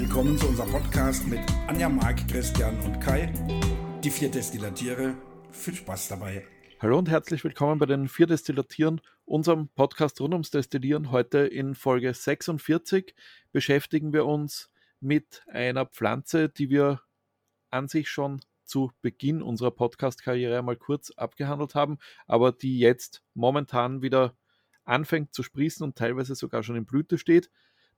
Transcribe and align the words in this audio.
willkommen 0.00 0.36
zu 0.36 0.46
unserem 0.46 0.70
Podcast 0.72 1.26
mit 1.26 1.40
Anja, 1.68 1.88
Marc, 1.88 2.28
Christian 2.28 2.78
und 2.80 3.00
Kai. 3.00 3.32
Die 4.04 4.10
vier 4.10 4.30
Destillatiere. 4.30 5.14
Viel 5.50 5.74
Spaß 5.74 6.08
dabei. 6.08 6.46
Hallo 6.80 6.98
und 6.98 7.08
herzlich 7.08 7.42
willkommen 7.44 7.78
bei 7.78 7.86
den 7.86 8.06
vier 8.06 8.26
Destillatieren, 8.26 9.00
unserem 9.24 9.68
Podcast 9.68 10.20
rund 10.20 10.34
ums 10.34 10.50
Destillieren. 10.50 11.12
Heute 11.12 11.38
in 11.38 11.74
Folge 11.74 12.12
46 12.12 13.14
beschäftigen 13.52 14.12
wir 14.12 14.26
uns 14.26 14.70
mit 15.00 15.42
einer 15.46 15.86
Pflanze, 15.86 16.50
die 16.50 16.68
wir 16.68 17.00
an 17.70 17.88
sich 17.88 18.10
schon 18.10 18.42
zu 18.66 18.92
Beginn 19.00 19.40
unserer 19.40 19.70
Podcast-Karriere 19.70 20.58
einmal 20.58 20.76
kurz 20.76 21.10
abgehandelt 21.12 21.74
haben, 21.74 21.96
aber 22.26 22.52
die 22.52 22.78
jetzt 22.78 23.22
momentan 23.32 24.02
wieder 24.02 24.36
anfängt 24.84 25.32
zu 25.32 25.42
sprießen 25.42 25.82
und 25.82 25.96
teilweise 25.96 26.34
sogar 26.34 26.62
schon 26.62 26.76
in 26.76 26.84
Blüte 26.84 27.16
steht, 27.16 27.48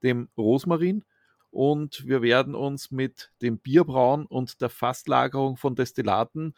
dem 0.01 0.29
Rosmarin. 0.37 1.03
Und 1.51 2.05
wir 2.05 2.21
werden 2.21 2.55
uns 2.55 2.91
mit 2.91 3.31
dem 3.41 3.59
Bierbrauen 3.59 4.25
und 4.25 4.61
der 4.61 4.69
Fasslagerung 4.69 5.57
von 5.57 5.75
Destillaten 5.75 6.53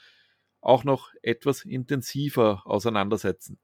auch 0.59 0.83
noch 0.83 1.11
etwas 1.21 1.65
intensiver 1.65 2.61
auseinandersetzen. 2.65 3.59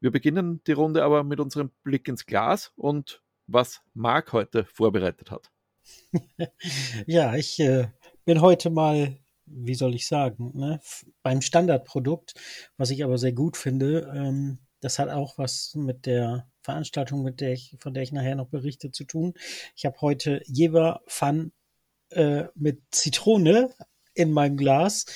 Wir 0.00 0.10
beginnen 0.10 0.62
die 0.66 0.72
Runde 0.72 1.02
aber 1.02 1.24
mit 1.24 1.40
unserem 1.40 1.70
Blick 1.82 2.06
ins 2.06 2.26
Glas 2.26 2.72
und 2.76 3.22
was 3.46 3.82
Marc 3.94 4.32
heute 4.32 4.64
vorbereitet 4.64 5.30
hat. 5.30 5.50
ja, 7.06 7.34
ich 7.34 7.58
äh, 7.60 7.88
bin 8.24 8.40
heute 8.40 8.70
mal, 8.70 9.18
wie 9.46 9.74
soll 9.74 9.94
ich 9.94 10.06
sagen, 10.06 10.52
ne, 10.54 10.80
beim 11.22 11.40
Standardprodukt, 11.40 12.34
was 12.76 12.90
ich 12.90 13.04
aber 13.04 13.18
sehr 13.18 13.32
gut 13.32 13.56
finde. 13.56 14.12
Ähm, 14.14 14.58
das 14.80 14.98
hat 14.98 15.08
auch 15.08 15.38
was 15.38 15.74
mit 15.74 16.06
der 16.06 16.48
Veranstaltung, 16.62 17.22
mit 17.22 17.40
der 17.40 17.52
ich, 17.52 17.76
von 17.78 17.94
der 17.94 18.02
ich 18.02 18.12
nachher 18.12 18.34
noch 18.34 18.48
berichte, 18.48 18.90
zu 18.90 19.04
tun. 19.04 19.34
Ich 19.74 19.86
habe 19.86 20.00
heute 20.00 20.42
Jever 20.46 21.00
Fun 21.06 21.52
äh, 22.10 22.44
mit 22.54 22.82
Zitrone 22.90 23.70
in 24.14 24.32
meinem 24.32 24.56
Glas. 24.56 25.06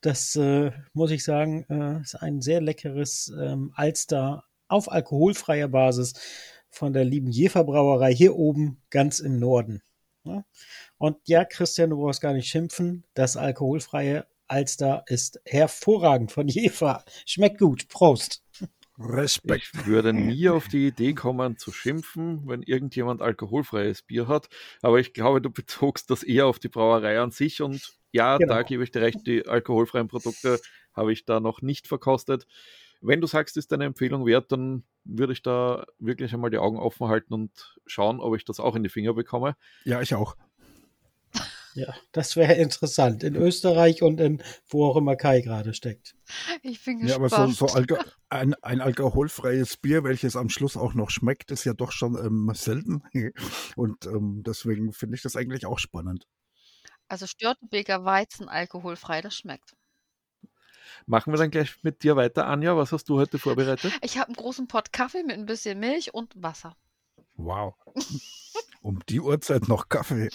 Das 0.00 0.36
äh, 0.36 0.72
muss 0.92 1.10
ich 1.10 1.24
sagen, 1.24 1.64
äh, 1.68 2.00
ist 2.00 2.14
ein 2.14 2.40
sehr 2.40 2.60
leckeres 2.60 3.32
ähm, 3.38 3.72
Alster 3.74 4.44
auf 4.68 4.90
alkoholfreier 4.90 5.68
Basis 5.68 6.14
von 6.70 6.92
der 6.92 7.04
lieben 7.04 7.30
Jefer 7.30 7.64
Brauerei 7.64 8.14
hier 8.14 8.36
oben 8.36 8.80
ganz 8.90 9.18
im 9.18 9.38
Norden. 9.38 9.82
Ja? 10.24 10.44
Und 10.98 11.16
ja, 11.26 11.44
Christian, 11.44 11.90
du 11.90 11.96
brauchst 11.96 12.20
gar 12.20 12.32
nicht 12.32 12.48
schimpfen. 12.48 13.04
Das 13.14 13.36
alkoholfreie 13.36 14.26
Alster 14.46 15.04
ist 15.06 15.40
hervorragend 15.44 16.32
von 16.32 16.48
Jefer. 16.48 17.04
Schmeckt 17.26 17.58
gut. 17.58 17.88
Prost. 17.88 18.42
Respekt. 19.00 19.70
Ich 19.74 19.86
würde 19.86 20.12
nie 20.12 20.48
auf 20.50 20.68
die 20.68 20.88
Idee 20.88 21.14
kommen 21.14 21.56
zu 21.56 21.72
schimpfen, 21.72 22.42
wenn 22.46 22.62
irgendjemand 22.62 23.22
alkoholfreies 23.22 24.02
Bier 24.02 24.28
hat. 24.28 24.48
Aber 24.82 25.00
ich 25.00 25.12
glaube, 25.12 25.40
du 25.40 25.50
bezogst 25.50 26.10
das 26.10 26.22
eher 26.22 26.46
auf 26.46 26.58
die 26.58 26.68
Brauerei 26.68 27.20
an 27.20 27.30
sich. 27.30 27.62
Und 27.62 27.96
ja, 28.12 28.36
genau. 28.36 28.54
da 28.54 28.62
gebe 28.62 28.84
ich 28.84 28.90
dir 28.90 29.02
recht, 29.02 29.26
die 29.26 29.46
alkoholfreien 29.46 30.08
Produkte 30.08 30.60
habe 30.94 31.12
ich 31.12 31.24
da 31.24 31.40
noch 31.40 31.62
nicht 31.62 31.88
verkostet. 31.88 32.46
Wenn 33.00 33.20
du 33.20 33.26
sagst, 33.26 33.56
ist 33.56 33.72
deine 33.72 33.86
Empfehlung 33.86 34.26
wert, 34.26 34.52
dann 34.52 34.84
würde 35.04 35.32
ich 35.32 35.42
da 35.42 35.86
wirklich 35.98 36.34
einmal 36.34 36.50
die 36.50 36.58
Augen 36.58 36.78
offen 36.78 37.08
halten 37.08 37.32
und 37.32 37.78
schauen, 37.86 38.20
ob 38.20 38.36
ich 38.36 38.44
das 38.44 38.60
auch 38.60 38.76
in 38.76 38.82
die 38.82 38.90
Finger 38.90 39.14
bekomme. 39.14 39.56
Ja, 39.84 40.02
ich 40.02 40.14
auch. 40.14 40.36
Ja, 41.80 41.94
das 42.12 42.36
wäre 42.36 42.52
interessant. 42.54 43.22
In 43.22 43.36
Österreich 43.36 44.02
und 44.02 44.20
in 44.20 44.42
wo 44.68 44.84
auch 44.84 44.96
immer 44.96 45.16
Kai 45.16 45.40
gerade 45.40 45.72
steckt. 45.72 46.14
Ich 46.60 46.84
bin 46.84 46.98
gespannt. 46.98 47.30
Ja, 47.30 47.38
aber 47.38 47.48
so, 47.48 47.66
so 47.66 47.74
Alko 47.74 47.96
ein, 48.28 48.52
ein, 48.62 48.82
alkoholfreies 48.82 49.78
Bier, 49.78 50.04
welches 50.04 50.36
am 50.36 50.50
Schluss 50.50 50.76
auch 50.76 50.92
noch 50.92 51.08
schmeckt, 51.08 51.50
ist 51.50 51.64
ja 51.64 51.72
doch 51.72 51.90
schon 51.90 52.18
ähm, 52.18 52.50
selten. 52.54 53.02
Und 53.76 54.04
ähm, 54.04 54.42
deswegen 54.44 54.92
finde 54.92 55.16
ich 55.16 55.22
das 55.22 55.36
eigentlich 55.36 55.64
auch 55.64 55.78
spannend. 55.78 56.26
Also 57.08 57.26
Störtebeker 57.26 58.04
Weizen 58.04 58.50
alkoholfrei, 58.50 59.22
das 59.22 59.34
schmeckt. 59.34 59.74
Machen 61.06 61.32
wir 61.32 61.38
dann 61.38 61.50
gleich 61.50 61.82
mit 61.82 62.02
dir 62.02 62.14
weiter, 62.16 62.46
Anja. 62.46 62.76
Was 62.76 62.92
hast 62.92 63.08
du 63.08 63.18
heute 63.18 63.38
vorbereitet? 63.38 63.90
Ich 64.02 64.18
habe 64.18 64.26
einen 64.26 64.36
großen 64.36 64.68
Pott 64.68 64.92
Kaffee 64.92 65.22
mit 65.22 65.38
ein 65.38 65.46
bisschen 65.46 65.80
Milch 65.80 66.12
und 66.12 66.34
Wasser. 66.42 66.76
Wow. 67.36 67.74
Um 68.82 69.00
die 69.08 69.20
Uhrzeit 69.20 69.68
noch 69.68 69.88
Kaffee. 69.88 70.30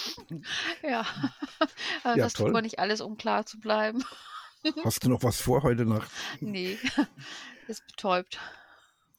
Ja, 0.84 1.02
also 2.04 2.20
ja 2.20 2.26
das 2.26 2.34
toll. 2.34 2.48
tut 2.48 2.54
man 2.54 2.64
nicht 2.64 2.80
alles, 2.80 3.02
um 3.02 3.18
klar 3.18 3.46
zu 3.46 3.60
bleiben. 3.60 4.04
Hast 4.84 5.04
du 5.04 5.10
noch 5.10 5.24
was 5.24 5.42
vor 5.42 5.64
heute 5.64 5.86
Nacht? 5.86 6.10
Nee, 6.40 6.78
ist 7.68 7.86
betäubt. 7.88 8.40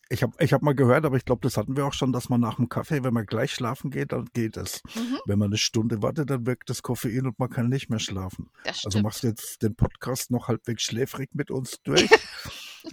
Ich 0.08 0.22
habe 0.22 0.32
ich 0.38 0.52
hab 0.52 0.62
mal 0.62 0.74
gehört, 0.74 1.04
aber 1.04 1.16
ich 1.16 1.24
glaube, 1.24 1.40
das 1.42 1.56
hatten 1.56 1.76
wir 1.76 1.84
auch 1.84 1.92
schon, 1.92 2.12
dass 2.12 2.28
man 2.28 2.40
nach 2.40 2.56
dem 2.56 2.68
Kaffee, 2.68 3.02
wenn 3.02 3.12
man 3.12 3.26
gleich 3.26 3.52
schlafen 3.52 3.90
geht, 3.90 4.12
dann 4.12 4.28
geht 4.32 4.56
es. 4.56 4.80
Mhm. 4.94 5.18
Wenn 5.24 5.38
man 5.40 5.48
eine 5.48 5.58
Stunde 5.58 6.00
wartet, 6.00 6.30
dann 6.30 6.46
wirkt 6.46 6.70
das 6.70 6.82
Koffein 6.82 7.26
und 7.26 7.38
man 7.40 7.50
kann 7.50 7.68
nicht 7.68 7.90
mehr 7.90 7.98
schlafen. 7.98 8.48
Also 8.84 9.00
machst 9.00 9.24
du 9.24 9.26
jetzt 9.26 9.62
den 9.62 9.74
Podcast 9.74 10.30
noch 10.30 10.46
halbwegs 10.46 10.84
schläfrig 10.84 11.30
mit 11.34 11.50
uns 11.50 11.80
durch 11.82 12.08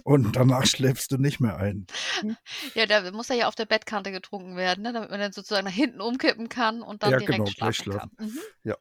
und 0.02 0.36
danach 0.36 0.66
schläfst 0.66 1.12
du 1.12 1.18
nicht 1.18 1.40
mehr 1.40 1.56
ein. 1.56 1.86
Ja, 2.74 2.86
da 2.86 3.10
muss 3.12 3.30
er 3.30 3.36
ja 3.36 3.48
auf 3.48 3.54
der 3.54 3.66
Bettkante 3.66 4.10
getrunken 4.12 4.56
werden, 4.56 4.82
ne? 4.82 4.92
damit 4.92 5.10
man 5.10 5.20
dann 5.20 5.32
sozusagen 5.32 5.66
nach 5.66 5.72
hinten 5.72 6.00
umkippen 6.00 6.48
kann 6.48 6.82
und 6.82 7.02
dann 7.02 7.12
ja, 7.12 7.18
direkt 7.18 7.38
genau, 7.38 7.50
schlafen, 7.50 7.74
schlafen. 7.74 8.10
kann. 8.16 8.26
Mhm. 8.26 8.38
Ja. 8.64 8.76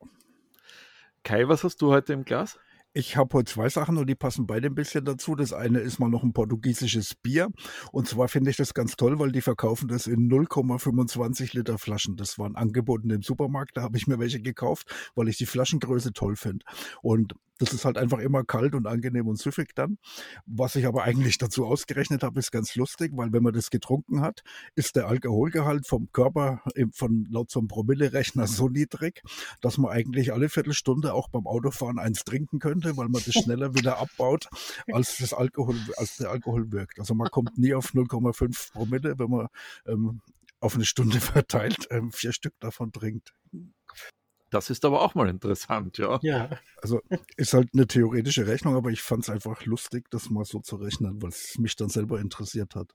Kai, 1.24 1.48
was 1.48 1.64
hast 1.64 1.82
du 1.82 1.92
heute 1.92 2.14
im 2.14 2.26
Glas? 2.26 2.58
Ich 2.96 3.18
habe 3.18 3.34
heute 3.34 3.52
zwei 3.52 3.70
Sachen 3.70 3.98
und 3.98 4.06
die 4.06 4.14
passen 4.14 4.46
beide 4.46 4.68
ein 4.68 4.76
bisschen 4.76 5.04
dazu. 5.04 5.34
Das 5.34 5.52
eine 5.52 5.80
ist 5.80 5.98
mal 5.98 6.10
noch 6.10 6.22
ein 6.22 6.32
portugiesisches 6.32 7.16
Bier. 7.16 7.50
Und 7.92 8.08
zwar 8.08 8.28
finde 8.28 8.52
ich 8.52 8.58
das 8.58 8.76
ganz 8.76 8.96
toll, 8.96 9.18
weil 9.18 9.32
die 9.32 9.42
verkaufen 9.42 9.88
das 9.88 10.06
in 10.06 10.30
0,25 10.30 11.56
Liter 11.56 11.80
Flaschen. 11.80 12.18
Das 12.18 12.38
waren 12.38 12.56
angeboten 12.56 13.10
im 13.10 13.24
Supermarkt. 13.24 13.78
Da 13.78 13.82
habe 13.82 13.98
ich 13.98 14.06
mir 14.06 14.20
welche 14.20 14.42
gekauft, 14.42 14.94
weil 15.16 15.28
ich 15.28 15.38
die 15.38 15.48
Flaschengröße 15.48 16.14
toll 16.14 16.36
finde. 16.36 16.66
Und 17.02 17.34
das 17.60 17.74
ist 17.74 17.86
halt 17.86 17.98
einfach 17.98 18.20
immer 18.20 18.44
kalt 18.44 18.76
und 18.76 18.88
angenehm 18.88 19.28
und 19.28 19.40
süffig 19.40 19.76
dann. 19.76 19.98
Was 20.46 20.76
ich 20.76 20.86
aber 20.86 21.04
eigentlich 21.04 21.38
dazu 21.38 21.66
ausgerechnet 21.66 22.24
habe, 22.24 22.40
ist 22.40 22.52
ganz 22.52 22.76
lustig, 22.76 23.12
weil 23.16 23.32
wenn 23.32 23.44
man 23.44 23.54
das 23.54 23.70
getrunken 23.70 24.22
hat, 24.22 24.44
ist 24.76 24.96
der 24.96 25.08
Alkoholgehalt 25.08 25.88
vom 25.88 26.12
Körper 26.12 26.62
von 26.94 27.28
laut 27.30 27.52
so 27.52 27.60
einem 27.60 27.68
Promille-Rechner 27.68 28.48
so 28.48 28.70
niedrig, 28.70 29.22
dass 29.62 29.78
man 29.78 29.92
eigentlich 29.92 30.34
alle 30.34 30.50
Viertelstunde 30.50 31.14
auch 31.14 31.30
beim 31.30 31.48
Autofahren 31.48 32.00
eins 32.00 32.24
trinken 32.24 32.60
könnte, 32.60 32.98
weil 32.98 33.10
man 33.10 33.22
das 33.24 33.34
schneller 33.34 33.76
wieder 33.76 34.00
abbaut, 34.00 34.48
als 34.92 35.18
das 35.18 35.34
Alkohol, 35.34 35.76
als 35.98 36.18
der 36.18 36.32
Alkohol 36.32 36.72
wirkt. 36.72 37.00
Also 37.00 37.14
man 37.14 37.30
kommt 37.30 37.58
nie 37.58 37.74
auf 37.74 37.94
0,5 37.94 38.74
Promille, 38.74 39.20
wenn 39.20 39.30
man 39.30 39.48
ähm, 39.86 40.22
auf 40.60 40.76
eine 40.76 40.86
Stunde 40.86 41.20
verteilt 41.20 41.88
ähm, 41.92 42.12
vier 42.12 42.34
Stück 42.34 42.54
davon 42.60 42.92
trinkt. 42.92 43.34
Das 44.54 44.70
ist 44.70 44.86
aber 44.86 45.02
auch 45.02 45.16
mal 45.16 45.30
interessant, 45.30 45.98
ja. 45.98 46.20
Ja. 46.22 46.50
Also 46.80 47.02
ist 47.38 47.56
halt 47.56 47.70
eine 47.74 47.88
theoretische 47.88 48.46
Rechnung, 48.46 48.76
aber 48.76 48.92
ich 48.92 49.02
fand 49.02 49.24
es 49.24 49.30
einfach 49.32 49.66
lustig, 49.66 50.12
das 50.12 50.30
mal 50.30 50.46
so 50.46 50.60
zu 50.60 50.76
rechnen, 50.76 51.24
weil 51.24 51.30
es 51.30 51.58
mich 51.58 51.76
dann 51.76 51.90
selber 51.90 52.20
interessiert 52.20 52.76
hat. 52.76 52.94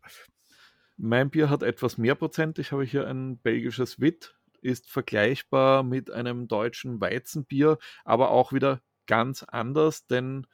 Mein 0.96 1.30
Bier 1.30 1.50
hat 1.50 1.64
etwas 1.64 1.98
mehr 1.98 2.14
Prozent. 2.14 2.60
Ich 2.60 2.70
habe 2.70 2.84
hier 2.84 3.08
ein 3.08 3.38
belgisches 3.38 3.98
Witt, 3.98 4.36
ist 4.60 4.88
vergleichbar 4.88 5.82
mit 5.82 6.12
einem 6.12 6.46
deutschen 6.46 7.00
Weizenbier, 7.00 7.78
aber 8.04 8.30
auch 8.30 8.52
wieder 8.52 8.80
ganz 9.06 9.42
anders, 9.42 10.06
denn 10.06 10.46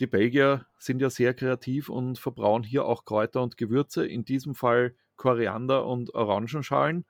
die 0.00 0.08
Belgier 0.08 0.66
sind 0.78 1.00
ja 1.00 1.10
sehr 1.10 1.32
kreativ 1.32 1.88
und 1.88 2.18
verbrauen 2.18 2.64
hier 2.64 2.86
auch 2.86 3.04
Kräuter 3.04 3.42
und 3.42 3.56
Gewürze, 3.56 4.04
in 4.04 4.24
diesem 4.24 4.56
Fall 4.56 4.96
Koriander 5.14 5.86
und 5.86 6.12
Orangenschalen. 6.14 7.04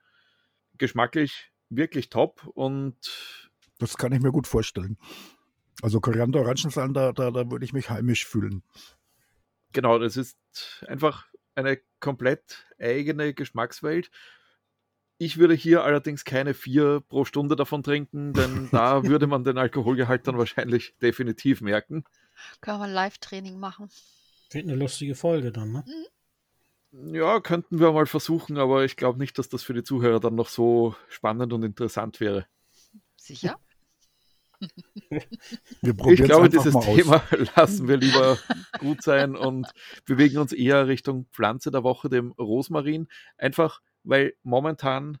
Geschmacklich 0.77 1.50
wirklich 1.71 2.09
top 2.09 2.47
und. 2.53 2.95
Das 3.79 3.97
kann 3.97 4.11
ich 4.11 4.21
mir 4.21 4.31
gut 4.31 4.45
vorstellen. 4.45 4.97
Also 5.81 5.99
Koriander, 5.99 6.41
Orangensamen, 6.41 6.93
da, 6.93 7.11
da, 7.11 7.31
da 7.31 7.49
würde 7.49 7.65
ich 7.65 7.73
mich 7.73 7.89
heimisch 7.89 8.27
fühlen. 8.27 8.61
Genau, 9.73 9.97
das 9.97 10.17
ist 10.17 10.37
einfach 10.87 11.25
eine 11.55 11.79
komplett 11.99 12.67
eigene 12.79 13.33
Geschmackswelt. 13.33 14.11
Ich 15.17 15.37
würde 15.37 15.53
hier 15.53 15.83
allerdings 15.83 16.25
keine 16.25 16.53
vier 16.53 17.01
pro 17.01 17.25
Stunde 17.25 17.55
davon 17.55 17.83
trinken, 17.83 18.33
denn 18.33 18.69
da 18.71 19.03
würde 19.03 19.27
man 19.27 19.43
den 19.43 19.57
Alkoholgehalt 19.57 20.27
dann 20.27 20.37
wahrscheinlich 20.37 20.95
definitiv 21.01 21.61
merken. 21.61 22.03
Kann 22.59 22.79
man 22.79 22.91
Live-Training 22.91 23.59
machen. 23.59 23.89
Wird 24.51 24.65
eine 24.65 24.75
lustige 24.75 25.15
Folge 25.15 25.51
dann, 25.51 25.71
ne? 25.71 25.83
Mhm. 25.87 26.05
Ja, 26.91 27.39
könnten 27.39 27.79
wir 27.79 27.91
mal 27.93 28.05
versuchen, 28.05 28.57
aber 28.57 28.83
ich 28.83 28.97
glaube 28.97 29.17
nicht, 29.17 29.37
dass 29.37 29.47
das 29.47 29.63
für 29.63 29.73
die 29.73 29.83
Zuhörer 29.83 30.19
dann 30.19 30.35
noch 30.35 30.49
so 30.49 30.95
spannend 31.07 31.53
und 31.53 31.63
interessant 31.63 32.19
wäre. 32.19 32.47
Sicher? 33.15 33.57
ich 35.09 36.23
glaube, 36.23 36.49
dieses 36.49 36.77
Thema 36.79 37.23
lassen 37.55 37.87
wir 37.87 37.97
lieber 37.97 38.37
gut 38.79 39.01
sein 39.01 39.35
und 39.35 39.67
bewegen 40.05 40.37
uns 40.37 40.51
eher 40.51 40.87
Richtung 40.87 41.27
Pflanze 41.31 41.71
der 41.71 41.83
Woche, 41.83 42.09
dem 42.09 42.31
Rosmarin. 42.33 43.07
Einfach, 43.37 43.81
weil 44.03 44.33
momentan 44.43 45.17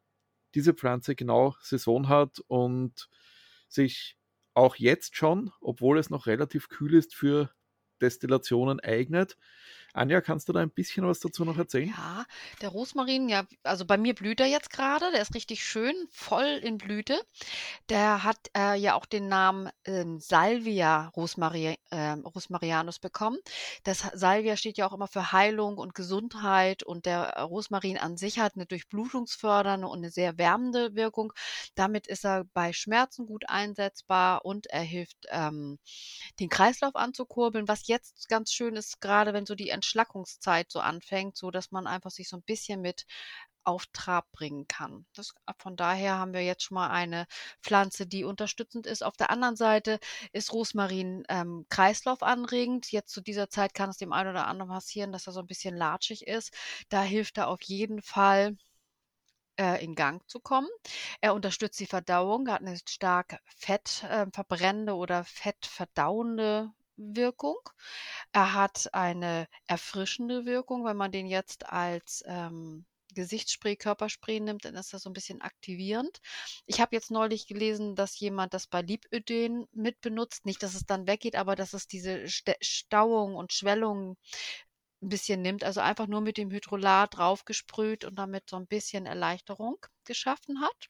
diese 0.53 0.73
Pflanze 0.73 1.15
genau 1.15 1.55
Saison 1.61 2.09
hat 2.09 2.39
und 2.47 3.09
sich 3.67 4.17
auch 4.53 4.75
jetzt 4.75 5.15
schon, 5.15 5.51
obwohl 5.61 5.97
es 5.97 6.09
noch 6.09 6.27
relativ 6.27 6.67
kühl 6.67 6.93
ist, 6.93 7.15
für 7.15 7.51
Destillationen 8.01 8.79
eignet. 8.79 9.37
Anja, 9.93 10.21
kannst 10.21 10.47
du 10.47 10.53
da 10.53 10.61
ein 10.61 10.69
bisschen 10.69 11.05
was 11.05 11.19
dazu 11.19 11.43
noch 11.43 11.57
erzählen? 11.57 11.89
Ja, 11.89 12.25
der 12.61 12.69
Rosmarin, 12.69 13.27
ja, 13.29 13.45
also 13.63 13.85
bei 13.85 13.97
mir 13.97 14.15
blüht 14.15 14.39
er 14.39 14.47
jetzt 14.47 14.69
gerade, 14.69 15.11
der 15.11 15.21
ist 15.21 15.35
richtig 15.35 15.63
schön, 15.63 15.95
voll 16.11 16.59
in 16.63 16.77
Blüte. 16.77 17.19
Der 17.89 18.23
hat 18.23 18.37
äh, 18.55 18.77
ja 18.77 18.95
auch 18.95 19.05
den 19.05 19.27
Namen 19.27 19.69
ähm, 19.85 20.19
Salvia 20.19 21.07
Rosmari 21.15 21.77
äh, 21.89 22.11
Rosmarianus 22.11 22.99
bekommen. 22.99 23.37
Das 23.83 23.99
Salvia 24.13 24.55
steht 24.55 24.77
ja 24.77 24.87
auch 24.87 24.93
immer 24.93 25.07
für 25.07 25.31
Heilung 25.31 25.77
und 25.77 25.93
Gesundheit 25.95 26.83
und 26.83 27.05
der 27.05 27.37
Rosmarin 27.41 27.97
an 27.97 28.17
sich 28.17 28.39
hat 28.39 28.55
eine 28.55 28.65
durchblutungsfördernde 28.65 29.87
und 29.87 29.97
eine 29.97 30.09
sehr 30.09 30.37
wärmende 30.37 30.95
Wirkung. 30.95 31.33
Damit 31.75 32.07
ist 32.07 32.25
er 32.25 32.45
bei 32.53 32.71
Schmerzen 32.73 33.25
gut 33.25 33.43
einsetzbar 33.47 34.45
und 34.45 34.67
er 34.67 34.81
hilft, 34.81 35.17
ähm, 35.29 35.79
den 36.39 36.49
Kreislauf 36.49 36.95
anzukurbeln. 36.95 37.67
Was 37.67 37.87
jetzt 37.87 38.29
ganz 38.29 38.51
schön 38.51 38.75
ist, 38.75 39.01
gerade 39.01 39.33
wenn 39.33 39.45
so 39.45 39.55
die 39.55 39.69
Entschlackungszeit 39.81 40.71
so 40.71 40.79
anfängt, 40.79 41.35
so 41.35 41.51
dass 41.51 41.71
man 41.71 41.87
einfach 41.87 42.11
sich 42.11 42.29
so 42.29 42.37
ein 42.37 42.43
bisschen 42.43 42.81
mit 42.81 43.05
auf 43.63 43.85
Trab 43.93 44.31
bringen 44.31 44.67
kann. 44.67 45.05
Das, 45.13 45.33
von 45.57 45.75
daher 45.75 46.17
haben 46.17 46.33
wir 46.33 46.43
jetzt 46.43 46.63
schon 46.63 46.75
mal 46.75 46.89
eine 46.89 47.27
Pflanze, 47.61 48.07
die 48.07 48.23
unterstützend 48.23 48.87
ist. 48.87 49.03
Auf 49.03 49.17
der 49.17 49.29
anderen 49.29 49.55
Seite 49.55 49.99
ist 50.33 50.53
Rosmarin 50.53 51.23
ähm, 51.29 51.65
kreislaufanregend. 51.69 52.91
Jetzt 52.91 53.11
zu 53.11 53.21
dieser 53.21 53.49
Zeit 53.49 53.73
kann 53.73 53.89
es 53.89 53.97
dem 53.97 54.13
einen 54.13 54.31
oder 54.31 54.47
anderen 54.47 54.71
passieren, 54.71 55.11
dass 55.11 55.27
er 55.27 55.33
so 55.33 55.39
ein 55.41 55.47
bisschen 55.47 55.75
latschig 55.75 56.27
ist. 56.27 56.53
Da 56.89 57.03
hilft 57.03 57.37
er 57.37 57.49
auf 57.49 57.61
jeden 57.63 58.01
Fall 58.01 58.55
äh, 59.59 59.83
in 59.83 59.95
Gang 59.95 60.27
zu 60.27 60.39
kommen. 60.39 60.69
Er 61.21 61.33
unterstützt 61.33 61.79
die 61.79 61.85
Verdauung, 61.85 62.49
hat 62.49 62.61
eine 62.61 62.77
stark 62.87 63.39
fettverbrennende 63.57 64.93
äh, 64.93 64.95
oder 64.95 65.23
fettverdauende 65.23 66.71
Wirkung. 67.15 67.57
Er 68.31 68.53
hat 68.53 68.93
eine 68.93 69.47
erfrischende 69.67 70.45
Wirkung. 70.45 70.85
Wenn 70.85 70.97
man 70.97 71.11
den 71.11 71.27
jetzt 71.27 71.67
als 71.67 72.23
ähm, 72.27 72.85
Gesichtsspray, 73.13 73.75
Körperspray 73.75 74.39
nimmt, 74.39 74.65
dann 74.65 74.75
ist 74.75 74.93
das 74.93 75.03
so 75.03 75.09
ein 75.09 75.13
bisschen 75.13 75.41
aktivierend. 75.41 76.21
Ich 76.65 76.79
habe 76.79 76.95
jetzt 76.95 77.11
neulich 77.11 77.47
gelesen, 77.47 77.95
dass 77.95 78.19
jemand 78.19 78.53
das 78.53 78.67
bei 78.67 78.81
Lipöden 78.81 79.67
mit 79.73 80.01
benutzt. 80.01 80.45
Nicht, 80.45 80.63
dass 80.63 80.75
es 80.75 80.85
dann 80.85 81.07
weggeht, 81.07 81.35
aber 81.35 81.55
dass 81.55 81.73
es 81.73 81.87
diese 81.87 82.25
Stauung 82.27 83.35
und 83.35 83.53
Schwellung 83.53 84.17
ein 85.01 85.09
bisschen 85.09 85.41
nimmt. 85.41 85.63
Also 85.63 85.81
einfach 85.81 86.07
nur 86.07 86.21
mit 86.21 86.37
dem 86.37 86.51
Hydrolat 86.51 87.17
draufgesprüht 87.17 88.05
und 88.05 88.15
damit 88.15 88.49
so 88.49 88.55
ein 88.57 88.67
bisschen 88.67 89.05
Erleichterung 89.05 89.77
geschaffen 90.05 90.61
hat. 90.61 90.89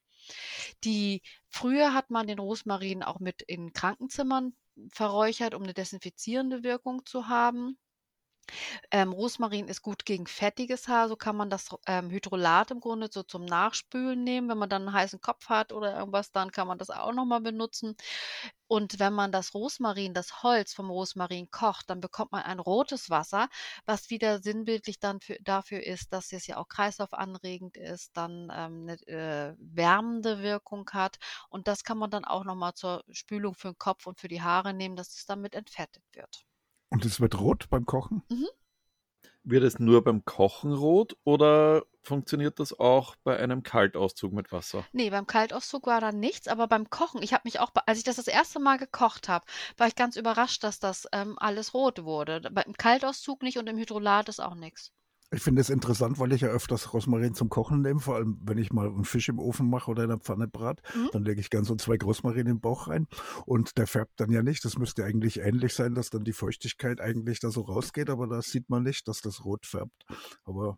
Die 0.84 1.22
früher 1.48 1.94
hat 1.94 2.10
man 2.10 2.26
den 2.26 2.38
Rosmarin 2.38 3.02
auch 3.02 3.18
mit 3.20 3.42
in 3.42 3.72
Krankenzimmern 3.72 4.54
verräuchert, 4.90 5.54
um 5.54 5.62
eine 5.62 5.74
desinfizierende 5.74 6.62
Wirkung 6.62 7.04
zu 7.06 7.28
haben. 7.28 7.78
Ähm, 8.90 9.12
Rosmarin 9.12 9.68
ist 9.68 9.82
gut 9.82 10.04
gegen 10.04 10.26
fettiges 10.26 10.88
Haar, 10.88 11.08
so 11.08 11.16
kann 11.16 11.36
man 11.36 11.50
das 11.50 11.68
ähm, 11.86 12.10
Hydrolat 12.10 12.70
im 12.70 12.80
Grunde 12.80 13.08
so 13.10 13.22
zum 13.22 13.44
Nachspülen 13.44 14.22
nehmen. 14.24 14.48
Wenn 14.48 14.58
man 14.58 14.68
dann 14.70 14.82
einen 14.82 14.92
heißen 14.92 15.20
Kopf 15.20 15.48
hat 15.48 15.72
oder 15.72 15.96
irgendwas, 15.98 16.32
dann 16.32 16.52
kann 16.52 16.68
man 16.68 16.78
das 16.78 16.90
auch 16.90 17.12
nochmal 17.12 17.40
benutzen. 17.40 17.96
Und 18.68 18.98
wenn 18.98 19.12
man 19.12 19.32
das 19.32 19.54
Rosmarin, 19.54 20.14
das 20.14 20.42
Holz 20.42 20.72
vom 20.72 20.90
Rosmarin 20.90 21.50
kocht, 21.50 21.90
dann 21.90 22.00
bekommt 22.00 22.32
man 22.32 22.42
ein 22.42 22.58
rotes 22.58 23.10
Wasser, 23.10 23.48
was 23.86 24.10
wieder 24.10 24.40
sinnbildlich 24.40 24.98
dann 24.98 25.20
für, 25.20 25.36
dafür 25.42 25.82
ist, 25.86 26.12
dass 26.12 26.32
es 26.32 26.46
ja 26.46 26.56
auch 26.56 26.68
kreislaufanregend 26.68 27.76
ist, 27.76 28.16
dann 28.16 28.50
ähm, 28.54 28.88
eine 28.88 28.94
äh, 29.08 29.54
wärmende 29.58 30.42
Wirkung 30.42 30.88
hat. 30.92 31.18
Und 31.50 31.68
das 31.68 31.84
kann 31.84 31.98
man 31.98 32.10
dann 32.10 32.24
auch 32.24 32.44
nochmal 32.44 32.74
zur 32.74 33.04
Spülung 33.10 33.54
für 33.54 33.68
den 33.72 33.78
Kopf 33.78 34.06
und 34.06 34.18
für 34.20 34.28
die 34.28 34.42
Haare 34.42 34.72
nehmen, 34.74 34.96
dass 34.96 35.14
es 35.16 35.26
damit 35.26 35.54
entfettet 35.54 36.04
wird. 36.12 36.46
Und 36.92 37.06
es 37.06 37.22
wird 37.22 37.40
rot 37.40 37.70
beim 37.70 37.86
Kochen? 37.86 38.22
Mhm. 38.28 38.48
Wird 39.44 39.64
es 39.64 39.78
nur 39.78 40.04
beim 40.04 40.26
Kochen 40.26 40.74
rot 40.74 41.16
oder 41.24 41.84
funktioniert 42.02 42.60
das 42.60 42.78
auch 42.78 43.16
bei 43.24 43.38
einem 43.38 43.62
Kaltauszug 43.62 44.34
mit 44.34 44.52
Wasser? 44.52 44.84
Nee, 44.92 45.08
beim 45.08 45.26
Kaltauszug 45.26 45.86
war 45.86 46.02
da 46.02 46.12
nichts, 46.12 46.48
aber 46.48 46.68
beim 46.68 46.90
Kochen, 46.90 47.22
ich 47.22 47.32
habe 47.32 47.44
mich 47.44 47.60
auch, 47.60 47.70
als 47.86 47.96
ich 47.96 48.04
das 48.04 48.16
das 48.16 48.28
erste 48.28 48.60
Mal 48.60 48.76
gekocht 48.76 49.30
habe, 49.30 49.46
war 49.78 49.88
ich 49.88 49.96
ganz 49.96 50.16
überrascht, 50.16 50.64
dass 50.64 50.80
das 50.80 51.08
ähm, 51.12 51.38
alles 51.38 51.72
rot 51.72 52.04
wurde. 52.04 52.42
Beim 52.52 52.74
Kaltauszug 52.74 53.42
nicht 53.42 53.56
und 53.56 53.68
im 53.68 53.78
Hydrolat 53.78 54.28
ist 54.28 54.40
auch 54.40 54.54
nichts. 54.54 54.92
Ich 55.32 55.42
finde 55.42 55.62
es 55.62 55.70
interessant, 55.70 56.18
weil 56.18 56.32
ich 56.32 56.42
ja 56.42 56.48
öfters 56.48 56.92
Rosmarin 56.92 57.34
zum 57.34 57.48
Kochen 57.48 57.80
nehme, 57.80 58.00
vor 58.00 58.16
allem 58.16 58.38
wenn 58.42 58.58
ich 58.58 58.70
mal 58.70 58.86
einen 58.86 59.06
Fisch 59.06 59.30
im 59.30 59.38
Ofen 59.38 59.70
mache 59.70 59.90
oder 59.90 60.02
in 60.02 60.10
der 60.10 60.18
Pfanne 60.18 60.46
brat, 60.46 60.82
mhm. 60.94 61.08
dann 61.12 61.24
lege 61.24 61.40
ich 61.40 61.48
gern 61.48 61.64
so 61.64 61.74
zwei 61.74 61.96
Rosmarin 61.96 62.40
in 62.40 62.46
den 62.46 62.60
Bauch 62.60 62.88
rein 62.88 63.06
und 63.46 63.78
der 63.78 63.86
färbt 63.86 64.20
dann 64.20 64.30
ja 64.30 64.42
nicht. 64.42 64.62
Das 64.64 64.76
müsste 64.76 65.04
eigentlich 65.04 65.40
ähnlich 65.40 65.74
sein, 65.74 65.94
dass 65.94 66.10
dann 66.10 66.24
die 66.24 66.34
Feuchtigkeit 66.34 67.00
eigentlich 67.00 67.40
da 67.40 67.50
so 67.50 67.62
rausgeht, 67.62 68.10
aber 68.10 68.26
da 68.26 68.42
sieht 68.42 68.68
man 68.68 68.82
nicht, 68.82 69.08
dass 69.08 69.22
das 69.22 69.44
rot 69.44 69.64
färbt. 69.64 70.04
Aber 70.44 70.76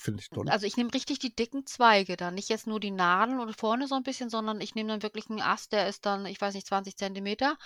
finde 0.00 0.20
ich 0.22 0.30
toll. 0.30 0.48
Also 0.48 0.66
ich 0.66 0.76
nehme 0.76 0.94
richtig 0.94 1.18
die 1.18 1.34
dicken 1.34 1.66
Zweige 1.66 2.16
dann, 2.16 2.34
nicht 2.34 2.48
jetzt 2.48 2.68
nur 2.68 2.78
die 2.78 2.92
Nadeln 2.92 3.40
oder 3.40 3.52
vorne 3.52 3.88
so 3.88 3.96
ein 3.96 4.04
bisschen, 4.04 4.30
sondern 4.30 4.60
ich 4.60 4.76
nehme 4.76 4.88
dann 4.90 5.02
wirklich 5.02 5.28
einen 5.30 5.40
Ast, 5.40 5.72
der 5.72 5.88
ist 5.88 6.06
dann, 6.06 6.26
ich 6.26 6.40
weiß 6.40 6.54
nicht, 6.54 6.66
20 6.66 6.96
Zentimeter 6.96 7.56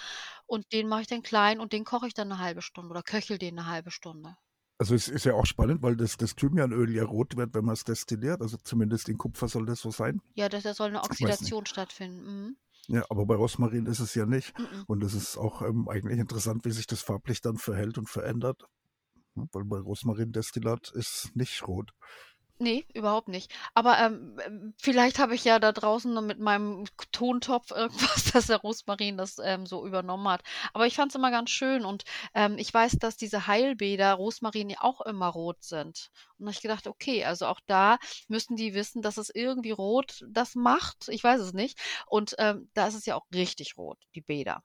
und 0.46 0.72
den 0.72 0.88
mache 0.88 1.02
ich 1.02 1.06
dann 1.06 1.22
klein 1.22 1.60
und 1.60 1.74
den 1.74 1.84
koche 1.84 2.06
ich 2.06 2.14
dann 2.14 2.32
eine 2.32 2.40
halbe 2.40 2.62
Stunde 2.62 2.90
oder 2.90 3.02
köchel 3.02 3.36
den 3.36 3.58
eine 3.58 3.68
halbe 3.68 3.90
Stunde. 3.90 4.36
Also 4.78 4.94
es 4.94 5.08
ist 5.08 5.24
ja 5.24 5.34
auch 5.34 5.46
spannend, 5.46 5.82
weil 5.82 5.96
das, 5.96 6.16
das 6.16 6.34
Thymianöl 6.34 6.92
ja 6.92 7.04
rot 7.04 7.36
wird, 7.36 7.54
wenn 7.54 7.64
man 7.64 7.74
es 7.74 7.84
destilliert. 7.84 8.40
Also 8.40 8.56
zumindest 8.56 9.08
in 9.08 9.18
Kupfer 9.18 9.48
soll 9.48 9.66
das 9.66 9.80
so 9.80 9.90
sein. 9.90 10.20
Ja, 10.34 10.48
das, 10.48 10.64
da 10.64 10.74
soll 10.74 10.88
eine 10.88 11.02
Oxidation 11.02 11.66
stattfinden. 11.66 12.24
Mhm. 12.24 12.56
Ja, 12.88 13.04
aber 13.08 13.24
bei 13.24 13.34
Rosmarin 13.34 13.86
ist 13.86 14.00
es 14.00 14.14
ja 14.14 14.26
nicht. 14.26 14.58
Mhm. 14.58 14.84
Und 14.86 15.02
es 15.04 15.14
ist 15.14 15.38
auch 15.38 15.62
ähm, 15.62 15.88
eigentlich 15.88 16.18
interessant, 16.18 16.64
wie 16.64 16.72
sich 16.72 16.86
das 16.86 17.02
farblich 17.02 17.40
dann 17.40 17.56
verhält 17.56 17.98
und 17.98 18.10
verändert. 18.10 18.64
Weil 19.34 19.64
bei 19.64 19.78
Rosmarin-Destillat 19.78 20.92
ist 20.94 21.34
nicht 21.34 21.66
rot. 21.66 21.92
Nee, 22.58 22.84
überhaupt 22.94 23.26
nicht. 23.28 23.52
Aber 23.74 23.98
ähm, 23.98 24.74
vielleicht 24.78 25.18
habe 25.18 25.34
ich 25.34 25.44
ja 25.44 25.58
da 25.58 25.72
draußen 25.72 26.24
mit 26.24 26.38
meinem 26.38 26.84
Tontopf 27.10 27.72
irgendwas, 27.72 28.24
dass 28.32 28.46
der 28.46 28.58
Rosmarin 28.58 29.16
das 29.16 29.38
ähm, 29.42 29.66
so 29.66 29.84
übernommen 29.84 30.28
hat. 30.28 30.42
Aber 30.72 30.86
ich 30.86 30.94
fand 30.94 31.10
es 31.10 31.16
immer 31.16 31.32
ganz 31.32 31.50
schön 31.50 31.84
und 31.84 32.04
ähm, 32.32 32.56
ich 32.56 32.72
weiß, 32.72 32.98
dass 33.00 33.16
diese 33.16 33.48
Heilbäder 33.48 34.14
Rosmarin 34.14 34.70
ja 34.70 34.78
auch 34.82 35.00
immer 35.00 35.28
rot 35.28 35.64
sind. 35.64 36.10
Und 36.38 36.48
ich 36.48 36.62
gedacht, 36.62 36.86
okay, 36.86 37.24
also 37.24 37.46
auch 37.46 37.60
da 37.66 37.98
müssen 38.28 38.56
die 38.56 38.74
wissen, 38.74 39.02
dass 39.02 39.16
es 39.16 39.30
irgendwie 39.34 39.72
rot 39.72 40.24
das 40.28 40.54
macht. 40.54 41.08
Ich 41.08 41.24
weiß 41.24 41.40
es 41.40 41.52
nicht. 41.54 41.78
Und 42.06 42.36
ähm, 42.38 42.70
da 42.74 42.86
ist 42.86 42.94
es 42.94 43.06
ja 43.06 43.16
auch 43.16 43.26
richtig 43.34 43.76
rot, 43.76 43.98
die 44.14 44.20
Bäder. 44.20 44.62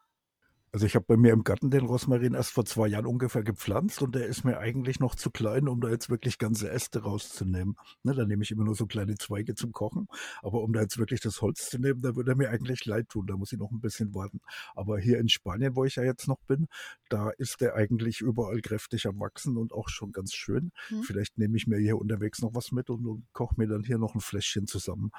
Also 0.71 0.85
ich 0.85 0.95
habe 0.95 1.05
bei 1.07 1.17
mir 1.17 1.33
im 1.33 1.43
Garten 1.43 1.71
den 1.71 1.85
Rosmarin 1.85 2.33
erst 2.33 2.51
vor 2.51 2.65
zwei 2.65 2.87
Jahren 2.87 3.05
ungefähr 3.05 3.43
gepflanzt 3.43 4.01
und 4.01 4.13
der 4.13 4.27
ist 4.27 4.43
mir 4.43 4.59
eigentlich 4.59 4.99
noch 4.99 5.15
zu 5.15 5.31
klein, 5.31 5.67
um 5.67 5.81
da 5.81 5.89
jetzt 5.89 6.09
wirklich 6.09 6.37
ganze 6.37 6.69
Äste 6.69 7.01
rauszunehmen. 7.01 7.75
Ne, 8.03 8.13
da 8.13 8.25
nehme 8.25 8.43
ich 8.43 8.51
immer 8.51 8.63
nur 8.63 8.75
so 8.75 8.85
kleine 8.85 9.15
Zweige 9.15 9.55
zum 9.55 9.71
Kochen. 9.71 10.07
Aber 10.41 10.61
um 10.61 10.73
da 10.73 10.81
jetzt 10.81 10.97
wirklich 10.97 11.21
das 11.21 11.41
Holz 11.41 11.69
zu 11.69 11.79
nehmen, 11.79 12.01
da 12.01 12.15
würde 12.15 12.31
er 12.31 12.37
mir 12.37 12.49
eigentlich 12.49 12.85
leid 12.85 13.09
tun. 13.09 13.25
Da 13.25 13.35
muss 13.35 13.51
ich 13.51 13.59
noch 13.59 13.71
ein 13.71 13.81
bisschen 13.81 14.13
warten. 14.13 14.41
Aber 14.75 14.99
hier 14.99 15.19
in 15.19 15.29
Spanien, 15.29 15.75
wo 15.75 15.85
ich 15.85 15.95
ja 15.95 16.03
jetzt 16.03 16.27
noch 16.27 16.41
bin, 16.47 16.67
da 17.09 17.31
ist 17.31 17.61
der 17.61 17.75
eigentlich 17.75 18.21
überall 18.21 18.61
kräftig 18.61 19.07
am 19.07 19.19
Wachsen 19.19 19.57
und 19.57 19.73
auch 19.73 19.89
schon 19.89 20.11
ganz 20.11 20.33
schön. 20.33 20.71
Hm. 20.89 21.03
Vielleicht 21.03 21.37
nehme 21.37 21.57
ich 21.57 21.65
mir 21.65 21.79
hier 21.79 21.97
unterwegs 21.97 22.41
noch 22.41 22.53
was 22.53 22.71
mit 22.71 22.89
und, 22.89 23.05
und 23.07 23.25
koche 23.33 23.55
mir 23.57 23.67
dann 23.67 23.83
hier 23.83 23.97
noch 23.97 24.13
ein 24.13 24.21
Fläschchen 24.21 24.67
zusammen. 24.67 25.11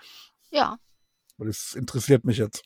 Ja, 0.52 0.78
weil 1.40 1.48
es 1.48 1.74
interessiert 1.74 2.24
mich 2.24 2.36
jetzt. 2.36 2.64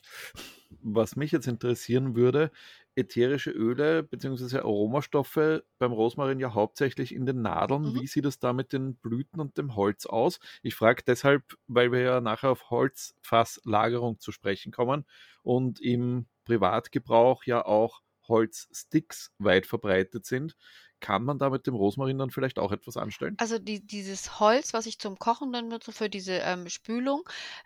Was 0.81 1.15
mich 1.15 1.31
jetzt 1.31 1.47
interessieren 1.47 2.15
würde, 2.15 2.51
ätherische 2.95 3.51
Öle 3.51 4.03
bzw. 4.03 4.59
Aromastoffe 4.59 5.63
beim 5.77 5.91
Rosmarin 5.91 6.39
ja 6.39 6.53
hauptsächlich 6.53 7.13
in 7.13 7.25
den 7.25 7.41
Nadeln. 7.41 7.93
Mhm. 7.93 8.01
Wie 8.01 8.07
sieht 8.07 8.25
es 8.25 8.39
da 8.39 8.53
mit 8.53 8.73
den 8.73 8.95
Blüten 8.95 9.39
und 9.39 9.57
dem 9.57 9.75
Holz 9.75 10.05
aus? 10.05 10.39
Ich 10.63 10.75
frage 10.75 11.03
deshalb, 11.05 11.43
weil 11.67 11.91
wir 11.91 12.01
ja 12.01 12.21
nachher 12.21 12.51
auf 12.51 12.69
Holzfasslagerung 12.69 14.19
zu 14.19 14.31
sprechen 14.31 14.71
kommen 14.71 15.05
und 15.43 15.81
im 15.81 16.27
Privatgebrauch 16.45 17.43
ja 17.43 17.65
auch 17.65 18.01
Holzsticks 18.27 19.31
weit 19.37 19.67
verbreitet 19.67 20.25
sind 20.25 20.55
kann 20.99 21.23
man 21.23 21.37
da 21.37 21.49
mit 21.49 21.67
dem 21.67 21.75
Rosmarin 21.75 22.17
dann 22.17 22.31
vielleicht 22.31 22.59
auch 22.59 22.71
etwas 22.71 22.97
anstellen? 22.97 23.35
Also 23.37 23.59
die, 23.59 23.85
dieses 23.85 24.39
Holz, 24.39 24.73
was 24.73 24.85
ich 24.85 24.99
zum 24.99 25.17
Kochen 25.17 25.51
dann 25.51 25.67
nutze 25.67 25.91
für 25.91 26.09
diese 26.09 26.33
ähm, 26.33 26.69
Spülung, 26.69 27.23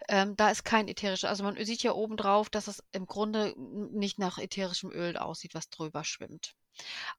ähm, 0.07 0.35
da 0.35 0.49
ist 0.49 0.65
kein 0.65 0.87
ätherisches. 0.87 1.29
Also 1.29 1.43
man 1.43 1.55
sieht 1.63 1.83
ja 1.83 1.93
oben 1.93 2.17
drauf, 2.17 2.49
dass 2.49 2.67
es 2.67 2.83
im 2.91 3.05
Grunde 3.05 3.53
nicht 3.57 4.19
nach 4.19 4.37
ätherischem 4.37 4.91
Öl 4.91 5.17
aussieht, 5.17 5.53
was 5.55 5.69
drüber 5.69 6.03
schwimmt. 6.03 6.55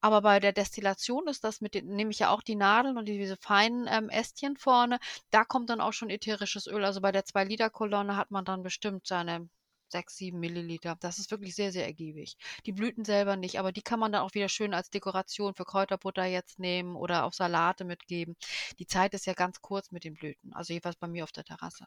Aber 0.00 0.22
bei 0.22 0.40
der 0.40 0.52
Destillation 0.52 1.28
ist 1.28 1.44
das 1.44 1.60
mit 1.60 1.74
den, 1.74 1.86
nehme 1.86 2.10
ich 2.10 2.18
ja 2.20 2.30
auch 2.30 2.42
die 2.42 2.56
Nadeln 2.56 2.96
und 2.96 3.06
diese 3.06 3.36
feinen 3.36 3.86
ähm, 3.88 4.08
Ästchen 4.08 4.56
vorne, 4.56 4.98
da 5.30 5.44
kommt 5.44 5.70
dann 5.70 5.80
auch 5.80 5.92
schon 5.92 6.10
ätherisches 6.10 6.66
Öl. 6.66 6.84
Also 6.84 7.00
bei 7.00 7.12
der 7.12 7.24
2-Liter-Kolonne 7.24 8.16
hat 8.16 8.30
man 8.30 8.44
dann 8.44 8.62
bestimmt 8.62 9.06
seine 9.06 9.48
sechs, 9.90 10.16
sieben 10.16 10.40
Milliliter. 10.40 10.96
Das 11.00 11.18
ist 11.18 11.30
wirklich 11.30 11.54
sehr, 11.54 11.72
sehr 11.72 11.86
ergiebig. 11.86 12.36
Die 12.66 12.72
Blüten 12.72 13.04
selber 13.04 13.36
nicht, 13.36 13.58
aber 13.58 13.72
die 13.72 13.82
kann 13.82 14.00
man 14.00 14.12
dann 14.12 14.22
auch 14.22 14.34
wieder 14.34 14.48
schön 14.48 14.74
als 14.74 14.90
Dekoration 14.90 15.54
für 15.54 15.64
Kräuterbutter 15.64 16.24
jetzt 16.24 16.58
nehmen 16.58 16.96
oder 16.96 17.24
auf 17.24 17.34
Salate 17.34 17.84
mitgeben. 17.84 18.36
Die 18.78 18.86
Zeit 18.86 19.14
ist 19.14 19.26
ja 19.26 19.34
ganz 19.34 19.60
kurz 19.60 19.90
mit 19.90 20.04
den 20.04 20.14
Blüten, 20.14 20.52
also 20.52 20.72
jedenfalls 20.72 20.96
bei 20.96 21.08
mir 21.08 21.24
auf 21.24 21.32
der 21.32 21.44
Terrasse. 21.44 21.86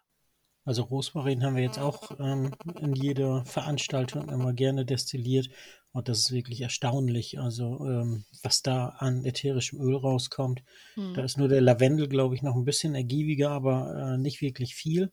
Also 0.65 0.83
Rosmarin 0.83 1.43
haben 1.43 1.57
wir 1.57 1.63
jetzt 1.63 1.79
auch 1.79 2.17
ähm, 2.19 2.53
in 2.79 2.95
jeder 2.95 3.43
Veranstaltung 3.45 4.29
immer 4.29 4.53
gerne 4.53 4.85
destilliert 4.85 5.49
und 5.91 6.07
das 6.07 6.19
ist 6.19 6.31
wirklich 6.31 6.61
erstaunlich. 6.61 7.39
Also 7.39 7.85
ähm, 7.85 8.25
was 8.43 8.61
da 8.61 8.87
an 8.97 9.25
ätherischem 9.25 9.81
Öl 9.81 9.95
rauskommt. 9.95 10.63
Hm. 10.95 11.13
Da 11.15 11.23
ist 11.23 11.37
nur 11.37 11.49
der 11.49 11.61
Lavendel, 11.61 12.07
glaube 12.07 12.35
ich, 12.35 12.41
noch 12.41 12.55
ein 12.55 12.63
bisschen 12.63 12.95
ergiebiger, 12.95 13.49
aber 13.49 14.13
äh, 14.13 14.17
nicht 14.17 14.41
wirklich 14.41 14.73
viel. 14.73 15.11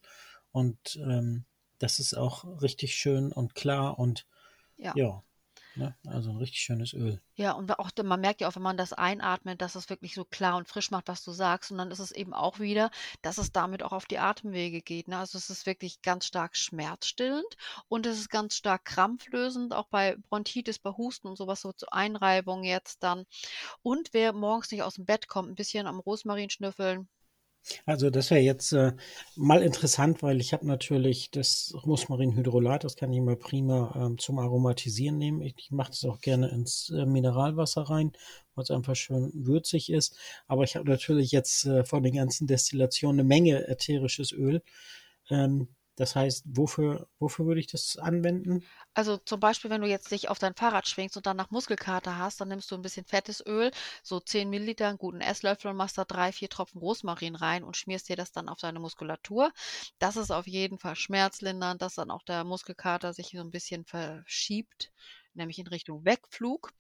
Und 0.53 0.97
ähm, 1.03 1.45
das 1.81 1.99
ist 1.99 2.15
auch 2.15 2.45
richtig 2.63 2.95
schön 2.95 3.33
und 3.33 3.55
klar 3.55 3.99
und 3.99 4.27
Ja. 4.77 4.93
ja, 4.95 5.23
ne? 5.75 5.97
also 6.07 6.31
ein 6.31 6.37
richtig 6.37 6.61
schönes 6.61 6.93
Öl. 6.93 7.21
Ja, 7.37 7.53
und 7.53 7.71
auch, 7.79 7.91
man 8.05 8.21
merkt 8.21 8.43
ja 8.43 8.49
auch, 8.49 8.57
wenn 8.57 8.63
man 8.63 8.77
das 8.77 8.93
einatmet, 8.93 9.63
dass 9.63 9.75
es 9.75 9.89
wirklich 9.89 10.15
so 10.15 10.27
klar 10.27 10.57
und 10.57 10.69
frisch 10.69 10.91
macht, 10.91 11.09
was 11.09 11.25
du 11.25 11.33
sagst. 11.33 11.71
Und 11.71 11.79
dann 11.79 11.91
ist 11.91 11.99
es 11.99 12.13
eben 12.13 12.35
auch 12.35 12.59
wieder, 12.59 12.91
dass 13.23 13.39
es 13.39 13.51
damit 13.51 13.83
auch 13.83 13.93
auf 13.93 14.05
die 14.05 14.19
Atemwege 14.19 14.83
geht. 14.83 15.09
Ne? 15.09 15.17
Also 15.17 15.39
es 15.39 15.49
ist 15.49 15.65
wirklich 15.65 16.03
ganz 16.03 16.27
stark 16.27 16.55
schmerzstillend 16.55 17.57
und 17.89 18.05
es 18.05 18.19
ist 18.19 18.29
ganz 18.29 18.57
stark 18.57 18.85
krampflösend, 18.85 19.73
auch 19.73 19.87
bei 19.89 20.17
Bronchitis, 20.29 20.79
bei 20.79 20.91
Husten 20.91 21.29
und 21.29 21.37
sowas, 21.37 21.63
so 21.63 21.73
zur 21.73 21.95
Einreibung 21.95 22.63
jetzt 22.63 23.03
dann. 23.03 23.25
Und 23.83 24.11
wer 24.13 24.35
morgens 24.35 24.71
nicht 24.71 24.83
aus 24.83 24.97
dem 24.97 25.07
Bett 25.07 25.29
kommt, 25.29 25.51
ein 25.51 25.55
bisschen 25.55 25.87
am 25.87 26.01
Rosmarin 26.01 26.51
schnüffeln. 26.51 27.09
Also 27.87 28.11
das 28.11 28.31
wäre 28.31 28.41
jetzt 28.41 28.73
äh, 28.73 28.93
mal 29.37 29.63
interessant, 29.63 30.23
weil 30.23 30.41
ich 30.41 30.53
habe 30.53 30.67
natürlich 30.67 31.31
das 31.31 31.75
Rosmarinhydrolat, 31.85 32.85
das 32.85 32.97
kann 32.97 33.13
ich 33.13 33.19
immer 33.19 33.37
prima 33.37 33.95
ähm, 33.97 34.19
zum 34.19 34.39
Aromatisieren 34.39 35.19
nehmen. 35.19 35.43
Ich, 35.43 35.55
ich 35.59 35.71
mache 35.71 35.91
das 35.91 36.05
auch 36.05 36.21
gerne 36.21 36.49
ins 36.49 36.91
äh, 36.91 37.07
Mineralwasser 37.07 37.83
rein, 37.83 38.13
weil 38.55 38.65
es 38.65 38.71
einfach 38.71 38.97
schön 38.97 39.31
würzig 39.35 39.91
ist. 39.91 40.17
Aber 40.47 40.65
ich 40.65 40.77
habe 40.77 40.89
natürlich 40.89 41.33
jetzt 41.33 41.67
äh, 41.67 41.85
von 41.85 42.03
den 42.03 42.15
ganzen 42.15 42.47
Destillationen 42.47 43.21
eine 43.21 43.29
Menge 43.29 43.69
ätherisches 43.69 44.33
Öl. 44.33 44.63
Ähm, 45.29 45.69
das 45.97 46.17
heißt, 46.17 46.45
wofür, 46.47 47.09
wofür 47.19 47.47
würde 47.47 47.61
ich 47.61 47.67
das 47.69 47.97
anwenden? 47.97 48.69
Also 48.95 49.17
zum 49.19 49.41
Beispiel, 49.41 49.71
wenn 49.71 49.81
du 49.83 49.89
jetzt 49.89 50.11
dich 50.13 50.29
auf 50.29 50.39
dein 50.39 50.55
Fahrrad 50.55 50.87
schwingst 50.89 51.17
und 51.17 51.27
danach 51.27 51.51
Muskelkater 51.51 52.19
hast, 52.19 52.41
dann 52.41 52.49
nimmst 52.49 52.71
du 52.71 52.75
ein 52.77 52.83
bisschen 52.83 53.05
fettes 53.07 53.45
Öl, 53.47 53.71
so 54.03 54.21
10 54.21 54.49
Milliliter, 54.51 54.89
einen 54.89 54.99
guten 54.99 55.21
Esslöffel 55.21 55.71
und 55.71 55.77
machst 55.77 55.99
da 55.99 56.05
drei, 56.05 56.31
vier 56.33 56.49
Tropfen 56.49 56.79
Rosmarin 56.81 57.35
rein 57.37 57.65
und 57.65 57.77
schmierst 57.77 58.09
dir 58.09 58.17
das 58.17 58.31
dann 58.33 58.49
auf 58.49 58.59
deine 58.61 58.79
Muskulatur. 58.81 59.53
Das 59.99 60.17
ist 60.17 60.31
auf 60.31 60.47
jeden 60.47 60.79
Fall 60.79 60.95
schmerzlindernd, 60.97 61.83
dass 61.83 61.95
dann 61.95 62.11
auch 62.11 62.23
der 62.23 62.45
Muskelkater 62.45 63.13
sich 63.13 63.31
so 63.31 63.41
ein 63.41 63.51
bisschen 63.51 63.85
verschiebt, 63.85 64.93
nämlich 65.35 65.59
in 65.59 65.67
Richtung 65.67 66.05
Wegflug. 66.05 66.73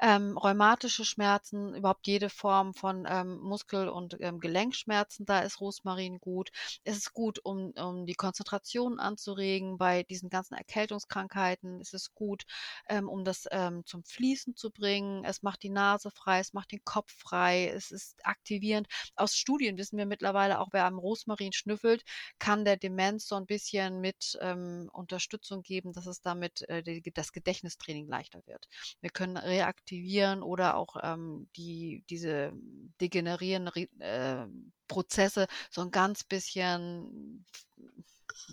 Ähm, 0.00 0.36
rheumatische 0.36 1.04
Schmerzen, 1.04 1.74
überhaupt 1.74 2.06
jede 2.06 2.30
Form 2.30 2.74
von 2.74 3.06
ähm, 3.08 3.38
Muskel- 3.38 3.88
und 3.88 4.16
ähm, 4.20 4.40
Gelenkschmerzen, 4.40 5.26
da 5.26 5.40
ist 5.40 5.60
Rosmarin 5.60 6.18
gut. 6.20 6.50
Es 6.84 6.96
ist 6.96 7.12
gut, 7.12 7.38
um, 7.44 7.72
um 7.72 8.06
die 8.06 8.14
Konzentration 8.14 8.98
anzuregen 8.98 9.78
bei 9.78 10.02
diesen 10.04 10.30
ganzen 10.30 10.54
Erkältungskrankheiten. 10.54 11.80
Es 11.80 11.92
ist 11.92 12.14
gut, 12.14 12.44
ähm, 12.88 13.08
um 13.08 13.24
das 13.24 13.46
ähm, 13.50 13.84
zum 13.86 14.04
Fließen 14.04 14.56
zu 14.56 14.70
bringen. 14.70 15.24
Es 15.24 15.42
macht 15.42 15.62
die 15.62 15.70
Nase 15.70 16.10
frei, 16.10 16.40
es 16.40 16.52
macht 16.52 16.72
den 16.72 16.84
Kopf 16.84 17.12
frei, 17.12 17.68
es 17.68 17.90
ist 17.90 18.24
aktivierend. 18.24 18.88
Aus 19.16 19.36
Studien 19.36 19.76
wissen 19.78 19.98
wir 19.98 20.06
mittlerweile 20.06 20.60
auch, 20.60 20.68
wer 20.72 20.86
am 20.86 20.98
Rosmarin 20.98 21.52
schnüffelt, 21.52 22.04
kann 22.38 22.64
der 22.64 22.76
Demenz 22.76 23.26
so 23.26 23.36
ein 23.36 23.46
bisschen 23.46 24.00
mit 24.00 24.38
ähm, 24.40 24.88
Unterstützung 24.92 25.62
geben, 25.62 25.92
dass 25.92 26.06
es 26.06 26.20
damit 26.20 26.68
äh, 26.68 26.82
die, 26.82 27.02
das 27.12 27.32
Gedächtnistraining 27.80 28.08
leichter 28.08 28.42
wird. 28.46 28.68
Wir 29.00 29.10
können 29.10 29.36
reaktivieren 29.36 30.42
oder 30.42 30.76
auch 30.76 30.96
ähm, 31.02 31.48
die, 31.56 32.04
diese 32.08 32.52
degenerierenden 33.00 34.00
äh, 34.00 34.46
Prozesse 34.88 35.46
so 35.70 35.80
ein 35.82 35.90
ganz 35.90 36.24
bisschen, 36.24 37.44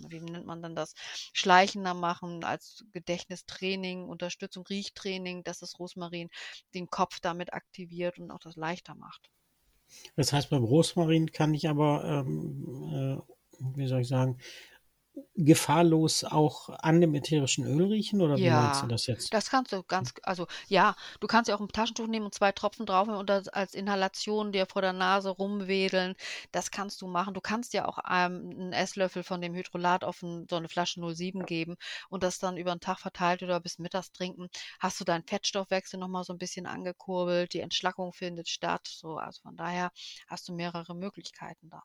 wie 0.08 0.20
nennt 0.20 0.46
man 0.46 0.62
dann 0.62 0.74
das, 0.74 0.94
schleichender 1.32 1.94
machen 1.94 2.44
als 2.44 2.84
Gedächtnistraining, 2.92 4.08
Unterstützung, 4.08 4.64
Riechtraining, 4.66 5.44
dass 5.44 5.58
das 5.58 5.78
Rosmarin 5.78 6.28
den 6.74 6.88
Kopf 6.88 7.20
damit 7.20 7.52
aktiviert 7.52 8.18
und 8.18 8.30
auch 8.30 8.40
das 8.40 8.56
leichter 8.56 8.94
macht. 8.94 9.30
Das 10.16 10.32
heißt, 10.32 10.50
beim 10.50 10.64
Rosmarin 10.64 11.32
kann 11.32 11.54
ich 11.54 11.68
aber, 11.68 12.04
ähm, 12.04 13.22
äh, 13.22 13.34
wie 13.74 13.86
soll 13.86 14.02
ich 14.02 14.08
sagen, 14.08 14.38
gefahrlos 15.36 16.24
auch 16.24 16.68
an 16.70 17.00
dem 17.00 17.14
ätherischen 17.14 17.64
Öl 17.66 17.86
riechen 17.86 18.20
oder 18.20 18.42
wie 18.42 18.50
meinst 18.50 18.82
du 18.82 18.86
Ja, 18.86 18.88
das 18.88 19.06
jetzt? 19.06 19.32
das 19.32 19.50
kannst 19.50 19.72
du 19.72 19.82
ganz, 19.82 20.12
also 20.22 20.46
ja, 20.68 20.94
du 21.20 21.26
kannst 21.26 21.48
ja 21.48 21.56
auch 21.56 21.60
ein 21.60 21.68
Taschentuch 21.68 22.06
nehmen 22.06 22.24
und 22.26 22.34
zwei 22.34 22.52
Tropfen 22.52 22.86
drauf 22.86 23.08
und 23.08 23.28
das 23.28 23.48
als 23.48 23.74
Inhalation 23.74 24.52
dir 24.52 24.66
vor 24.66 24.80
der 24.82 24.92
Nase 24.94 25.28
rumwedeln. 25.30 26.14
Das 26.52 26.70
kannst 26.70 27.02
du 27.02 27.08
machen. 27.08 27.34
Du 27.34 27.40
kannst 27.40 27.72
ja 27.74 27.86
auch 27.86 27.98
ähm, 28.08 28.50
einen 28.50 28.72
Esslöffel 28.72 29.22
von 29.24 29.40
dem 29.42 29.54
Hydrolat 29.54 30.04
auf 30.04 30.22
ein, 30.22 30.46
so 30.48 30.56
eine 30.56 30.68
Flasche 30.68 31.00
07 31.00 31.44
geben 31.46 31.76
und 32.10 32.22
das 32.22 32.38
dann 32.38 32.56
über 32.56 32.72
den 32.74 32.80
Tag 32.80 33.00
verteilt 33.00 33.42
oder 33.42 33.60
bis 33.60 33.78
mittags 33.78 34.12
trinken. 34.12 34.48
Hast 34.78 35.00
du 35.00 35.04
deinen 35.04 35.24
Fettstoffwechsel 35.26 35.98
nochmal 35.98 36.24
so 36.24 36.32
ein 36.32 36.38
bisschen 36.38 36.66
angekurbelt, 36.66 37.52
die 37.54 37.60
Entschlackung 37.60 38.12
findet 38.12 38.48
statt. 38.48 38.86
So, 38.88 39.16
also 39.16 39.40
von 39.42 39.56
daher 39.56 39.90
hast 40.28 40.48
du 40.48 40.54
mehrere 40.54 40.94
Möglichkeiten 40.94 41.68
da. 41.70 41.82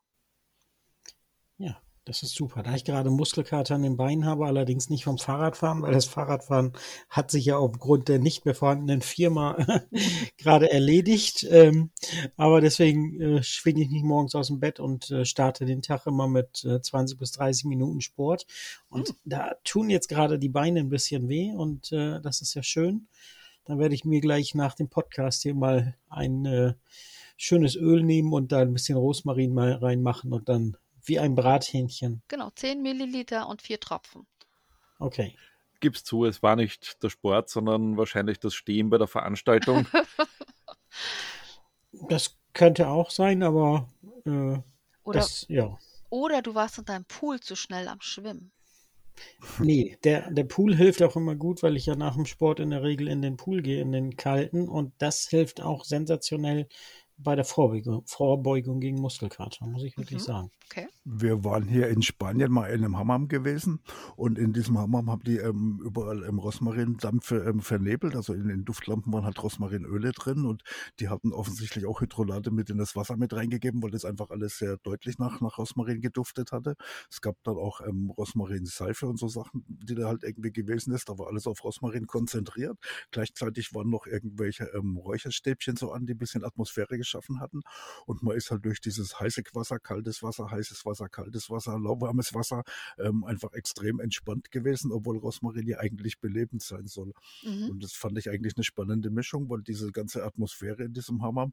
Ja, 1.58 1.82
das 2.04 2.22
ist 2.22 2.34
super. 2.34 2.62
Da 2.62 2.74
ich 2.74 2.84
gerade 2.84 3.10
Muskelkater 3.10 3.74
an 3.74 3.82
den 3.82 3.96
Beinen 3.96 4.26
habe, 4.26 4.46
allerdings 4.46 4.90
nicht 4.90 5.04
vom 5.04 5.16
Fahrradfahren, 5.16 5.80
weil 5.82 5.92
das 5.92 6.04
Fahrradfahren 6.04 6.72
hat 7.08 7.30
sich 7.30 7.46
ja 7.46 7.56
aufgrund 7.56 8.08
der 8.08 8.18
nicht 8.18 8.44
mehr 8.44 8.54
vorhandenen 8.54 9.00
Firma 9.00 9.56
gerade 10.36 10.70
erledigt. 10.70 11.46
Ähm, 11.50 11.90
aber 12.36 12.60
deswegen 12.60 13.20
äh, 13.20 13.42
schwinge 13.42 13.82
ich 13.82 13.90
mich 13.90 14.02
morgens 14.02 14.34
aus 14.34 14.48
dem 14.48 14.60
Bett 14.60 14.80
und 14.80 15.10
äh, 15.10 15.24
starte 15.24 15.64
den 15.64 15.80
Tag 15.82 16.06
immer 16.06 16.28
mit 16.28 16.64
äh, 16.64 16.80
20 16.80 17.18
bis 17.18 17.32
30 17.32 17.64
Minuten 17.64 18.00
Sport. 18.00 18.46
Und 18.90 19.08
Hm. 19.08 19.14
da 19.24 19.54
tun 19.64 19.88
jetzt 19.88 20.08
gerade 20.08 20.38
die 20.38 20.48
Beine 20.48 20.80
ein 20.80 20.90
bisschen 20.90 21.28
weh 21.28 21.52
und 21.52 21.90
äh, 21.92 22.20
das 22.20 22.42
ist 22.42 22.54
ja 22.54 22.62
schön. 22.62 23.08
Dann 23.64 23.78
werde 23.78 23.94
ich 23.94 24.04
mir 24.04 24.20
gleich 24.20 24.54
nach 24.54 24.74
dem 24.74 24.88
Podcast 24.88 25.42
hier 25.42 25.54
mal 25.54 25.96
ein 26.10 26.44
äh, 26.44 26.74
schönes 27.36 27.76
Öl 27.76 28.02
nehmen 28.02 28.32
und 28.32 28.52
da 28.52 28.60
ein 28.60 28.74
bisschen 28.74 28.98
Rosmarin 28.98 29.54
mal 29.54 29.72
reinmachen 29.72 30.32
und 30.32 30.48
dann 30.50 30.76
wie 31.04 31.18
ein 31.18 31.34
Brathähnchen. 31.34 32.22
Genau, 32.28 32.50
10 32.50 32.82
Milliliter 32.82 33.48
und 33.48 33.62
vier 33.62 33.80
Tropfen. 33.80 34.26
Okay. 34.98 35.36
Gib's 35.80 36.04
zu, 36.04 36.24
es 36.24 36.42
war 36.42 36.56
nicht 36.56 37.02
der 37.02 37.10
Sport, 37.10 37.50
sondern 37.50 37.96
wahrscheinlich 37.96 38.40
das 38.40 38.54
Stehen 38.54 38.90
bei 38.90 38.98
der 38.98 39.08
Veranstaltung. 39.08 39.86
Das 42.08 42.36
könnte 42.52 42.88
auch 42.88 43.10
sein, 43.10 43.42
aber 43.42 43.88
äh, 44.26 44.30
Oder, 44.30 44.64
das, 45.04 45.46
ja. 45.48 45.78
oder 46.10 46.42
du 46.42 46.54
warst 46.54 46.78
in 46.78 46.84
deinem 46.84 47.04
Pool 47.04 47.40
zu 47.40 47.54
schnell 47.56 47.88
am 47.88 48.00
Schwimmen. 48.00 48.52
Nee, 49.60 49.96
der, 50.02 50.30
der 50.32 50.44
Pool 50.44 50.74
hilft 50.74 51.02
auch 51.02 51.14
immer 51.14 51.36
gut, 51.36 51.62
weil 51.62 51.76
ich 51.76 51.86
ja 51.86 51.94
nach 51.94 52.14
dem 52.14 52.26
Sport 52.26 52.58
in 52.58 52.70
der 52.70 52.82
Regel 52.82 53.06
in 53.06 53.22
den 53.22 53.36
Pool 53.36 53.62
gehe, 53.62 53.80
in 53.80 53.92
den 53.92 54.16
kalten. 54.16 54.68
Und 54.68 54.92
das 54.98 55.28
hilft 55.28 55.60
auch 55.60 55.84
sensationell 55.84 56.68
bei 57.16 57.34
der 57.36 57.44
Vorbeugung, 57.44 58.02
Vorbeugung 58.06 58.80
gegen 58.80 59.00
Muskelkater, 59.00 59.66
muss 59.66 59.82
ich 59.84 59.96
wirklich 59.96 60.20
Mhm. 60.20 60.24
sagen. 60.24 60.50
Okay. 60.70 60.88
Wir 61.04 61.44
waren 61.44 61.68
hier 61.68 61.88
in 61.88 62.00
Spanien 62.02 62.50
mal 62.50 62.68
in 62.70 62.82
einem 62.84 62.96
Hammam 62.98 63.28
gewesen 63.28 63.80
und 64.16 64.38
in 64.38 64.52
diesem 64.54 64.78
Hammam 64.78 65.10
haben 65.10 65.22
die 65.22 65.36
ähm, 65.36 65.80
überall 65.84 66.22
im 66.22 66.38
Rosmarindampf 66.38 67.30
ähm, 67.32 67.60
vernebelt. 67.60 68.16
Also 68.16 68.32
in 68.32 68.48
den 68.48 68.64
Duftlampen 68.64 69.12
waren 69.12 69.24
halt 69.24 69.42
Rosmarinöle 69.42 70.12
drin 70.12 70.46
und 70.46 70.62
die 71.00 71.08
hatten 71.10 71.32
offensichtlich 71.32 71.84
auch 71.86 72.00
Hydrolate 72.00 72.50
mit 72.50 72.70
in 72.70 72.78
das 72.78 72.96
Wasser 72.96 73.16
mit 73.16 73.34
reingegeben, 73.34 73.82
weil 73.82 73.90
das 73.90 74.04
einfach 74.06 74.30
alles 74.30 74.56
sehr 74.58 74.78
deutlich 74.78 75.18
nach, 75.18 75.40
nach 75.42 75.58
Rosmarin 75.58 76.00
geduftet 76.00 76.52
hatte. 76.52 76.74
Es 77.10 77.20
gab 77.20 77.36
dann 77.44 77.56
auch 77.56 77.80
ähm, 77.82 78.10
Rosmarinseife 78.10 79.06
und 79.06 79.18
so 79.18 79.28
Sachen, 79.28 79.64
die 79.68 79.94
da 79.94 80.06
halt 80.08 80.22
irgendwie 80.24 80.52
gewesen 80.52 80.92
ist. 80.94 81.08
Da 81.08 81.18
war 81.18 81.26
alles 81.28 81.46
auf 81.46 81.62
Rosmarin 81.64 82.06
konzentriert. 82.06 82.78
Gleichzeitig 83.10 83.74
waren 83.74 83.90
noch 83.90 84.06
irgendwelche 84.06 84.64
ähm, 84.74 84.96
Räucherstäbchen 84.96 85.76
so 85.76 85.92
an, 85.92 86.06
die 86.06 86.14
ein 86.14 86.18
bisschen 86.18 86.44
Atmosphäre 86.44 86.96
geschaffen 87.04 87.40
hatten. 87.40 87.60
Und 88.06 88.22
man 88.22 88.36
ist 88.36 88.50
halt 88.50 88.64
durch 88.64 88.80
dieses 88.80 89.20
heiße 89.20 89.42
Wasser, 89.52 89.78
kaltes 89.78 90.22
Wasser, 90.22 90.50
heißes 90.50 90.84
Wasser, 90.84 91.08
kaltes 91.08 91.50
Wasser, 91.50 91.78
lauwarmes 91.78 92.34
Wasser 92.34 92.64
ähm, 92.98 93.24
einfach 93.24 93.52
extrem 93.52 94.00
entspannt 94.00 94.50
gewesen, 94.50 94.90
obwohl 94.90 95.18
Rosmarin 95.18 95.66
ja 95.66 95.78
eigentlich 95.78 96.18
belebend 96.20 96.62
sein 96.62 96.86
soll. 96.86 97.12
Mhm. 97.42 97.70
Und 97.70 97.84
das 97.84 97.92
fand 97.92 98.18
ich 98.18 98.30
eigentlich 98.30 98.56
eine 98.56 98.64
spannende 98.64 99.10
Mischung, 99.10 99.48
weil 99.50 99.62
diese 99.62 99.92
ganze 99.92 100.24
Atmosphäre 100.24 100.84
in 100.84 100.92
diesem 100.92 101.22
Hammam 101.22 101.52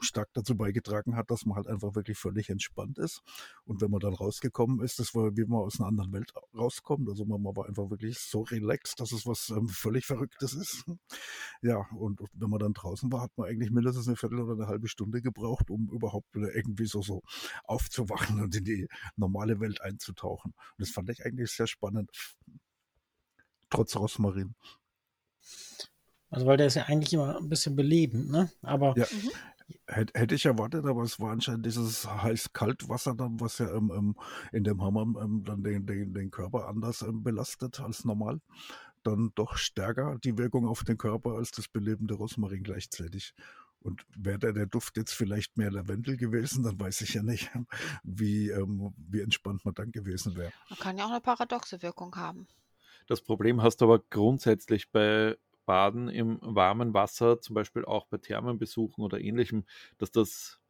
stark 0.00 0.28
dazu 0.32 0.56
beigetragen 0.56 1.16
hat, 1.16 1.30
dass 1.30 1.44
man 1.46 1.56
halt 1.56 1.66
einfach 1.66 1.94
wirklich 1.94 2.18
völlig 2.18 2.50
entspannt 2.50 2.98
ist. 2.98 3.20
Und 3.64 3.80
wenn 3.80 3.90
man 3.90 4.00
dann 4.00 4.14
rausgekommen 4.14 4.80
ist, 4.80 4.98
das 4.98 5.14
war 5.14 5.36
wie 5.36 5.44
man 5.44 5.60
aus 5.60 5.78
einer 5.78 5.88
anderen 5.88 6.12
Welt 6.12 6.32
rauskommt. 6.54 7.08
Also 7.08 7.24
man, 7.24 7.42
man 7.42 7.56
war 7.56 7.66
einfach 7.66 7.90
wirklich 7.90 8.18
so 8.18 8.42
relaxed, 8.42 9.00
dass 9.00 9.12
es 9.12 9.26
was 9.26 9.50
ähm, 9.50 9.68
völlig 9.68 10.06
Verrücktes 10.06 10.54
ist. 10.54 10.84
Ja, 11.62 11.86
und 11.94 12.20
wenn 12.32 12.48
man 12.48 12.58
dann 12.58 12.72
draußen 12.72 13.12
war, 13.12 13.20
hat 13.22 13.32
man 13.36 13.48
eigentlich 13.48 13.70
mindestens 13.70 14.06
eine 14.08 14.16
Viertel 14.16 14.40
oder 14.40 14.54
eine 14.54 14.66
halbe 14.66 14.88
Stunde 14.88 15.20
gebraucht, 15.20 15.70
um 15.70 15.90
überhaupt 15.90 16.34
wieder 16.34 16.54
irgendwie 16.54 16.86
so, 16.86 17.02
so 17.02 17.22
aufzuwachen 17.64 18.40
und 18.40 18.54
in 18.56 18.64
die 18.64 18.88
normale 19.16 19.60
Welt 19.60 19.80
einzutauchen. 19.82 20.52
Und 20.52 20.78
das 20.78 20.90
fand 20.90 21.10
ich 21.10 21.24
eigentlich 21.24 21.50
sehr 21.50 21.66
spannend. 21.66 22.10
Trotz 23.68 23.94
Rosmarin. 23.96 24.54
Also, 26.30 26.46
weil 26.46 26.56
der 26.56 26.68
ist 26.68 26.76
ja 26.76 26.84
eigentlich 26.84 27.12
immer 27.12 27.36
ein 27.36 27.48
bisschen 27.48 27.74
belebend, 27.74 28.30
ne? 28.30 28.50
Aber 28.62 28.94
Ja. 28.96 29.06
Hätte 29.86 30.34
ich 30.34 30.46
erwartet, 30.46 30.84
aber 30.86 31.02
es 31.02 31.20
war 31.20 31.32
anscheinend 31.32 31.66
dieses 31.66 32.06
heiß-kalt-Wasser 32.06 33.14
dann, 33.14 33.40
was 33.40 33.58
ja 33.58 33.72
ähm, 33.74 33.92
ähm, 33.94 34.16
in 34.52 34.64
dem 34.64 34.82
Hammer 34.82 35.02
ähm, 35.20 35.44
dann 35.44 35.62
den, 35.62 35.86
den, 35.86 36.14
den 36.14 36.30
Körper 36.30 36.68
anders 36.68 37.02
ähm, 37.02 37.22
belastet 37.22 37.80
als 37.80 38.04
normal. 38.04 38.40
Dann 39.02 39.32
doch 39.34 39.56
stärker 39.56 40.18
die 40.22 40.36
Wirkung 40.38 40.66
auf 40.66 40.84
den 40.84 40.98
Körper 40.98 41.32
als 41.32 41.50
das 41.50 41.68
belebende 41.68 42.14
Rosmarin 42.14 42.62
gleichzeitig. 42.62 43.34
Und 43.80 44.04
wäre 44.14 44.52
der 44.52 44.66
Duft 44.66 44.98
jetzt 44.98 45.12
vielleicht 45.12 45.56
mehr 45.56 45.70
Lavendel 45.70 46.18
gewesen, 46.18 46.64
dann 46.64 46.78
weiß 46.78 47.00
ich 47.00 47.14
ja 47.14 47.22
nicht, 47.22 47.50
wie, 48.02 48.50
ähm, 48.50 48.92
wie 48.96 49.20
entspannt 49.20 49.64
man 49.64 49.74
dann 49.74 49.90
gewesen 49.90 50.36
wäre. 50.36 50.52
Man 50.68 50.78
kann 50.78 50.98
ja 50.98 51.06
auch 51.06 51.10
eine 51.10 51.20
paradoxe 51.20 51.82
Wirkung 51.82 52.14
haben. 52.16 52.46
Das 53.06 53.22
Problem 53.22 53.62
hast 53.62 53.80
du 53.80 53.86
aber 53.86 53.98
grundsätzlich 53.98 54.90
bei 54.90 55.36
Baden 55.70 56.08
im 56.08 56.40
warmen 56.42 56.94
Wasser, 56.94 57.40
zum 57.40 57.54
Beispiel 57.54 57.84
auch 57.84 58.06
bei 58.06 58.18
Thermenbesuchen 58.18 59.04
oder 59.04 59.20
ähnlichem, 59.20 59.66
dass 59.98 60.10
das 60.10 60.60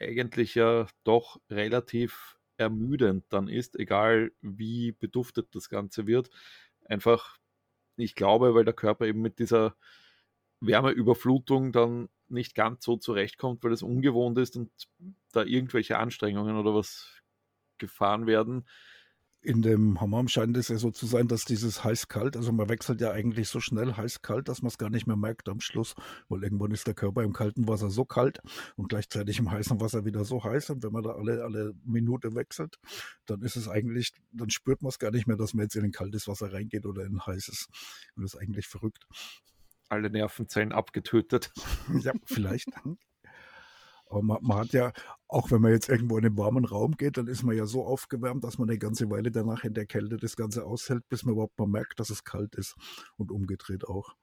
eigentlich 0.00 0.56
ja 0.56 0.88
doch 1.04 1.40
relativ 1.48 2.36
ermüdend 2.56 3.24
dann 3.28 3.46
ist, 3.46 3.78
egal 3.78 4.32
wie 4.40 4.90
beduftet 4.90 5.54
das 5.54 5.68
Ganze 5.68 6.08
wird. 6.08 6.30
Einfach, 6.86 7.38
ich 7.96 8.16
glaube, 8.16 8.52
weil 8.56 8.64
der 8.64 8.74
Körper 8.74 9.06
eben 9.06 9.22
mit 9.22 9.38
dieser 9.38 9.76
Wärmeüberflutung 10.58 11.70
dann 11.70 12.08
nicht 12.26 12.56
ganz 12.56 12.84
so 12.84 12.96
zurechtkommt, 12.96 13.62
weil 13.62 13.70
es 13.72 13.84
ungewohnt 13.84 14.38
ist 14.38 14.56
und 14.56 14.72
da 15.30 15.44
irgendwelche 15.44 15.98
Anstrengungen 15.98 16.56
oder 16.56 16.74
was 16.74 17.22
gefahren 17.78 18.26
werden. 18.26 18.66
In 19.40 19.62
dem 19.62 20.00
Hammam 20.00 20.26
scheint 20.26 20.56
es 20.56 20.68
ja 20.68 20.78
so 20.78 20.90
zu 20.90 21.06
sein, 21.06 21.28
dass 21.28 21.44
dieses 21.44 21.84
heiß-kalt, 21.84 22.36
also 22.36 22.50
man 22.52 22.68
wechselt 22.68 23.00
ja 23.00 23.12
eigentlich 23.12 23.48
so 23.48 23.60
schnell 23.60 23.94
heiß-kalt, 23.94 24.48
dass 24.48 24.62
man 24.62 24.68
es 24.68 24.78
gar 24.78 24.90
nicht 24.90 25.06
mehr 25.06 25.16
merkt 25.16 25.48
am 25.48 25.60
Schluss, 25.60 25.94
weil 26.28 26.42
irgendwann 26.42 26.72
ist 26.72 26.86
der 26.88 26.94
Körper 26.94 27.22
im 27.22 27.32
kalten 27.32 27.68
Wasser 27.68 27.88
so 27.88 28.04
kalt 28.04 28.40
und 28.76 28.88
gleichzeitig 28.88 29.38
im 29.38 29.50
heißen 29.50 29.80
Wasser 29.80 30.04
wieder 30.04 30.24
so 30.24 30.42
heiß 30.42 30.70
und 30.70 30.82
wenn 30.82 30.92
man 30.92 31.04
da 31.04 31.10
alle, 31.10 31.44
alle 31.44 31.74
Minute 31.84 32.34
wechselt, 32.34 32.78
dann 33.26 33.40
ist 33.42 33.56
es 33.56 33.68
eigentlich, 33.68 34.12
dann 34.32 34.50
spürt 34.50 34.82
man 34.82 34.88
es 34.88 34.98
gar 34.98 35.12
nicht 35.12 35.28
mehr, 35.28 35.36
dass 35.36 35.54
man 35.54 35.64
jetzt 35.64 35.76
in 35.76 35.84
ein 35.84 35.92
kaltes 35.92 36.26
Wasser 36.26 36.52
reingeht 36.52 36.84
oder 36.84 37.04
in 37.04 37.14
ein 37.14 37.26
heißes. 37.26 37.68
Und 38.16 38.22
das 38.24 38.34
ist 38.34 38.40
eigentlich 38.40 38.66
verrückt 38.66 39.06
alle 39.88 40.10
Nervenzellen 40.10 40.72
abgetötet. 40.72 41.50
ja, 42.02 42.12
vielleicht. 42.24 42.68
Aber 44.10 44.22
man, 44.22 44.38
man, 44.42 44.58
hat 44.58 44.72
ja, 44.72 44.92
auch 45.28 45.50
wenn 45.50 45.60
man 45.60 45.72
jetzt 45.72 45.88
irgendwo 45.88 46.18
in 46.18 46.24
einen 46.24 46.36
warmen 46.36 46.64
Raum 46.64 46.96
geht, 46.96 47.16
dann 47.16 47.26
ist 47.26 47.42
man 47.42 47.56
ja 47.56 47.66
so 47.66 47.84
aufgewärmt, 47.84 48.44
dass 48.44 48.58
man 48.58 48.68
eine 48.68 48.78
ganze 48.78 49.10
Weile 49.10 49.30
danach 49.30 49.64
in 49.64 49.74
der 49.74 49.86
Kälte 49.86 50.16
das 50.16 50.36
Ganze 50.36 50.64
aushält, 50.64 51.08
bis 51.08 51.24
man 51.24 51.34
überhaupt 51.34 51.58
mal 51.58 51.68
merkt, 51.68 52.00
dass 52.00 52.10
es 52.10 52.24
kalt 52.24 52.54
ist. 52.54 52.76
Und 53.16 53.30
umgedreht 53.30 53.86
auch. 53.86 54.14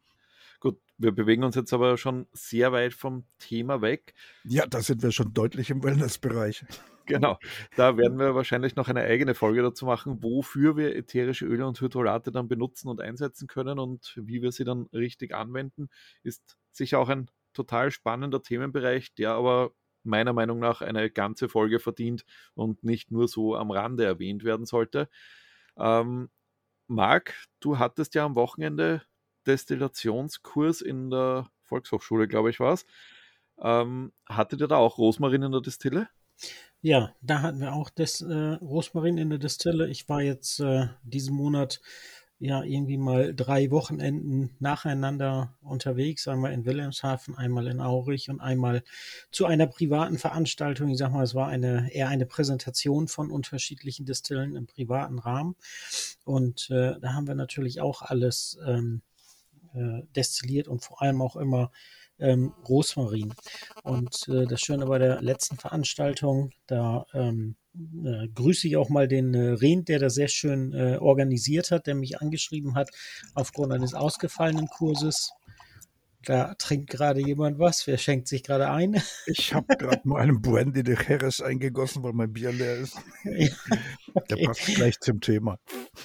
Gut, 0.60 0.80
wir 0.98 1.12
bewegen 1.12 1.44
uns 1.44 1.56
jetzt 1.56 1.74
aber 1.74 1.98
schon 1.98 2.28
sehr 2.32 2.72
weit 2.72 2.94
vom 2.94 3.26
Thema 3.38 3.82
weg. 3.82 4.14
Ja, 4.44 4.66
da 4.66 4.82
sind 4.82 5.04
wir 5.04 5.12
schon 5.12 5.34
deutlich 5.34 5.70
im 5.70 5.84
Wellnessbereich. 5.84 6.66
Genau, 7.08 7.38
da 7.76 7.98
werden 7.98 8.18
wir 8.18 8.34
wahrscheinlich 8.34 8.76
noch 8.76 8.88
eine 8.88 9.02
eigene 9.02 9.36
Folge 9.36 9.62
dazu 9.62 9.86
machen, 9.86 10.24
wofür 10.24 10.76
wir 10.76 10.96
ätherische 10.96 11.46
Öle 11.46 11.68
und 11.68 11.80
Hydrolate 11.80 12.32
dann 12.32 12.48
benutzen 12.48 12.88
und 12.88 13.00
einsetzen 13.00 13.48
können 13.48 13.78
und 13.78 14.20
wie 14.20 14.42
wir 14.42 14.52
sie 14.52 14.64
dann 14.64 14.88
richtig 14.92 15.32
anwenden. 15.36 15.90
Ist 16.24 16.58
sicher 16.72 16.98
auch 16.98 17.10
ein 17.10 17.30
total 17.56 17.92
spannender 17.92 18.42
Themenbereich, 18.42 19.14
der 19.16 19.32
aber 19.32 19.72
meiner 20.04 20.34
Meinung 20.34 20.60
nach 20.60 20.82
eine 20.82 21.10
ganze 21.10 21.50
Folge 21.50 21.80
verdient 21.80 22.26
und 22.54 22.84
nicht 22.84 23.12
nur 23.12 23.28
so 23.28 23.56
am 23.56 23.72
Rande 23.72 24.06
erwähnt 24.06 24.44
werden 24.44 24.66
sollte. 24.66 25.10
Ähm, 25.78 26.30
Marc, 26.88 27.34
du 27.60 27.80
hattest 27.80 28.14
ja 28.14 28.26
am 28.26 28.36
Wochenende 28.36 29.02
Destillationskurs 29.48 30.82
in 30.82 31.10
der 31.10 31.50
Volkshochschule, 31.64 32.28
glaube 32.28 32.52
ich, 32.52 32.60
war 32.60 32.74
es. 32.74 32.86
Ähm, 33.60 34.14
hattet 34.28 34.62
ihr 34.62 34.68
da 34.68 34.78
auch 34.78 34.98
Rosmarin 34.98 35.44
in 35.44 35.52
der 35.52 35.62
Destille? 35.62 36.10
Ja, 36.82 37.16
da 37.22 37.42
hatten 37.42 37.62
wir 37.62 37.74
auch 37.74 37.90
das 37.90 38.22
äh, 38.22 38.34
Rosmarin 38.34 39.18
in 39.18 39.30
der 39.30 39.40
Destille. 39.40 39.88
Ich 39.88 40.08
war 40.10 40.22
jetzt 40.22 40.60
äh, 40.60 40.88
diesen 41.04 41.36
Monat 41.36 41.82
ja 42.40 42.64
irgendwie 42.64 42.98
mal 42.98 43.34
drei 43.34 43.72
Wochenenden 43.72 44.56
nacheinander 44.60 45.56
unterwegs, 45.62 46.28
einmal 46.28 46.52
in 46.52 46.66
Wilhelmshaven, 46.66 47.36
einmal 47.36 47.68
in 47.68 47.80
Aurich 47.80 48.30
und 48.30 48.42
einmal 48.42 48.84
zu 49.32 49.46
einer 49.46 49.68
privaten 49.68 50.18
Veranstaltung. 50.18 50.90
Ich 50.90 50.98
sag 50.98 51.12
mal, 51.12 51.24
es 51.24 51.36
war 51.36 51.48
eine 51.48 51.94
eher 51.94 52.10
eine 52.10 52.26
Präsentation 52.26 53.08
von 53.08 53.32
unterschiedlichen 53.32 54.06
Destillen 54.06 54.56
im 54.56 54.68
privaten 54.68 55.20
Rahmen. 55.20 55.56
Und 56.26 56.70
äh, 56.70 57.00
da 57.00 57.14
haben 57.14 57.28
wir 57.28 57.36
natürlich 57.36 57.80
auch 57.80 58.02
alles 58.02 58.58
ähm, 58.66 59.02
äh, 59.74 60.02
destilliert 60.16 60.68
und 60.68 60.84
vor 60.84 61.02
allem 61.02 61.22
auch 61.22 61.38
immer 61.38 61.72
ähm, 62.20 62.54
Rosmarin. 62.68 63.34
Und 63.84 64.28
äh, 64.28 64.46
das 64.46 64.62
Schöne 64.62 64.86
bei 64.86 65.00
der 65.00 65.22
letzten 65.22 65.58
Veranstaltung, 65.58 66.52
da 66.68 67.06
ähm, 67.14 67.56
äh, 68.04 68.28
grüße 68.34 68.68
ich 68.68 68.78
auch 68.78 68.90
mal 68.90 69.08
den 69.08 69.34
äh, 69.34 69.50
Rehn, 69.52 69.86
der 69.86 70.00
das 70.00 70.16
sehr 70.16 70.28
schön 70.28 70.74
äh, 70.74 70.98
organisiert 70.98 71.72
hat, 71.72 71.88
der 71.88 71.96
mich 71.96 72.22
angeschrieben 72.22 72.76
hat 72.76 72.90
aufgrund 73.34 73.74
eines 73.74 73.94
ausgefallenen 73.94 74.68
Kurses. 74.68 75.32
Da 76.26 76.56
trinkt 76.56 76.90
gerade 76.90 77.20
jemand 77.20 77.60
was. 77.60 77.86
Wer 77.88 77.98
schenkt 77.98 78.28
sich 78.28 78.44
gerade 78.44 78.70
ein? 78.70 79.02
Ich 79.28 79.54
habe 79.54 79.76
gerade 79.76 80.02
mal 80.08 80.22
einen 80.22 80.42
Brandy 80.42 80.84
de 80.84 80.96
Jerez 80.96 81.42
eingegossen, 81.42 82.04
weil 82.04 82.14
mein 82.14 82.32
Bier 82.32 82.52
leer 82.52 82.76
ist. 82.76 82.96
Ja, 83.24 83.48
okay. 84.14 84.26
Der 84.30 84.46
passt 84.46 84.66
gleich 84.66 85.00
zum 85.00 85.20
Thema. 85.20 85.60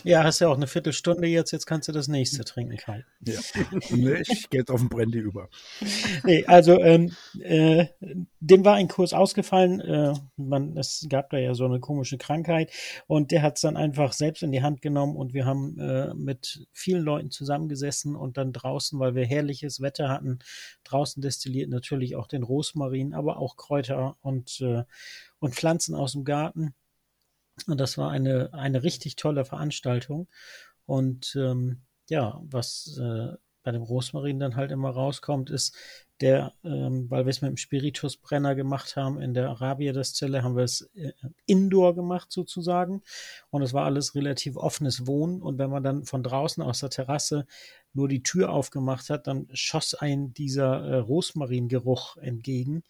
Ja, 0.05 0.25
hast 0.25 0.41
ja 0.41 0.49
auch 0.49 0.57
eine 0.57 0.67
Viertelstunde 0.67 1.27
jetzt. 1.27 1.51
Jetzt 1.53 1.67
kannst 1.67 1.89
du 1.89 1.93
das 1.93 2.09
nächste 2.09 2.45
trinken, 2.45 2.77
Kai. 2.77 3.05
Ja, 3.21 3.41
nee, 3.91 4.23
ich 4.27 4.49
gehe 4.51 4.61
jetzt 4.61 4.71
auf 4.71 4.81
den 4.81 4.89
Brandy 4.89 5.19
über. 5.19 5.49
Nee, 6.25 6.45
also 6.47 6.79
ähm, 6.81 7.13
äh, 7.41 7.87
dem 8.41 8.65
war 8.65 8.77
ein 8.77 8.89
Kurs 8.89 9.13
ausgefallen. 9.13 9.81
Äh, 9.81 10.15
man, 10.37 10.77
es 10.77 11.07
gab 11.09 11.31
da 11.31 11.39
ja 11.39 11.55
so 11.55 11.65
eine 11.65 11.81
komische 11.81 12.19
Krankheit 12.19 12.73
und 13.07 13.31
der 13.31 13.43
hat 13.43 13.57
es 13.57 13.63
dann 13.63 13.77
einfach 13.77 14.13
selbst 14.13 14.43
in 14.43 14.53
die 14.53 14.63
Hand 14.63 14.83
genommen 14.83 15.17
und 15.17 15.35
wir 15.35 15.45
haben 15.45 15.79
äh, 15.79 16.15
mit 16.15 16.67
vielen 16.73 17.03
Leuten 17.03 17.31
zusammengesessen 17.31 18.17
und 18.17 18.37
dann 18.37 18.53
draußen, 18.53 18.99
weil 18.99 19.15
wir 19.15 19.27
herrliches 19.27 19.81
Wetter 19.81 20.10
hatten, 20.11 20.41
draußen 20.85 21.23
destilliert 21.23 21.71
natürlich 21.71 22.17
auch 22.17 22.27
den 22.27 22.43
Rosmarin, 22.43 23.15
aber 23.15 23.39
auch 23.39 23.57
Kräuter 23.57 24.17
und, 24.21 24.61
äh, 24.61 24.85
und 25.39 25.55
Pflanzen 25.55 25.95
aus 25.95 26.13
dem 26.13 26.25
Garten. 26.25 26.75
Und 27.67 27.81
das 27.81 27.97
war 27.97 28.11
eine, 28.11 28.53
eine 28.53 28.83
richtig 28.83 29.17
tolle 29.17 29.45
Veranstaltung. 29.45 30.29
Und 30.87 31.35
ähm, 31.37 31.83
ja, 32.09 32.41
was 32.45 32.99
äh, 33.01 33.37
bei 33.63 33.73
dem 33.73 33.83
Rosmarin 33.83 34.41
dann 34.41 34.57
halt 34.57 34.71
immer 34.71 34.91
rauskommt, 34.91 35.51
ist 35.51 35.77
der, 36.21 36.53
ähm, 36.65 37.11
weil 37.11 37.25
wir 37.25 37.31
es 37.31 37.41
mit 37.41 37.51
dem 37.51 37.57
Spiritusbrenner 37.57 38.55
gemacht 38.55 38.97
haben, 38.97 39.21
in 39.21 39.33
der 39.33 39.49
Arabia-Destille 39.49 40.43
haben 40.43 40.57
wir 40.57 40.65
es 40.65 40.83
äh, 40.95 41.13
indoor 41.47 41.95
gemacht 41.95 42.31
sozusagen. 42.31 43.03
Und 43.51 43.63
es 43.63 43.73
war 43.73 43.85
alles 43.85 44.15
relativ 44.15 44.57
offenes 44.57 45.07
Wohnen. 45.07 45.43
Und 45.43 45.59
wenn 45.59 45.71
man 45.71 45.83
dann 45.83 46.05
von 46.05 46.23
draußen 46.23 46.63
aus 46.63 46.81
der 46.81 46.91
Terrasse 46.91 47.47
nur 47.93 48.09
die 48.09 48.23
Tür 48.23 48.53
aufgemacht 48.53 49.11
hat, 49.11 49.27
dann 49.27 49.49
schoss 49.53 49.95
ein 49.95 50.33
dieser 50.33 50.85
äh, 50.85 50.97
Rosmaringeruch 50.97 52.17
entgegen. 52.19 52.83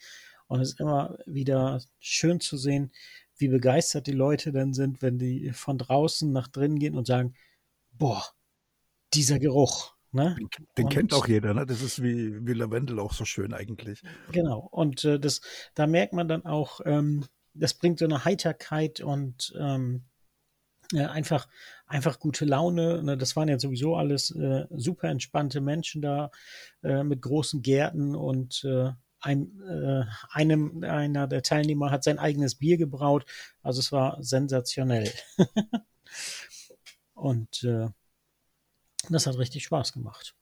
Und 0.47 0.61
es 0.61 0.73
ist 0.73 0.81
immer 0.81 1.17
wieder 1.27 1.81
schön 2.01 2.41
zu 2.41 2.57
sehen, 2.57 2.93
wie 3.37 3.49
begeistert 3.49 4.07
die 4.07 4.13
Leute 4.13 4.53
dann 4.53 4.75
sind, 4.75 5.01
wenn 5.03 5.19
die 5.19 5.53
von 5.53 5.79
draußen 5.79 6.31
nach 6.31 6.49
drinnen 6.49 6.79
gehen 6.79 6.97
und 6.97 7.07
sagen, 7.07 7.35
boah, 7.93 8.25
dieser 9.15 9.39
Geruch. 9.39 9.95
Ne? 10.13 10.37
Den, 10.39 10.49
den 10.77 10.89
kennt 10.89 11.15
auch 11.15 11.29
jeder, 11.29 11.55
ne? 11.55 11.65
Das 11.67 11.83
ist 11.83 12.03
wie, 12.03 12.45
wie 12.45 12.53
Lavendel 12.53 12.99
auch 12.99 13.13
so 13.13 13.25
schön 13.25 13.55
eigentlich. 13.55 14.03
Genau. 14.33 14.69
Und 14.71 15.05
äh, 15.05 15.21
das, 15.21 15.41
da 15.75 15.87
merkt 15.87 16.13
man 16.13 16.27
dann 16.27 16.45
auch, 16.45 16.81
ähm, 16.85 17.25
das 17.55 17.75
bringt 17.75 18.01
so 18.01 18.07
eine 18.07 18.25
Heiterkeit 18.25 19.01
und 19.01 19.55
ähm, 19.59 20.03
äh, 20.93 21.05
einfach, 21.05 21.49
einfach 21.87 22.19
gute 22.19 22.45
Laune. 22.45 23.03
Ne? 23.03 23.17
Das 23.17 23.37
waren 23.37 23.49
ja 23.49 23.59
sowieso 23.59 23.97
alles 23.97 24.31
äh, 24.33 24.67
super 24.71 25.09
entspannte 25.09 25.61
Menschen 25.61 26.03
da 26.03 26.31
äh, 26.83 27.03
mit 27.03 27.23
großen 27.23 27.63
Gärten 27.63 28.15
und 28.15 28.65
äh, 28.65 28.93
ein, 29.21 29.61
äh, 29.69 30.05
einem, 30.31 30.83
einer 30.83 31.27
der 31.27 31.43
Teilnehmer 31.43 31.91
hat 31.91 32.05
sein 32.05 32.19
eigenes 32.19 32.55
Bier 32.55 32.79
gebraut. 32.79 33.27
Also 33.63 33.81
es 33.81 33.93
war 33.93 34.23
sensationell. 34.23 35.13
und 37.15 37.63
äh, 37.65 37.89
das 39.09 39.27
hat 39.27 39.39
richtig 39.39 39.65
Spaß 39.65 39.93
gemacht. 39.93 40.35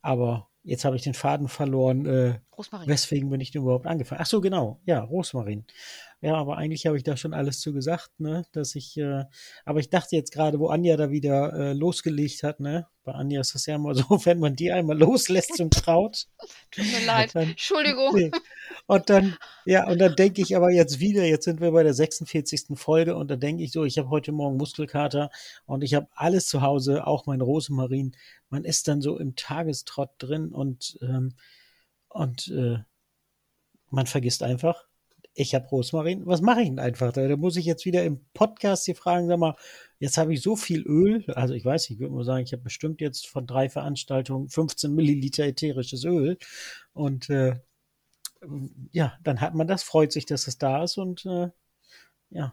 Aber 0.00 0.48
jetzt 0.62 0.84
habe 0.84 0.96
ich 0.96 1.02
den 1.02 1.14
Faden 1.14 1.48
verloren. 1.48 2.06
Äh, 2.06 2.40
Rosmarin. 2.56 2.88
Weswegen 2.88 3.30
bin 3.30 3.40
ich 3.40 3.50
denn 3.50 3.62
überhaupt 3.62 3.86
angefangen? 3.86 4.20
Ach 4.22 4.26
so, 4.26 4.40
genau. 4.40 4.80
Ja, 4.84 5.00
Rosmarin. 5.00 5.66
Ja, 6.22 6.36
aber 6.36 6.56
eigentlich 6.56 6.86
habe 6.86 6.96
ich 6.96 7.02
da 7.02 7.16
schon 7.16 7.34
alles 7.34 7.58
zu 7.58 7.72
gesagt, 7.72 8.20
ne? 8.20 8.44
Dass 8.52 8.76
ich, 8.76 8.96
äh, 8.96 9.24
aber 9.64 9.80
ich 9.80 9.90
dachte 9.90 10.14
jetzt 10.14 10.30
gerade, 10.30 10.60
wo 10.60 10.68
Anja 10.68 10.96
da 10.96 11.10
wieder 11.10 11.52
äh, 11.52 11.72
losgelegt 11.72 12.44
hat, 12.44 12.60
ne? 12.60 12.86
Bei 13.02 13.10
Anja 13.10 13.40
ist 13.40 13.56
das 13.56 13.66
ja 13.66 13.74
immer 13.74 13.92
so, 13.96 14.04
wenn 14.24 14.38
man 14.38 14.54
die 14.54 14.70
einmal 14.70 14.96
loslässt 14.96 15.56
zum 15.56 15.68
Kraut. 15.68 16.28
Tut 16.70 16.84
mir 16.84 17.04
leid. 17.06 17.34
Dann, 17.34 17.50
Entschuldigung. 17.50 18.14
Nee. 18.14 18.30
Und 18.86 19.10
dann, 19.10 19.36
ja, 19.64 19.88
und 19.88 19.98
dann 19.98 20.14
denke 20.14 20.42
ich 20.42 20.54
aber 20.54 20.70
jetzt 20.70 21.00
wieder, 21.00 21.24
jetzt 21.24 21.44
sind 21.44 21.60
wir 21.60 21.72
bei 21.72 21.82
der 21.82 21.92
46. 21.92 22.78
Folge 22.78 23.16
und 23.16 23.28
dann 23.28 23.40
denke 23.40 23.64
ich 23.64 23.72
so, 23.72 23.84
ich 23.84 23.98
habe 23.98 24.10
heute 24.10 24.30
Morgen 24.30 24.56
Muskelkater 24.58 25.28
und 25.66 25.82
ich 25.82 25.94
habe 25.94 26.06
alles 26.14 26.46
zu 26.46 26.62
Hause, 26.62 27.04
auch 27.04 27.26
mein 27.26 27.40
Rosmarin. 27.40 28.14
Man 28.48 28.64
ist 28.64 28.86
dann 28.86 29.02
so 29.02 29.18
im 29.18 29.34
Tagestrott 29.34 30.10
drin 30.18 30.52
und, 30.52 31.00
ähm, 31.02 31.34
und 32.10 32.46
äh, 32.46 32.78
man 33.90 34.06
vergisst 34.06 34.44
einfach, 34.44 34.86
ich 35.34 35.54
habe 35.54 35.66
Rosmarin, 35.66 36.26
was 36.26 36.42
mache 36.42 36.62
ich 36.62 36.68
denn 36.68 36.78
einfach? 36.78 37.12
Da, 37.12 37.26
da 37.26 37.36
muss 37.36 37.56
ich 37.56 37.64
jetzt 37.64 37.86
wieder 37.86 38.04
im 38.04 38.20
Podcast 38.34 38.86
die 38.86 38.94
fragen, 38.94 39.28
sag 39.28 39.38
mal, 39.38 39.56
jetzt 39.98 40.18
habe 40.18 40.34
ich 40.34 40.42
so 40.42 40.56
viel 40.56 40.82
Öl, 40.82 41.24
also 41.30 41.54
ich 41.54 41.64
weiß 41.64 41.88
ich 41.90 41.98
würde 41.98 42.14
mal 42.14 42.24
sagen, 42.24 42.44
ich 42.44 42.52
habe 42.52 42.62
bestimmt 42.62 43.00
jetzt 43.00 43.26
von 43.28 43.46
drei 43.46 43.68
Veranstaltungen 43.68 44.48
15 44.48 44.94
Milliliter 44.94 45.44
ätherisches 45.44 46.04
Öl 46.04 46.38
und 46.92 47.30
äh, 47.30 47.56
ja, 48.90 49.16
dann 49.22 49.40
hat 49.40 49.54
man 49.54 49.66
das, 49.66 49.82
freut 49.82 50.12
sich, 50.12 50.26
dass 50.26 50.48
es 50.48 50.58
da 50.58 50.82
ist 50.82 50.98
und 50.98 51.24
äh, 51.26 51.48
ja. 52.30 52.52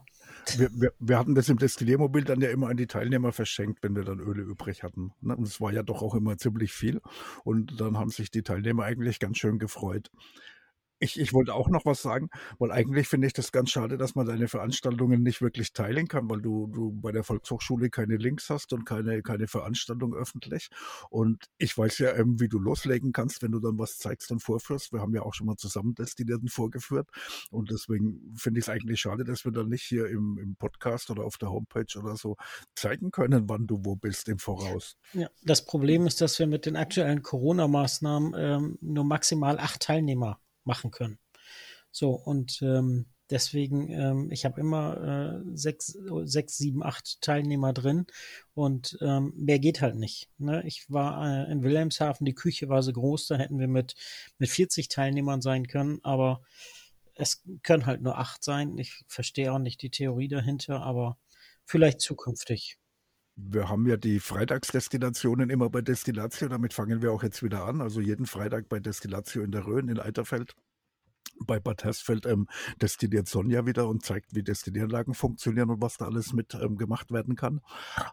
Wir, 0.58 0.70
wir, 0.74 0.94
wir, 1.00 1.18
hatten 1.18 1.36
das 1.36 1.50
im 1.50 1.58
Destilliermobil 1.58 2.24
dann 2.24 2.42
ja 2.42 2.50
immer 2.50 2.70
an 2.70 2.78
die 2.78 2.88
Teilnehmer 2.88 3.32
verschenkt, 3.32 3.84
wenn 3.84 3.96
wir 3.96 4.04
dann 4.04 4.20
Öle 4.20 4.42
übrig 4.42 4.84
hatten. 4.84 5.12
Ne? 5.22 5.36
Und 5.36 5.48
es 5.48 5.60
war 5.62 5.72
ja 5.72 5.84
doch 5.84 6.02
auch 6.02 6.16
immer 6.16 6.38
ziemlich 6.38 6.72
viel. 6.72 7.02
Und 7.44 7.80
dann 7.80 7.98
haben 7.98 8.10
sich 8.10 8.32
die 8.32 8.42
Teilnehmer 8.42 8.84
eigentlich 8.84 9.20
ganz 9.20 9.38
schön 9.38 9.60
gefreut. 9.60 10.12
Ich, 11.00 11.20
ich 11.20 11.34
wollte 11.34 11.54
auch 11.54 11.70
noch 11.70 11.86
was 11.86 12.02
sagen, 12.02 12.30
weil 12.58 12.72
eigentlich 12.72 13.08
finde 13.08 13.28
ich 13.28 13.34
das 13.34 13.52
ganz 13.52 13.72
schade, 13.72 13.98
dass 13.98 14.16
man 14.16 14.28
deine 14.28 14.48
Veranstaltungen 14.48 15.24
nicht 15.24 15.42
wirklich 15.42 15.74
teilen 15.74 16.08
kann, 16.08 16.30
weil 16.30 16.42
du, 16.42 16.68
du 16.68 16.92
bei 16.92 17.12
der 17.12 17.24
Volkshochschule 17.24 17.90
keine 17.90 18.18
Links 18.18 18.50
hast 18.50 18.74
und 18.74 18.86
keine, 18.86 19.22
keine 19.22 19.48
Veranstaltung 19.48 20.14
öffentlich. 20.14 20.70
Und 21.10 21.46
ich 21.58 21.78
weiß 21.78 22.00
ja, 22.00 22.14
ähm, 22.16 22.40
wie 22.40 22.50
du 22.50 22.60
loslegen 22.60 23.14
kannst, 23.14 23.42
wenn 23.42 23.52
du 23.52 23.60
dann 23.60 23.78
was 23.80 23.98
zeigst 23.98 24.32
und 24.32 24.42
vorführst. 24.42 24.92
Wir 24.92 25.00
haben 25.00 25.14
ja 25.14 25.22
auch 25.22 25.34
schon 25.34 25.48
mal 25.48 25.56
zusammen 25.56 25.96
Destillierten 25.96 26.50
vorgeführt. 26.50 27.08
Und 27.50 27.72
deswegen 27.72 28.36
finde 28.36 28.60
ich 28.60 28.66
es 28.66 28.70
eigentlich 28.70 29.00
schade, 29.00 29.24
dass 29.24 29.46
wir 29.46 29.52
dann 29.52 29.70
nicht 29.70 29.84
hier 29.84 30.08
im, 30.08 30.38
im 30.38 30.56
Podcast 30.56 31.10
oder 31.10 31.24
auf 31.24 31.38
der 31.38 31.50
Homepage 31.50 31.98
oder 31.98 32.16
so 32.16 32.36
zeigen 32.76 33.12
können, 33.12 33.48
wann 33.48 33.68
du 33.68 33.80
wo 33.84 33.96
bist 33.96 34.28
im 34.30 34.40
Voraus. 34.40 34.98
Ja, 35.14 35.30
das 35.44 35.64
Problem 35.66 36.08
ist, 36.08 36.22
dass 36.22 36.40
wir 36.40 36.48
mit 36.48 36.66
den 36.66 36.76
aktuellen 36.76 37.22
Corona-Maßnahmen 37.22 38.34
ähm, 38.38 38.78
nur 38.82 39.04
maximal 39.04 39.58
acht 39.60 39.82
Teilnehmer 39.82 40.40
machen 40.70 40.92
können. 40.92 41.20
So, 41.92 42.12
und 42.12 42.62
ähm, 42.62 43.08
deswegen, 43.30 43.90
ähm, 43.90 44.32
ich 44.32 44.46
habe 44.46 44.62
immer 44.62 45.42
äh, 45.44 45.58
sechs, 45.58 45.98
sechs, 46.24 46.58
sieben, 46.58 46.84
acht 46.84 47.22
Teilnehmer 47.22 47.74
drin 47.74 48.06
und 48.54 48.98
ähm, 49.02 49.34
mehr 49.36 49.60
geht 49.60 49.82
halt 49.82 49.96
nicht. 49.96 50.30
Ne? 50.38 50.64
Ich 50.66 50.90
war 50.90 51.48
äh, 51.48 51.52
in 51.52 51.64
Wilhelmshaven, 51.64 52.26
die 52.26 52.36
Küche 52.36 52.70
war 52.70 52.84
so 52.84 52.94
groß, 52.94 53.28
da 53.28 53.38
hätten 53.38 53.60
wir 53.60 53.68
mit, 53.68 53.96
mit 54.38 54.50
40 54.50 54.88
Teilnehmern 54.88 55.42
sein 55.42 55.68
können, 55.68 56.00
aber 56.04 56.42
es 57.16 57.44
können 57.64 57.86
halt 57.86 58.02
nur 58.02 58.18
acht 58.18 58.44
sein. 58.44 58.78
Ich 58.78 59.04
verstehe 59.08 59.52
auch 59.52 59.60
nicht 59.60 59.82
die 59.82 59.90
Theorie 59.90 60.30
dahinter, 60.30 60.82
aber 60.82 61.18
vielleicht 61.66 62.02
zukünftig. 62.02 62.78
Wir 63.42 63.70
haben 63.70 63.88
ja 63.88 63.96
die 63.96 64.20
Freitagsdestinationen 64.20 65.50
immer 65.50 65.70
bei 65.70 65.82
Destillatio, 65.82 66.50
damit 66.50 66.74
fangen 66.74 67.02
wir 67.02 67.14
auch 67.14 67.24
jetzt 67.24 67.42
wieder 67.42 67.66
an. 67.66 67.82
Also 67.82 68.02
jeden 68.02 68.26
Freitag 68.26 68.68
bei 68.68 68.80
Destillatio 68.80 69.44
in 69.44 69.52
der 69.52 69.66
Rhön 69.66 69.88
in 69.88 70.00
Eiterfeld. 70.00 70.56
Bei 71.46 71.58
Bad 71.58 71.86
Hersfeld 71.86 72.26
ähm, 72.26 72.48
destilliert 72.82 73.30
Sonja 73.30 73.66
wieder 73.66 73.88
und 73.88 74.04
zeigt, 74.04 74.36
wie 74.36 74.44
Destillieranlagen 74.44 75.14
funktionieren 75.14 75.70
und 75.70 75.82
was 75.82 75.96
da 75.96 76.06
alles 76.06 76.34
mit 76.34 76.54
ähm, 76.54 76.78
gemacht 76.78 77.12
werden 77.12 77.38
kann. 77.38 77.62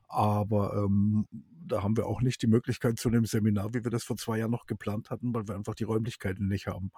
Aber 0.07 0.75
ähm, 0.77 1.27
da 1.67 1.83
haben 1.83 1.97
wir 1.97 2.07
auch 2.07 2.21
nicht 2.21 2.41
die 2.43 2.47
Möglichkeit 2.47 2.99
zu 2.99 3.09
einem 3.09 3.25
Seminar, 3.25 3.75
wie 3.75 3.83
wir 3.83 3.91
das 3.91 4.05
vor 4.05 4.17
zwei 4.17 4.39
Jahren 4.39 4.53
noch 4.53 4.67
geplant 4.67 5.11
hatten, 5.11 5.35
weil 5.35 5.49
wir 5.49 5.57
einfach 5.57 5.75
die 5.75 5.85
Räumlichkeiten 5.85 6.47
nicht 6.47 6.69
haben. 6.69 6.93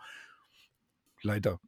Leider. 1.23 1.61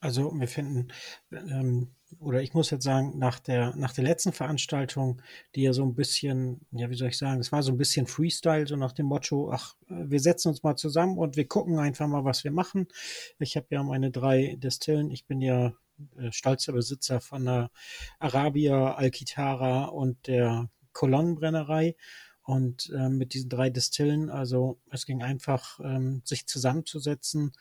Also 0.00 0.38
wir 0.38 0.48
finden, 0.48 0.88
ähm, 1.30 1.94
oder 2.20 2.42
ich 2.42 2.54
muss 2.54 2.70
jetzt 2.70 2.84
sagen, 2.84 3.18
nach 3.18 3.38
der, 3.40 3.74
nach 3.76 3.92
der 3.92 4.04
letzten 4.04 4.32
Veranstaltung, 4.32 5.20
die 5.54 5.62
ja 5.62 5.72
so 5.72 5.84
ein 5.84 5.94
bisschen, 5.94 6.60
ja, 6.70 6.90
wie 6.90 6.94
soll 6.94 7.08
ich 7.08 7.18
sagen, 7.18 7.40
es 7.40 7.52
war 7.52 7.62
so 7.62 7.72
ein 7.72 7.78
bisschen 7.78 8.06
Freestyle, 8.06 8.66
so 8.66 8.76
nach 8.76 8.92
dem 8.92 9.06
Motto, 9.06 9.50
ach, 9.52 9.76
wir 9.88 10.20
setzen 10.20 10.48
uns 10.48 10.62
mal 10.62 10.76
zusammen 10.76 11.18
und 11.18 11.36
wir 11.36 11.46
gucken 11.46 11.78
einfach 11.78 12.06
mal, 12.06 12.24
was 12.24 12.44
wir 12.44 12.52
machen. 12.52 12.88
Ich 13.38 13.56
habe 13.56 13.66
ja 13.70 13.82
meine 13.82 14.10
drei 14.10 14.56
Destillen, 14.58 15.10
ich 15.10 15.26
bin 15.26 15.40
ja 15.40 15.72
äh, 16.16 16.32
stolzer 16.32 16.72
Besitzer 16.72 17.20
von 17.20 17.44
der 17.44 17.70
Arabia, 18.18 18.94
Alkitara 18.94 19.84
und 19.86 20.26
der 20.26 20.70
Kolonnenbrennerei. 20.92 21.96
Und 22.44 22.90
äh, 22.90 23.08
mit 23.08 23.34
diesen 23.34 23.48
drei 23.50 23.70
Destillen, 23.70 24.28
also 24.28 24.80
es 24.90 25.06
ging 25.06 25.22
einfach, 25.22 25.78
ähm, 25.78 26.22
sich 26.24 26.46
zusammenzusetzen 26.48 27.52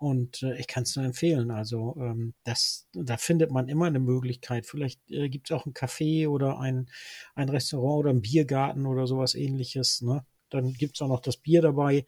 und 0.00 0.42
äh, 0.42 0.56
ich 0.56 0.66
kann 0.66 0.84
es 0.84 0.96
nur 0.96 1.04
empfehlen. 1.04 1.50
Also 1.50 1.94
ähm, 2.00 2.32
das, 2.44 2.88
da 2.94 3.18
findet 3.18 3.50
man 3.50 3.68
immer 3.68 3.84
eine 3.84 4.00
Möglichkeit. 4.00 4.64
Vielleicht 4.64 4.98
äh, 5.10 5.28
gibt 5.28 5.50
es 5.50 5.54
auch 5.54 5.66
ein 5.66 5.74
Café 5.74 6.26
oder 6.26 6.58
ein, 6.58 6.88
ein 7.34 7.50
Restaurant 7.50 8.00
oder 8.00 8.10
ein 8.10 8.22
Biergarten 8.22 8.86
oder 8.86 9.06
sowas 9.06 9.34
ähnliches. 9.34 10.00
Ne? 10.00 10.24
Dann 10.48 10.72
gibt 10.72 10.96
es 10.96 11.02
auch 11.02 11.08
noch 11.08 11.20
das 11.20 11.36
Bier 11.36 11.60
dabei. 11.60 12.06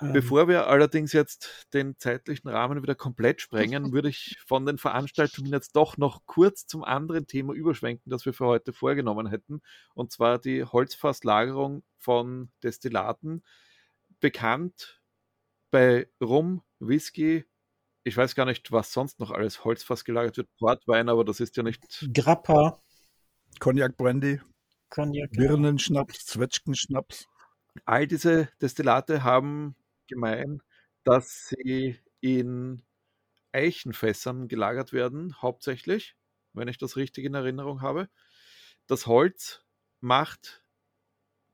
Ähm, 0.00 0.12
Bevor 0.12 0.46
wir 0.46 0.68
allerdings 0.68 1.12
jetzt 1.12 1.66
den 1.74 1.98
zeitlichen 1.98 2.48
Rahmen 2.48 2.80
wieder 2.80 2.94
komplett 2.94 3.40
sprengen, 3.40 3.90
würde 3.92 4.08
ich 4.08 4.38
von 4.46 4.64
den 4.64 4.78
Veranstaltungen 4.78 5.52
jetzt 5.52 5.74
doch 5.74 5.96
noch 5.96 6.26
kurz 6.26 6.66
zum 6.66 6.84
anderen 6.84 7.26
Thema 7.26 7.54
überschwenken, 7.54 8.08
das 8.08 8.24
wir 8.24 8.34
für 8.34 8.46
heute 8.46 8.72
vorgenommen 8.72 9.26
hätten. 9.26 9.62
Und 9.94 10.12
zwar 10.12 10.38
die 10.38 10.62
Holzfasslagerung 10.62 11.82
von 11.98 12.52
Destillaten. 12.62 13.42
Bekannt 14.20 15.02
bei 15.72 16.08
Rum, 16.22 16.62
Whisky, 16.78 17.44
ich 18.06 18.16
weiß 18.16 18.36
gar 18.36 18.46
nicht, 18.46 18.70
was 18.70 18.92
sonst 18.92 19.18
noch 19.18 19.32
alles 19.32 19.64
Holzfass 19.64 20.04
gelagert 20.04 20.36
wird. 20.36 20.48
Portwein, 20.58 21.08
aber 21.08 21.24
das 21.24 21.40
ist 21.40 21.56
ja 21.56 21.64
nicht. 21.64 22.08
Grappa. 22.14 22.80
Cognac 23.58 23.96
Brandy. 23.96 24.40
Cognac. 24.90 25.32
Birnenschnaps, 25.32 26.26
Zwetschgenschnaps. 26.26 27.26
All 27.84 28.06
diese 28.06 28.48
Destillate 28.60 29.24
haben 29.24 29.74
gemein, 30.06 30.62
dass 31.02 31.48
sie 31.48 31.98
in 32.20 32.82
Eichenfässern 33.52 34.46
gelagert 34.46 34.92
werden, 34.92 35.42
hauptsächlich, 35.42 36.14
wenn 36.52 36.68
ich 36.68 36.78
das 36.78 36.96
richtig 36.96 37.24
in 37.24 37.34
Erinnerung 37.34 37.82
habe. 37.82 38.08
Das 38.86 39.06
Holz 39.06 39.64
macht 40.00 40.62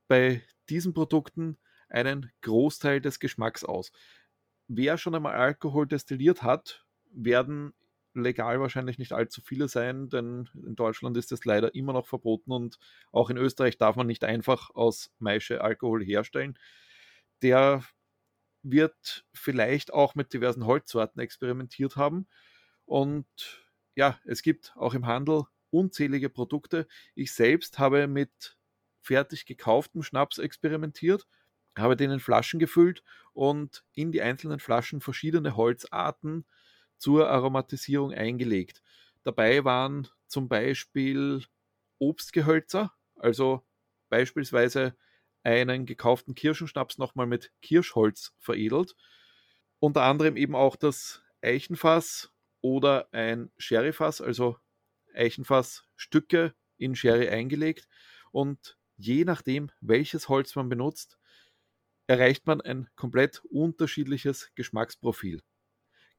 bei 0.07 0.43
diesen 0.69 0.93
Produkten 0.93 1.57
einen 1.89 2.31
Großteil 2.43 3.01
des 3.01 3.21
Geschmacks 3.21 3.65
aus 3.65 3.91
wer 4.77 4.99
schon 4.99 5.15
einmal 5.15 5.35
Alkohol 5.35 5.87
destilliert 5.87 6.43
hat, 6.43 6.85
werden 7.13 7.75
legal 8.15 8.61
wahrscheinlich 8.61 8.99
nicht 8.99 9.13
allzu 9.13 9.41
viele 9.41 9.69
sein, 9.69 10.09
denn 10.09 10.49
in 10.55 10.77
Deutschland 10.77 11.17
ist 11.17 11.33
es 11.33 11.45
leider 11.45 11.75
immer 11.75 11.93
noch 11.93 12.07
verboten 12.07 12.53
und 12.53 12.79
auch 13.11 13.31
in 13.31 13.37
Österreich 13.37 13.79
darf 13.79 13.97
man 13.97 14.07
nicht 14.07 14.25
einfach 14.25 14.71
aus 14.71 15.11
Maische 15.19 15.63
Alkohol 15.63 16.05
herstellen. 16.05 16.59
Der 17.43 17.85
wird 18.63 19.27
vielleicht 19.35 19.93
auch 19.93 20.15
mit 20.15 20.33
diversen 20.33 20.67
Holzsorten 20.67 21.21
experimentiert 21.21 21.97
haben 21.97 22.29
und 22.85 23.27
ja, 23.95 24.19
es 24.25 24.43
gibt 24.43 24.75
auch 24.77 24.95
im 24.95 25.07
Handel 25.07 25.45
unzählige 25.71 26.31
Produkte. 26.31 26.87
Ich 27.15 27.33
selbst 27.33 27.79
habe 27.79 28.07
mit 28.07 28.59
fertig 29.01 29.47
gekauftem 29.47 30.03
Schnaps 30.03 30.39
experimentiert 30.39 31.27
habe 31.79 31.97
den 31.97 32.11
in 32.11 32.21
Flaschen 32.21 32.61
gefüllt 32.61 33.03
und 33.33 33.85
in 33.95 34.13
die 34.13 34.23
einzelnen 34.23 34.61
Flaschen 34.61 35.01
verschiedene 35.01 35.57
Holzarten 35.57 36.47
zur 36.99 37.29
Aromatisierung 37.31 38.13
eingelegt. 38.13 38.83
Dabei 39.23 39.65
waren 39.65 40.09
zum 40.27 40.49
Beispiel 40.49 41.45
Obstgehölzer, 41.99 42.93
also 43.17 43.65
beispielsweise 44.09 44.97
einen 45.43 45.87
gekauften 45.87 46.35
Kirschenschnaps 46.35 46.99
nochmal 46.99 47.27
mit 47.27 47.53
Kirschholz 47.63 48.33
veredelt. 48.39 48.95
Unter 49.79 50.03
anderem 50.03 50.37
eben 50.37 50.55
auch 50.55 50.77
das 50.77 51.23
Eichenfass 51.41 52.31
oder 52.61 53.09
ein 53.13 53.51
Sherryfass, 53.59 54.21
also 54.21 54.59
Eichenfassstücke 55.15 56.55
in 56.77 56.95
Sherry 56.95 57.29
eingelegt. 57.29 57.89
Und 58.31 58.79
je 58.97 59.25
nachdem, 59.25 59.71
welches 59.81 60.29
Holz 60.29 60.55
man 60.55 60.69
benutzt, 60.69 61.19
erreicht 62.13 62.47
man 62.47 62.61
ein 62.61 62.89
komplett 62.95 63.43
unterschiedliches 63.49 64.51
Geschmacksprofil. 64.55 65.41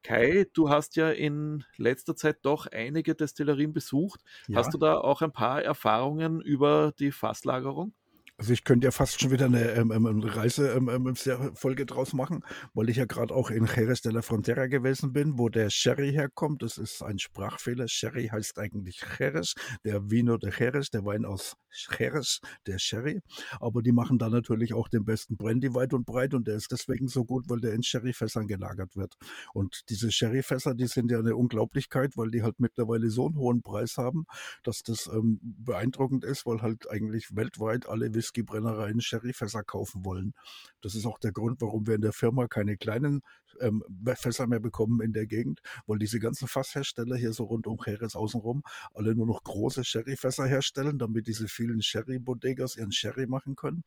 Kai, 0.02 0.48
du 0.54 0.70
hast 0.70 0.96
ja 0.96 1.12
in 1.12 1.66
letzter 1.78 2.16
Zeit 2.16 2.40
doch 2.42 2.66
einige 2.66 3.14
Destillerien 3.14 3.74
besucht. 3.74 4.22
Ja. 4.48 4.58
Hast 4.58 4.74
du 4.74 4.80
da 4.80 4.98
auch 4.98 5.22
ein 5.22 5.32
paar 5.32 5.62
Erfahrungen 5.62 6.42
über 6.42 6.94
die 6.98 7.12
Fasslagerung? 7.12 7.94
Also 8.38 8.52
ich 8.52 8.64
könnte 8.64 8.86
ja 8.86 8.92
fast 8.92 9.22
schon 9.22 9.30
wieder 9.30 9.46
eine 9.46 9.72
ähm, 9.74 9.92
ähm, 9.92 10.20
Reisefolge 10.22 11.84
ähm, 11.84 11.88
draus 11.88 12.14
machen, 12.14 12.44
weil 12.74 12.90
ich 12.90 12.98
ja 12.98 13.06
gerade 13.06 13.34
auch 13.34 13.52
in 13.52 13.66
Jerez 13.66 14.02
de 14.02 14.12
la 14.12 14.24
Frontera 14.24 14.66
gewesen 14.66 15.14
bin, 15.14 15.38
wo 15.38 15.50
der 15.50 15.70
Sherry 15.70 16.12
herkommt. 16.12 16.64
Das 16.64 16.80
ist 16.80 17.04
ein 17.04 17.20
Sprachfehler. 17.20 17.88
Sherry 17.88 18.30
heißt 18.30 18.58
eigentlich 18.58 19.02
Jerez, 19.20 19.54
der 19.86 20.10
Vino 20.10 20.38
de 20.38 20.52
Jerez, 20.52 20.90
der 20.90 21.06
Wein 21.06 21.26
aus 21.26 21.56
Jerez, 21.72 22.40
der 22.66 22.80
Sherry. 22.80 23.22
Aber 23.60 23.84
die 23.84 23.92
machen 23.92 24.18
da 24.18 24.30
natürlich 24.30 24.74
auch 24.74 24.88
den 24.88 25.06
besten 25.06 25.38
Brandy 25.38 25.76
weit 25.76 25.94
und 25.94 26.06
breit 26.06 26.34
und 26.34 26.48
der 26.48 26.56
ist 26.56 26.72
deswegen 26.72 27.08
so 27.08 27.26
gut, 27.26 27.46
weil 27.50 27.62
der 27.62 27.74
in 27.74 27.84
Sherryfässern 27.84 28.48
gelagert 28.48 28.96
wird. 28.96 29.14
Und 29.54 29.84
diese 29.90 30.12
Sherryfässer, 30.12 30.74
die 30.74 30.88
sind 30.88 31.12
ja 31.12 31.20
eine 31.20 31.36
Unglaublichkeit, 31.36 32.18
weil 32.18 32.32
die 32.32 32.42
halt 32.42 32.60
mittlerweile 32.60 33.12
so 33.12 33.28
einen 33.28 33.38
hohen 33.38 33.62
Preis 33.62 33.98
haben, 33.98 34.26
dass 34.64 34.82
das 34.82 35.08
ähm, 35.14 35.40
beeindruckend 35.42 36.24
ist, 36.24 36.48
weil 36.48 36.64
halt 36.64 36.90
eigentlich 36.90 37.36
weltweit 37.36 37.88
alle 37.88 38.14
wissen, 38.14 38.23
Whiskybrennereien 38.24 39.02
Sherryfässer 39.02 39.64
kaufen 39.64 40.06
wollen. 40.06 40.34
Das 40.82 40.96
ist 40.96 41.06
auch 41.06 41.20
der 41.20 41.32
Grund, 41.32 41.62
warum 41.62 41.88
wir 41.88 41.96
in 41.96 42.02
der 42.02 42.14
Firma 42.14 42.48
keine 42.48 42.78
kleinen 42.78 43.22
ähm, 43.60 43.84
Fässer 44.16 44.48
mehr 44.48 44.60
bekommen 44.60 45.02
in 45.02 45.14
der 45.14 45.28
Gegend, 45.28 45.62
weil 45.86 46.00
diese 46.00 46.20
ganzen 46.20 46.48
Fasshersteller 46.48 47.16
hier 47.16 47.34
so 47.34 47.44
rund 47.44 47.68
um 47.68 47.78
Jerez 47.86 48.16
außenrum 48.16 48.64
alle 48.94 49.14
nur 49.16 49.28
noch 49.28 49.44
große 49.44 49.84
Sherryfässer 49.84 50.46
herstellen, 50.46 50.98
damit 50.98 51.28
diese 51.28 51.48
vielen 51.48 51.82
Sherry-Bodegas 51.82 52.78
ihren 52.78 52.92
Sherry 52.92 53.28
machen 53.28 53.56
können. 53.56 53.84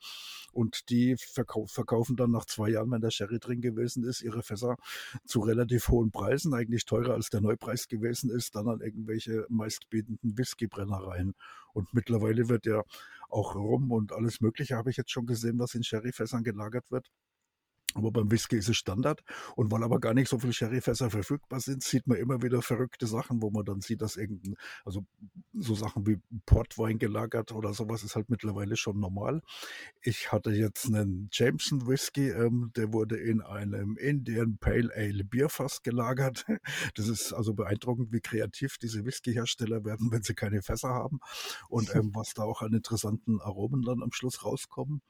Und 0.52 0.90
die 0.90 1.16
verkau 1.16 1.66
verkaufen 1.66 2.16
dann 2.16 2.30
nach 2.30 2.44
zwei 2.44 2.70
Jahren, 2.70 2.90
wenn 2.90 3.00
der 3.00 3.10
Sherry 3.10 3.38
drin 3.38 3.60
gewesen 3.60 4.04
ist, 4.04 4.22
ihre 4.22 4.42
Fässer 4.42 4.76
zu 5.24 5.40
relativ 5.40 5.88
hohen 5.88 6.10
Preisen, 6.10 6.54
eigentlich 6.54 6.84
teurer 6.84 7.14
als 7.14 7.30
der 7.30 7.40
Neupreis 7.40 7.88
gewesen 7.88 8.30
ist, 8.30 8.54
dann 8.54 8.68
an 8.68 8.80
irgendwelche 8.80 9.46
meistbietenden 9.48 10.36
Whiskybrennereien. 10.38 11.34
Und 11.72 11.92
mittlerweile 11.92 12.48
wird 12.48 12.64
ja 12.64 12.82
auch 13.28 13.54
Rum 13.54 13.92
und 13.92 14.12
alles 14.12 14.40
Mögliche, 14.40 14.76
habe 14.76 14.90
ich 14.90 14.96
jetzt 14.96 15.10
schon 15.10 15.26
gesehen, 15.26 15.58
was 15.58 15.74
in 15.74 15.82
Sherryfässern 15.84 16.44
gelagert 16.44 16.90
wird. 16.90 17.08
Aber 17.96 18.12
beim 18.12 18.30
Whisky 18.30 18.56
ist 18.56 18.68
es 18.68 18.76
Standard. 18.76 19.22
Und 19.54 19.70
weil 19.70 19.82
aber 19.82 19.98
gar 20.00 20.12
nicht 20.12 20.28
so 20.28 20.38
viele 20.38 20.52
Sherryfässer 20.52 21.10
verfügbar 21.10 21.60
sind, 21.60 21.82
sieht 21.82 22.06
man 22.06 22.18
immer 22.18 22.42
wieder 22.42 22.60
verrückte 22.60 23.06
Sachen, 23.06 23.40
wo 23.40 23.50
man 23.50 23.64
dann 23.64 23.80
sieht, 23.80 24.02
dass 24.02 24.16
irgendein, 24.16 24.56
also 24.84 25.06
so 25.54 25.74
Sachen 25.74 26.06
wie 26.06 26.20
Portwein 26.44 26.98
gelagert 26.98 27.52
oder 27.52 27.72
sowas 27.72 28.04
ist 28.04 28.14
halt 28.14 28.28
mittlerweile 28.28 28.76
schon 28.76 29.00
normal. 29.00 29.40
Ich 30.02 30.30
hatte 30.30 30.50
jetzt 30.50 30.86
einen 30.86 31.28
Jameson 31.32 31.86
Whisky, 31.86 32.28
ähm, 32.28 32.70
der 32.76 32.92
wurde 32.92 33.16
in 33.16 33.40
einem 33.40 33.96
Indian 33.96 34.58
Pale 34.58 34.90
Ale 34.94 35.24
Bierfass 35.24 35.82
gelagert. 35.82 36.44
Das 36.94 37.08
ist 37.08 37.32
also 37.32 37.54
beeindruckend, 37.54 38.12
wie 38.12 38.20
kreativ 38.20 38.78
diese 38.78 39.04
Whiskyhersteller 39.04 39.84
werden, 39.84 40.10
wenn 40.12 40.22
sie 40.22 40.34
keine 40.34 40.62
Fässer 40.62 40.90
haben 40.90 41.20
und 41.68 41.94
ähm, 41.94 42.10
was 42.14 42.34
da 42.34 42.42
auch 42.42 42.62
an 42.62 42.72
interessanten 42.72 43.40
Aromen 43.40 43.82
dann 43.82 44.02
am 44.02 44.12
Schluss 44.12 44.44
rauskommen 44.44 45.02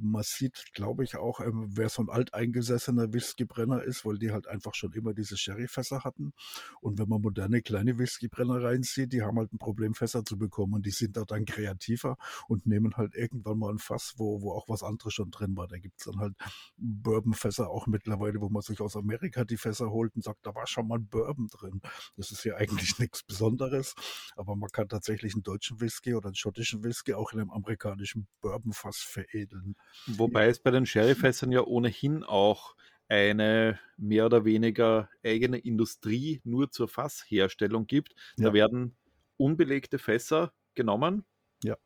man 0.00 0.22
sieht, 0.22 0.72
glaube 0.72 1.04
ich, 1.04 1.16
auch, 1.16 1.40
ähm, 1.40 1.66
wer 1.70 1.88
so 1.88 2.02
ein 2.02 2.08
alteingesessener 2.08 3.12
Whiskybrenner 3.12 3.82
ist, 3.82 4.04
weil 4.04 4.18
die 4.18 4.32
halt 4.32 4.46
einfach 4.46 4.74
schon 4.74 4.92
immer 4.92 5.14
diese 5.14 5.36
Sherryfässer 5.36 6.04
hatten. 6.04 6.32
Und 6.80 6.98
wenn 6.98 7.08
man 7.08 7.20
moderne 7.20 7.62
kleine 7.62 7.98
Whiskybrennereien 7.98 8.82
sieht, 8.82 9.12
die 9.12 9.22
haben 9.22 9.38
halt 9.38 9.52
ein 9.52 9.58
Problem, 9.58 9.94
Fässer 9.94 10.24
zu 10.24 10.38
bekommen. 10.38 10.74
Und 10.74 10.86
die 10.86 10.90
sind 10.90 11.16
da 11.16 11.24
dann 11.24 11.44
kreativer 11.44 12.16
und 12.48 12.66
nehmen 12.66 12.96
halt 12.96 13.14
irgendwann 13.14 13.58
mal 13.58 13.72
ein 13.72 13.78
Fass, 13.78 14.14
wo, 14.16 14.42
wo 14.42 14.52
auch 14.52 14.68
was 14.68 14.82
anderes 14.82 15.14
schon 15.14 15.30
drin 15.30 15.56
war. 15.56 15.68
Da 15.68 15.78
gibt 15.78 15.98
es 15.98 16.04
dann 16.04 16.18
halt 16.18 16.34
Bourbonfässer 16.76 17.68
auch 17.68 17.86
mittlerweile, 17.86 18.40
wo 18.40 18.48
man 18.48 18.62
sich 18.62 18.80
aus 18.80 18.96
Amerika 18.96 19.44
die 19.44 19.56
Fässer 19.56 19.90
holt 19.90 20.14
und 20.16 20.22
sagt, 20.22 20.46
da 20.46 20.54
war 20.54 20.66
schon 20.66 20.88
mal 20.88 20.98
ein 20.98 21.08
Bourbon 21.08 21.48
drin. 21.48 21.80
Das 22.16 22.30
ist 22.30 22.44
ja 22.44 22.56
eigentlich 22.56 22.70
nichts 22.98 23.22
Besonderes. 23.22 23.94
Aber 24.36 24.56
man 24.56 24.70
kann 24.70 24.88
tatsächlich 24.88 25.34
einen 25.34 25.42
deutschen 25.42 25.80
Whisky 25.80 26.14
oder 26.14 26.28
einen 26.28 26.34
schottischen 26.34 26.82
Whisky 26.82 27.14
auch 27.14 27.32
in 27.32 27.40
einem 27.40 27.50
amerikanischen 27.50 28.26
Bourbonfass 28.40 28.98
veredeln. 28.98 29.76
Wobei 30.06 30.48
es 30.48 30.58
bei 30.58 30.70
den 30.70 30.86
Sherryfässern 30.86 31.52
ja 31.52 31.62
ohnehin 31.62 32.24
auch 32.24 32.74
eine 33.08 33.78
mehr 33.96 34.26
oder 34.26 34.44
weniger 34.44 35.08
eigene 35.24 35.58
Industrie 35.58 36.40
nur 36.44 36.70
zur 36.70 36.88
Fassherstellung 36.88 37.86
gibt. 37.86 38.14
Da 38.36 38.48
ja. 38.48 38.52
werden 38.52 38.96
unbelegte 39.36 39.98
Fässer 39.98 40.52
genommen. 40.74 41.24
Ja. 41.64 41.76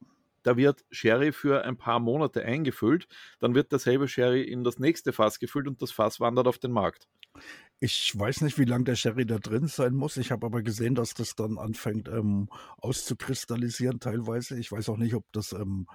Da 0.42 0.58
wird 0.58 0.84
Sherry 0.90 1.32
für 1.32 1.64
ein 1.64 1.78
paar 1.78 2.00
Monate 2.00 2.44
eingefüllt, 2.44 3.08
dann 3.40 3.54
wird 3.54 3.72
derselbe 3.72 4.08
Sherry 4.08 4.42
in 4.42 4.62
das 4.62 4.78
nächste 4.78 5.14
Fass 5.14 5.38
gefüllt 5.38 5.66
und 5.66 5.80
das 5.80 5.90
Fass 5.90 6.20
wandert 6.20 6.46
auf 6.46 6.58
den 6.58 6.70
Markt. 6.70 7.08
Ich 7.80 8.16
weiß 8.16 8.42
nicht, 8.42 8.58
wie 8.58 8.66
lange 8.66 8.84
der 8.84 8.94
Sherry 8.94 9.24
da 9.24 9.38
drin 9.38 9.66
sein 9.66 9.94
muss. 9.94 10.18
Ich 10.18 10.30
habe 10.30 10.44
aber 10.46 10.62
gesehen, 10.62 10.94
dass 10.94 11.14
das 11.14 11.34
dann 11.34 11.58
anfängt 11.58 12.08
ähm, 12.08 12.48
auszukristallisieren 12.76 14.00
teilweise. 14.00 14.58
Ich 14.58 14.70
weiß 14.70 14.90
auch 14.90 14.98
nicht, 14.98 15.14
ob 15.14 15.24
das 15.32 15.52
ähm, 15.52 15.86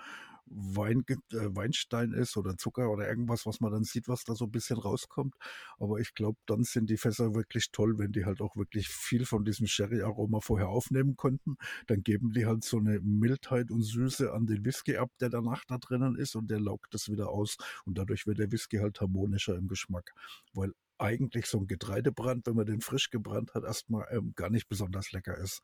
Wein, 0.52 1.04
äh, 1.08 1.16
Weinstein 1.32 2.14
ist 2.14 2.38
oder 2.38 2.58
Zucker 2.58 2.90
oder 2.92 3.08
irgendwas, 3.08 3.46
was 3.46 3.60
man 3.60 3.72
dann 3.72 3.84
sieht, 3.84 4.08
was 4.08 4.24
da 4.24 4.36
so 4.36 4.46
ein 4.46 4.52
bisschen 4.52 4.78
rauskommt. 4.78 5.36
Aber 5.80 6.00
ich 6.00 6.14
glaube, 6.14 6.40
dann 6.46 6.64
sind 6.64 6.90
die 6.90 6.98
Fässer 6.98 7.36
wirklich 7.36 7.72
toll, 7.72 7.98
wenn 7.98 8.12
die 8.12 8.26
halt 8.26 8.42
auch 8.42 8.56
wirklich 8.56 8.88
viel 8.90 9.26
von 9.26 9.46
diesem 9.46 9.68
Sherry-Aroma 9.68 10.40
vorher 10.42 10.70
aufnehmen 10.70 11.16
konnten. 11.16 11.58
Dann 11.88 12.04
geben 12.04 12.32
die 12.34 12.46
halt 12.46 12.64
so 12.64 12.78
eine 12.78 13.00
Mildheit 13.02 13.72
und 13.72 13.84
Süße 13.84 14.34
an 14.34 14.46
den 14.46 14.66
Whisky 14.66 14.98
ab, 14.98 15.12
der 15.20 15.30
danach 15.30 15.66
da 15.66 15.78
drinnen 15.78 16.16
ist 16.16 16.36
und 16.36 16.50
der 16.50 16.60
laugt 16.60 16.94
das 16.94 17.10
wieder 17.10 17.30
aus. 17.30 17.58
Und 17.86 17.98
dadurch 17.98 18.28
wird 18.28 18.40
der 18.40 18.52
Whisky 18.52 18.78
halt 18.78 19.02
harmonischer 19.02 19.56
im 19.56 19.68
Geschmack. 19.68 20.14
Weil 20.54 20.74
eigentlich 20.98 21.46
so 21.46 21.60
ein 21.60 21.68
Getreidebrand, 21.68 22.46
wenn 22.46 22.56
man 22.56 22.66
den 22.66 22.82
frisch 22.82 23.10
gebrannt 23.10 23.54
hat, 23.54 23.64
erstmal 23.64 24.06
ähm, 24.12 24.34
gar 24.36 24.50
nicht 24.50 24.68
besonders 24.68 25.12
lecker 25.12 25.38
ist. 25.38 25.62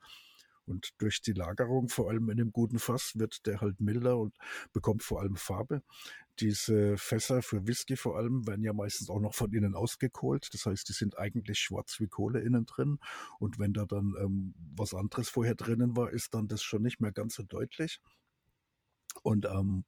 Und 0.66 0.90
durch 0.98 1.22
die 1.22 1.34
Lagerung, 1.34 1.90
vor 1.90 2.10
allem 2.10 2.30
in 2.30 2.38
dem 2.38 2.52
guten 2.52 2.80
Fass, 2.80 3.14
wird 3.16 3.46
der 3.46 3.62
halt 3.62 3.80
milder 3.80 4.18
und 4.18 4.36
bekommt 4.74 5.04
vor 5.04 5.22
allem 5.22 5.36
Farbe. 5.36 5.82
Diese 6.40 6.98
Fässer 6.98 7.42
für 7.42 7.66
Whisky 7.68 7.96
vor 7.96 8.18
allem 8.18 8.46
werden 8.46 8.64
ja 8.64 8.74
meistens 8.74 9.10
auch 9.10 9.20
noch 9.20 9.34
von 9.34 9.54
innen 9.54 9.76
ausgekohlt. 9.76 10.50
Das 10.54 10.66
heißt, 10.66 10.90
die 10.90 10.94
sind 10.94 11.18
eigentlich 11.18 11.60
schwarz 11.60 12.00
wie 12.00 12.08
Kohle 12.08 12.42
innen 12.42 12.66
drin. 12.66 13.00
Und 13.40 13.60
wenn 13.60 13.74
da 13.74 13.86
dann 13.86 14.16
ähm, 14.20 14.54
was 14.76 14.94
anderes 14.94 15.30
vorher 15.30 15.56
drinnen 15.56 15.96
war, 15.96 16.12
ist 16.12 16.34
dann 16.34 16.48
das 16.48 16.62
schon 16.62 16.82
nicht 16.82 17.00
mehr 17.00 17.12
ganz 17.12 17.36
so 17.36 17.44
deutlich. 17.44 18.02
Und 19.24 19.46
ähm, 19.46 19.86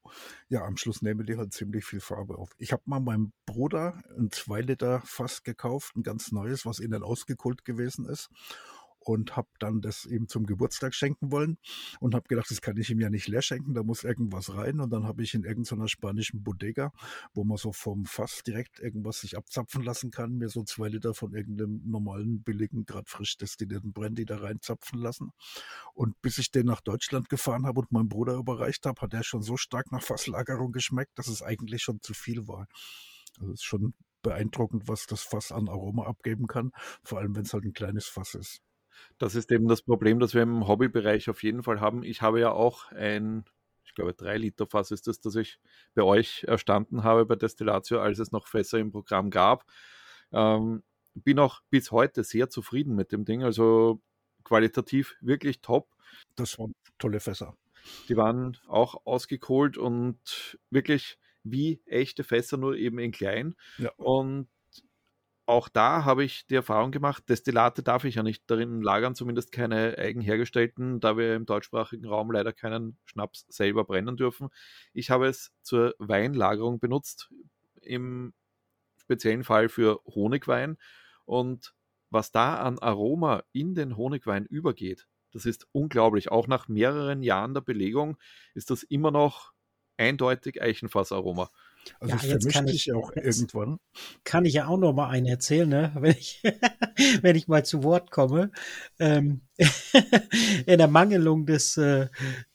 ja, 0.48 0.64
am 0.64 0.76
Schluss 0.76 1.02
nehmen 1.02 1.26
die 1.26 1.36
halt 1.36 1.52
ziemlich 1.52 1.84
viel 1.84 2.00
Farbe 2.00 2.38
auf. 2.38 2.50
Ich 2.58 2.72
habe 2.72 2.82
mal 2.86 3.00
meinem 3.00 3.32
Bruder 3.44 4.02
ein 4.16 4.30
2 4.30 4.62
Liter 4.62 5.02
Fass 5.04 5.42
gekauft, 5.42 5.96
ein 5.96 6.02
ganz 6.02 6.32
neues, 6.32 6.64
was 6.64 6.78
innen 6.78 7.02
ausgekohlt 7.02 7.64
gewesen 7.64 8.06
ist 8.06 8.30
und 9.08 9.36
habe 9.36 9.48
dann 9.58 9.80
das 9.80 10.04
ihm 10.04 10.28
zum 10.28 10.44
Geburtstag 10.44 10.94
schenken 10.94 11.32
wollen 11.32 11.56
und 11.98 12.14
habe 12.14 12.28
gedacht, 12.28 12.50
das 12.50 12.60
kann 12.60 12.76
ich 12.76 12.90
ihm 12.90 13.00
ja 13.00 13.08
nicht 13.08 13.26
leer 13.26 13.40
schenken, 13.40 13.72
da 13.72 13.82
muss 13.82 14.04
irgendwas 14.04 14.54
rein 14.54 14.80
und 14.80 14.90
dann 14.90 15.04
habe 15.04 15.22
ich 15.22 15.32
in 15.32 15.44
irgendeiner 15.44 15.88
spanischen 15.88 16.42
Bodega, 16.42 16.92
wo 17.32 17.42
man 17.42 17.56
so 17.56 17.72
vom 17.72 18.04
Fass 18.04 18.42
direkt 18.46 18.80
irgendwas 18.80 19.20
sich 19.20 19.38
abzapfen 19.38 19.82
lassen 19.82 20.10
kann, 20.10 20.36
mir 20.36 20.50
so 20.50 20.62
zwei 20.62 20.88
Liter 20.88 21.14
von 21.14 21.32
irgendeinem 21.32 21.80
normalen, 21.86 22.42
billigen, 22.42 22.84
gerade 22.84 23.08
frisch 23.08 23.38
destillierten 23.38 23.94
Brandy 23.94 24.26
da 24.26 24.36
reinzapfen 24.36 24.98
lassen 24.98 25.30
und 25.94 26.20
bis 26.20 26.36
ich 26.36 26.50
den 26.50 26.66
nach 26.66 26.82
Deutschland 26.82 27.30
gefahren 27.30 27.64
habe 27.64 27.80
und 27.80 27.90
meinem 27.90 28.10
Bruder 28.10 28.34
überreicht 28.34 28.84
habe, 28.84 29.00
hat 29.00 29.14
er 29.14 29.24
schon 29.24 29.40
so 29.40 29.56
stark 29.56 29.90
nach 29.90 30.02
Fasslagerung 30.02 30.70
geschmeckt, 30.70 31.18
dass 31.18 31.28
es 31.28 31.40
eigentlich 31.40 31.82
schon 31.82 32.02
zu 32.02 32.12
viel 32.12 32.46
war. 32.46 32.68
Also 33.40 33.52
es 33.52 33.60
ist 33.60 33.64
schon 33.64 33.94
beeindruckend, 34.20 34.86
was 34.86 35.06
das 35.06 35.22
Fass 35.22 35.50
an 35.50 35.70
Aroma 35.70 36.04
abgeben 36.04 36.46
kann, 36.46 36.72
vor 37.02 37.20
allem 37.20 37.34
wenn 37.34 37.44
es 37.44 37.54
halt 37.54 37.64
ein 37.64 37.72
kleines 37.72 38.06
Fass 38.06 38.34
ist. 38.34 38.60
Das 39.18 39.34
ist 39.34 39.50
eben 39.50 39.68
das 39.68 39.82
Problem, 39.82 40.20
das 40.20 40.34
wir 40.34 40.42
im 40.42 40.66
Hobbybereich 40.66 41.28
auf 41.28 41.42
jeden 41.42 41.62
Fall 41.62 41.80
haben. 41.80 42.02
Ich 42.02 42.22
habe 42.22 42.40
ja 42.40 42.52
auch 42.52 42.90
ein, 42.92 43.44
ich 43.84 43.94
glaube, 43.94 44.14
drei 44.14 44.36
Liter 44.36 44.66
Fass 44.66 44.90
ist 44.90 45.06
das, 45.06 45.20
das 45.20 45.34
ich 45.34 45.58
bei 45.94 46.02
euch 46.02 46.44
erstanden 46.44 47.04
habe 47.04 47.26
bei 47.26 47.36
Destillatio, 47.36 48.00
als 48.00 48.18
es 48.18 48.32
noch 48.32 48.46
Fässer 48.46 48.78
im 48.78 48.92
Programm 48.92 49.30
gab. 49.30 49.64
Ähm, 50.32 50.82
bin 51.14 51.38
auch 51.38 51.60
bis 51.70 51.90
heute 51.90 52.22
sehr 52.22 52.48
zufrieden 52.48 52.94
mit 52.94 53.12
dem 53.12 53.24
Ding. 53.24 53.42
Also 53.42 54.00
qualitativ 54.44 55.16
wirklich 55.20 55.60
top. 55.60 55.88
Das 56.36 56.58
waren 56.58 56.74
tolle 56.98 57.20
Fässer. 57.20 57.56
Die 58.08 58.16
waren 58.16 58.56
auch 58.66 59.06
ausgekohlt 59.06 59.78
und 59.78 60.58
wirklich 60.70 61.18
wie 61.44 61.80
echte 61.86 62.24
Fässer, 62.24 62.56
nur 62.56 62.76
eben 62.76 62.98
in 62.98 63.12
klein. 63.12 63.54
Ja. 63.78 63.90
Und 63.96 64.48
auch 65.48 65.68
da 65.68 66.04
habe 66.04 66.24
ich 66.24 66.46
die 66.46 66.56
Erfahrung 66.56 66.90
gemacht, 66.90 67.28
Destillate 67.28 67.82
darf 67.82 68.04
ich 68.04 68.16
ja 68.16 68.22
nicht 68.22 68.44
darin 68.50 68.82
lagern, 68.82 69.14
zumindest 69.14 69.50
keine 69.50 69.96
eigen 69.96 70.20
hergestellten, 70.20 71.00
da 71.00 71.16
wir 71.16 71.34
im 71.36 71.46
deutschsprachigen 71.46 72.06
Raum 72.06 72.30
leider 72.30 72.52
keinen 72.52 72.98
Schnaps 73.06 73.46
selber 73.48 73.84
brennen 73.84 74.16
dürfen. 74.16 74.48
Ich 74.92 75.10
habe 75.10 75.26
es 75.26 75.52
zur 75.62 75.94
Weinlagerung 75.98 76.80
benutzt, 76.80 77.30
im 77.80 78.34
speziellen 78.98 79.44
Fall 79.44 79.70
für 79.70 80.00
Honigwein. 80.04 80.76
Und 81.24 81.74
was 82.10 82.30
da 82.30 82.58
an 82.58 82.78
Aroma 82.78 83.42
in 83.52 83.74
den 83.74 83.96
Honigwein 83.96 84.44
übergeht, 84.44 85.08
das 85.32 85.46
ist 85.46 85.66
unglaublich. 85.72 86.30
Auch 86.30 86.46
nach 86.46 86.68
mehreren 86.68 87.22
Jahren 87.22 87.54
der 87.54 87.62
Belegung 87.62 88.18
ist 88.54 88.70
das 88.70 88.82
immer 88.82 89.10
noch 89.10 89.52
eindeutig 89.96 90.60
Eichenfassaroma. 90.62 91.50
Also 92.00 92.14
ja, 92.14 92.36
es 92.36 92.52
vermischt 92.52 92.68
sich 92.68 92.92
auch 92.92 93.12
irgendwann. 93.14 93.78
Kann 94.24 94.44
ich 94.44 94.54
ja 94.54 94.66
auch 94.66 94.78
noch 94.78 94.92
mal 94.92 95.08
einen 95.08 95.26
erzählen, 95.26 95.68
ne? 95.68 95.92
wenn, 95.98 96.16
ich, 96.16 96.42
wenn 97.22 97.36
ich 97.36 97.48
mal 97.48 97.64
zu 97.64 97.82
Wort 97.82 98.10
komme. 98.10 98.50
Ähm, 98.98 99.42
in 100.66 100.78
der 100.78 100.88
Mangelung 100.88 101.46
des, 101.46 101.76
äh, 101.76 102.08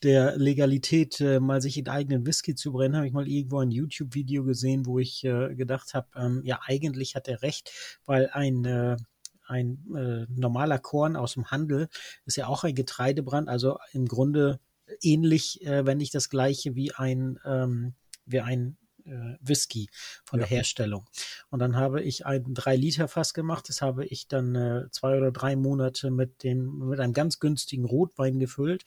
der 0.03 0.37
Legalität, 0.37 1.19
äh, 1.19 1.39
mal 1.39 1.61
sich 1.61 1.77
in 1.77 1.87
eigenen 1.87 2.25
Whisky 2.25 2.55
zu 2.55 2.71
brennen, 2.71 2.95
habe 2.95 3.07
ich 3.07 3.13
mal 3.13 3.27
irgendwo 3.27 3.59
ein 3.59 3.71
YouTube-Video 3.71 4.43
gesehen, 4.43 4.85
wo 4.85 4.99
ich 4.99 5.23
äh, 5.23 5.55
gedacht 5.55 5.93
habe, 5.93 6.07
ähm, 6.15 6.41
ja, 6.43 6.59
eigentlich 6.65 7.15
hat 7.15 7.27
er 7.27 7.41
recht, 7.41 7.71
weil 8.05 8.29
ein 8.31 8.97
ein 9.45 9.83
normaler 10.29 10.79
Korn 10.79 11.17
aus 11.17 11.33
dem 11.33 11.51
Handel 11.51 11.89
ist 12.25 12.37
ja 12.37 12.47
auch 12.47 12.63
ein 12.63 12.75
Getreidebrand, 12.75 13.49
also 13.49 13.77
im 13.91 14.07
Grunde 14.07 14.61
ähnlich, 15.01 15.65
äh, 15.65 15.85
wenn 15.85 15.97
nicht 15.97 16.15
das 16.15 16.29
gleiche 16.29 16.75
wie 16.75 16.93
ein, 16.93 17.39
ähm, 17.45 17.93
wie 18.25 18.41
ein 18.41 18.77
äh, 19.05 19.37
Whisky 19.41 19.89
von 20.25 20.39
ja. 20.39 20.45
der 20.45 20.57
Herstellung. 20.57 21.05
Und 21.49 21.59
dann 21.59 21.75
habe 21.75 22.01
ich 22.01 22.25
ein 22.25 22.53
3-Liter-Fass 22.53 23.33
gemacht. 23.33 23.69
Das 23.69 23.81
habe 23.81 24.05
ich 24.05 24.27
dann 24.27 24.55
äh, 24.55 24.89
zwei 24.91 25.17
oder 25.17 25.31
drei 25.31 25.55
Monate 25.55 26.11
mit 26.11 26.43
dem, 26.43 26.79
mit 26.89 26.99
einem 26.99 27.13
ganz 27.13 27.39
günstigen 27.39 27.85
Rotwein 27.85 28.39
gefüllt. 28.39 28.83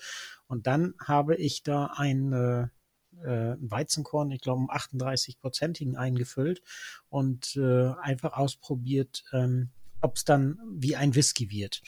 Und 0.46 0.66
dann 0.66 0.94
habe 1.00 1.36
ich 1.36 1.62
da 1.62 1.86
ein, 1.96 2.32
äh, 2.32 2.68
äh, 3.24 3.56
Weizenkorn, 3.60 4.30
ich 4.30 4.40
glaube, 4.40 4.60
um 4.60 4.70
38-prozentigen 4.70 5.96
eingefüllt 5.96 6.62
und 7.08 7.56
äh, 7.56 7.92
einfach 8.00 8.34
ausprobiert, 8.34 9.24
ähm, 9.32 9.70
ob 10.00 10.16
es 10.16 10.24
dann 10.24 10.58
wie 10.70 10.96
ein 10.96 11.14
Whisky 11.14 11.50
wird. 11.50 11.82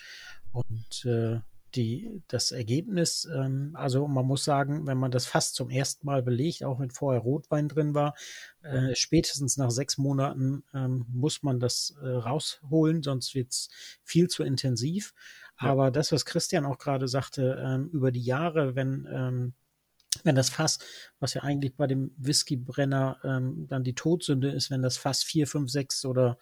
Und 0.53 1.05
äh, 1.05 1.41
die, 1.79 2.23
das 2.27 2.51
Ergebnis, 2.51 3.27
ähm, 3.33 3.71
also 3.75 4.09
man 4.09 4.27
muss 4.27 4.45
sagen, 4.45 4.87
wenn 4.87 4.99
man 4.99 5.13
das 5.13 5.27
fast 5.27 5.55
zum 5.55 5.71
ersten 5.71 6.05
Mal 6.05 6.23
belegt, 6.23 6.65
auch 6.65 6.81
wenn 6.81 6.91
vorher 6.91 7.23
Rotwein 7.23 7.69
drin 7.69 7.95
war, 7.95 8.15
äh, 8.63 8.95
spätestens 8.95 9.57
nach 9.57 9.71
sechs 9.71 9.97
Monaten 9.97 10.65
ähm, 10.75 11.07
muss 11.09 11.43
man 11.43 11.61
das 11.61 11.97
äh, 12.03 12.07
rausholen, 12.07 13.03
sonst 13.03 13.35
wird 13.35 13.53
es 13.53 13.71
viel 14.03 14.29
zu 14.29 14.43
intensiv. 14.43 15.15
Ja. 15.61 15.71
Aber 15.71 15.91
das, 15.91 16.11
was 16.11 16.25
Christian 16.27 16.67
auch 16.67 16.79
gerade 16.79 17.07
sagte, 17.07 17.63
ähm, 17.65 17.89
über 17.93 18.11
die 18.11 18.25
Jahre, 18.25 18.75
wenn 18.75 19.09
ähm, 19.11 19.55
wenn 20.25 20.35
das 20.35 20.51
Fass, 20.51 20.79
was 21.21 21.35
ja 21.35 21.43
eigentlich 21.43 21.77
bei 21.77 21.87
dem 21.87 22.11
Whiskybrenner 22.17 23.19
ähm, 23.23 23.67
dann 23.69 23.85
die 23.85 23.95
Todsünde 23.95 24.51
ist, 24.51 24.71
wenn 24.71 24.83
das 24.83 24.97
Fass 24.97 25.23
vier, 25.23 25.47
fünf, 25.47 25.71
sechs 25.71 26.05
oder 26.05 26.39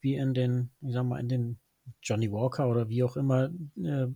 wie 0.00 0.16
in 0.16 0.34
den, 0.34 0.70
ich 0.80 0.94
sag 0.94 1.04
mal, 1.04 1.20
in 1.20 1.28
den 1.28 1.60
Johnny 2.02 2.30
Walker 2.30 2.68
oder 2.68 2.88
wie 2.88 3.02
auch 3.02 3.16
immer 3.16 3.50
äh, 3.76 4.06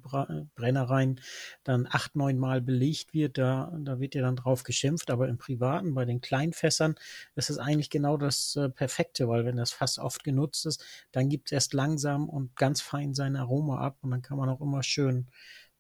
Brennereien 0.55 1.21
dann 1.63 1.87
acht, 1.91 2.17
neun 2.17 2.39
Mal 2.39 2.61
belegt 2.61 3.15
wird, 3.15 3.39
da, 3.39 3.73
da 3.81 4.01
wird 4.01 4.15
ja 4.15 4.23
dann 4.23 4.37
drauf 4.37 4.63
geschimpft, 4.63 5.11
aber 5.11 5.29
im 5.29 5.39
Privaten, 5.39 5.95
bei 5.95 6.05
den 6.05 6.21
Kleinfässern, 6.21 6.95
ist 7.35 7.51
es 7.51 7.59
eigentlich 7.59 7.91
genau 7.91 8.17
das 8.17 8.57
äh, 8.57 8.69
Perfekte, 8.69 9.29
weil 9.29 9.45
wenn 9.45 9.57
das 9.57 9.73
Fass 9.73 9.99
oft 9.99 10.25
genutzt 10.25 10.67
ist, 10.67 10.85
dann 11.13 11.29
gibt 11.29 11.49
es 11.49 11.53
erst 11.53 11.75
langsam 11.75 12.29
und 12.29 12.57
ganz 12.57 12.81
fein 12.81 13.15
sein 13.15 13.37
Aroma 13.37 13.79
ab 13.79 13.99
und 14.03 14.11
dann 14.11 14.23
kann 14.23 14.39
man 14.39 14.49
auch 14.49 14.61
immer 14.61 14.83
schön 14.83 15.29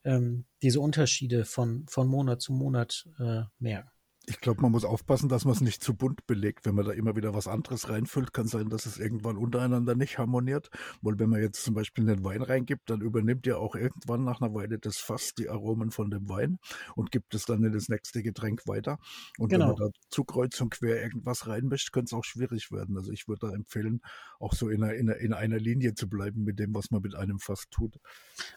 ähm, 0.04 0.44
diese 0.62 0.80
Unterschiede 0.80 1.44
von, 1.44 1.86
von 1.88 2.06
Monat 2.06 2.40
zu 2.40 2.52
Monat 2.52 3.08
äh, 3.18 3.42
merken. 3.58 3.93
Ich 4.26 4.40
glaube, 4.40 4.62
man 4.62 4.72
muss 4.72 4.84
aufpassen, 4.84 5.28
dass 5.28 5.44
man 5.44 5.54
es 5.54 5.60
nicht 5.60 5.82
zu 5.82 5.94
bunt 5.94 6.26
belegt. 6.26 6.64
Wenn 6.64 6.74
man 6.74 6.86
da 6.86 6.92
immer 6.92 7.14
wieder 7.14 7.34
was 7.34 7.46
anderes 7.46 7.88
reinfüllt, 7.90 8.32
kann 8.32 8.46
sein, 8.46 8.70
dass 8.70 8.86
es 8.86 8.98
irgendwann 8.98 9.36
untereinander 9.36 9.94
nicht 9.94 10.18
harmoniert. 10.18 10.70
Weil 11.02 11.18
wenn 11.18 11.28
man 11.28 11.42
jetzt 11.42 11.62
zum 11.62 11.74
Beispiel 11.74 12.08
einen 12.08 12.24
Wein 12.24 12.42
reingibt, 12.42 12.88
dann 12.88 13.00
übernimmt 13.00 13.46
ja 13.46 13.56
auch 13.56 13.74
irgendwann 13.74 14.24
nach 14.24 14.40
einer 14.40 14.54
Weile 14.54 14.78
das 14.78 14.96
Fass 14.96 15.34
die 15.34 15.50
Aromen 15.50 15.90
von 15.90 16.10
dem 16.10 16.28
Wein 16.28 16.58
und 16.94 17.10
gibt 17.10 17.34
es 17.34 17.44
dann 17.44 17.62
in 17.64 17.72
das 17.72 17.88
nächste 17.88 18.22
Getränk 18.22 18.66
weiter. 18.66 18.98
Und 19.38 19.50
genau. 19.50 19.68
wenn 19.68 19.78
man 19.78 19.92
da 19.92 19.98
zu 20.08 20.24
kreuz 20.24 20.60
und 20.60 20.70
quer 20.70 21.02
irgendwas 21.02 21.46
reinmischt, 21.46 21.92
könnte 21.92 22.14
es 22.14 22.18
auch 22.18 22.24
schwierig 22.24 22.70
werden. 22.72 22.96
Also 22.96 23.12
ich 23.12 23.28
würde 23.28 23.48
da 23.48 23.54
empfehlen, 23.54 24.00
auch 24.40 24.54
so 24.54 24.70
in 24.70 24.82
einer, 24.82 24.94
in, 24.94 25.10
einer, 25.10 25.20
in 25.20 25.32
einer 25.32 25.58
Linie 25.58 25.94
zu 25.94 26.08
bleiben 26.08 26.44
mit 26.44 26.58
dem, 26.58 26.74
was 26.74 26.90
man 26.90 27.02
mit 27.02 27.14
einem 27.14 27.38
Fass 27.38 27.64
tut. 27.70 27.98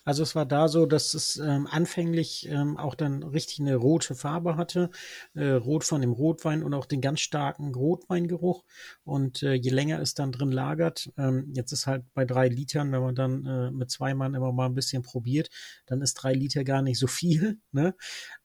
Also 0.05 0.23
es 0.23 0.33
war 0.33 0.45
da 0.45 0.69
so, 0.69 0.85
dass 0.85 1.13
es 1.13 1.37
ähm, 1.37 1.67
anfänglich 1.69 2.47
ähm, 2.49 2.77
auch 2.77 2.95
dann 2.95 3.23
richtig 3.23 3.59
eine 3.59 3.75
rote 3.75 4.15
Farbe 4.15 4.55
hatte. 4.55 4.89
Äh, 5.35 5.56
Rot 5.57 5.83
von 5.83 6.01
dem 6.01 6.11
Rotwein 6.11 6.63
und 6.63 6.73
auch 6.73 6.85
den 6.85 7.01
ganz 7.01 7.19
starken 7.19 7.73
Rotweingeruch. 7.73 8.63
Und 9.03 9.43
äh, 9.43 9.53
je 9.53 9.71
länger 9.71 9.99
es 10.01 10.13
dann 10.13 10.31
drin 10.31 10.51
lagert, 10.51 11.11
ähm, 11.17 11.51
jetzt 11.53 11.71
ist 11.71 11.87
halt 11.87 12.05
bei 12.13 12.25
drei 12.25 12.47
Litern, 12.47 12.91
wenn 12.91 13.01
man 13.01 13.15
dann 13.15 13.45
äh, 13.45 13.71
mit 13.71 13.91
zwei 13.91 14.13
Mann 14.13 14.33
immer 14.33 14.51
mal 14.51 14.67
ein 14.67 14.75
bisschen 14.75 15.03
probiert, 15.03 15.49
dann 15.85 16.01
ist 16.01 16.15
drei 16.15 16.33
Liter 16.33 16.63
gar 16.63 16.81
nicht 16.81 16.99
so 16.99 17.07
viel. 17.07 17.59
Ne? 17.71 17.95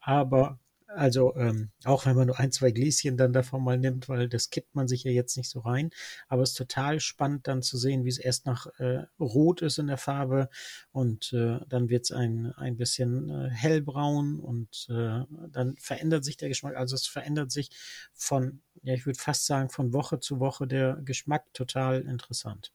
Aber 0.00 0.58
also 0.94 1.34
ähm, 1.36 1.70
auch 1.84 2.06
wenn 2.06 2.16
man 2.16 2.26
nur 2.26 2.38
ein, 2.38 2.52
zwei 2.52 2.70
Gläschen 2.70 3.16
dann 3.16 3.32
davon 3.32 3.62
mal 3.62 3.78
nimmt, 3.78 4.08
weil 4.08 4.28
das 4.28 4.50
kippt 4.50 4.74
man 4.74 4.88
sich 4.88 5.04
ja 5.04 5.10
jetzt 5.10 5.36
nicht 5.36 5.50
so 5.50 5.60
rein. 5.60 5.90
Aber 6.28 6.42
es 6.42 6.50
ist 6.50 6.58
total 6.58 7.00
spannend 7.00 7.48
dann 7.48 7.62
zu 7.62 7.76
sehen, 7.76 8.04
wie 8.04 8.08
es 8.08 8.18
erst 8.18 8.46
nach 8.46 8.66
äh, 8.78 9.04
Rot 9.18 9.62
ist 9.62 9.78
in 9.78 9.86
der 9.86 9.96
Farbe 9.98 10.48
und 10.92 11.32
äh, 11.32 11.58
dann 11.68 11.88
wird 11.88 12.04
es 12.04 12.12
ein, 12.12 12.52
ein 12.52 12.76
bisschen 12.76 13.30
äh, 13.30 13.50
hellbraun 13.50 14.40
und 14.40 14.86
äh, 14.90 15.20
dann 15.50 15.76
verändert 15.78 16.24
sich 16.24 16.36
der 16.36 16.48
Geschmack. 16.48 16.76
Also 16.76 16.94
es 16.94 17.06
verändert 17.06 17.50
sich 17.50 17.70
von, 18.12 18.62
ja 18.82 18.94
ich 18.94 19.06
würde 19.06 19.18
fast 19.18 19.46
sagen, 19.46 19.70
von 19.70 19.92
Woche 19.92 20.20
zu 20.20 20.40
Woche 20.40 20.66
der 20.66 20.98
Geschmack 21.04 21.52
total 21.54 22.02
interessant. 22.02 22.72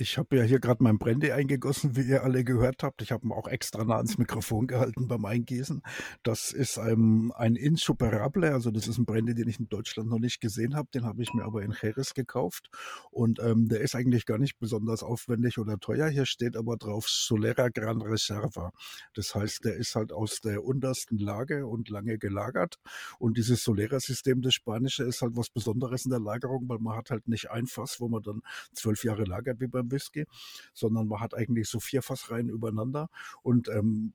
Ich 0.00 0.16
habe 0.16 0.36
ja 0.36 0.44
hier 0.44 0.60
gerade 0.60 0.80
mein 0.80 0.96
Brandy 0.96 1.32
eingegossen, 1.32 1.96
wie 1.96 2.02
ihr 2.02 2.22
alle 2.22 2.44
gehört 2.44 2.84
habt. 2.84 3.02
Ich 3.02 3.10
habe 3.10 3.26
ihn 3.26 3.32
auch 3.32 3.48
extra 3.48 3.82
nah 3.82 3.96
ans 3.96 4.16
Mikrofon 4.16 4.68
gehalten 4.68 5.08
beim 5.08 5.24
Eingießen. 5.24 5.82
Das 6.22 6.52
ist 6.52 6.78
ein, 6.78 7.32
ein 7.34 7.56
Insuperable, 7.56 8.52
also 8.52 8.70
das 8.70 8.86
ist 8.86 8.98
ein 8.98 9.06
Brandy, 9.06 9.34
den 9.34 9.48
ich 9.48 9.58
in 9.58 9.68
Deutschland 9.68 10.08
noch 10.08 10.20
nicht 10.20 10.40
gesehen 10.40 10.76
habe. 10.76 10.86
Den 10.94 11.04
habe 11.04 11.20
ich 11.20 11.34
mir 11.34 11.42
aber 11.44 11.62
in 11.62 11.74
Jerez 11.82 12.14
gekauft 12.14 12.70
und 13.10 13.40
ähm, 13.40 13.68
der 13.68 13.80
ist 13.80 13.96
eigentlich 13.96 14.24
gar 14.24 14.38
nicht 14.38 14.60
besonders 14.60 15.02
aufwendig 15.02 15.58
oder 15.58 15.78
teuer. 15.80 16.08
Hier 16.08 16.26
steht 16.26 16.56
aber 16.56 16.76
drauf 16.76 17.08
Solera 17.08 17.68
Gran 17.68 18.00
Reserva. 18.00 18.70
Das 19.14 19.34
heißt, 19.34 19.64
der 19.64 19.74
ist 19.74 19.96
halt 19.96 20.12
aus 20.12 20.38
der 20.40 20.62
untersten 20.62 21.18
Lage 21.18 21.66
und 21.66 21.88
lange 21.88 22.18
gelagert. 22.18 22.76
Und 23.18 23.36
dieses 23.36 23.64
Solera-System, 23.64 24.42
das 24.42 24.54
Spanische, 24.54 25.02
ist 25.02 25.22
halt 25.22 25.32
was 25.34 25.50
Besonderes 25.50 26.04
in 26.04 26.12
der 26.12 26.20
Lagerung, 26.20 26.68
weil 26.68 26.78
man 26.78 26.96
hat 26.96 27.10
halt 27.10 27.26
nicht 27.26 27.50
ein 27.50 27.66
Fass, 27.66 27.96
wo 27.98 28.08
man 28.08 28.22
dann 28.22 28.42
zwölf 28.72 29.02
Jahre 29.02 29.24
lagert 29.24 29.60
wie 29.60 29.66
beim 29.66 29.87
Whisky, 29.90 30.26
sondern 30.74 31.08
man 31.08 31.20
hat 31.20 31.34
eigentlich 31.34 31.68
so 31.68 31.80
vier 31.80 32.02
Fassreihen 32.02 32.48
übereinander 32.48 33.08
und 33.42 33.68
ähm, 33.68 34.12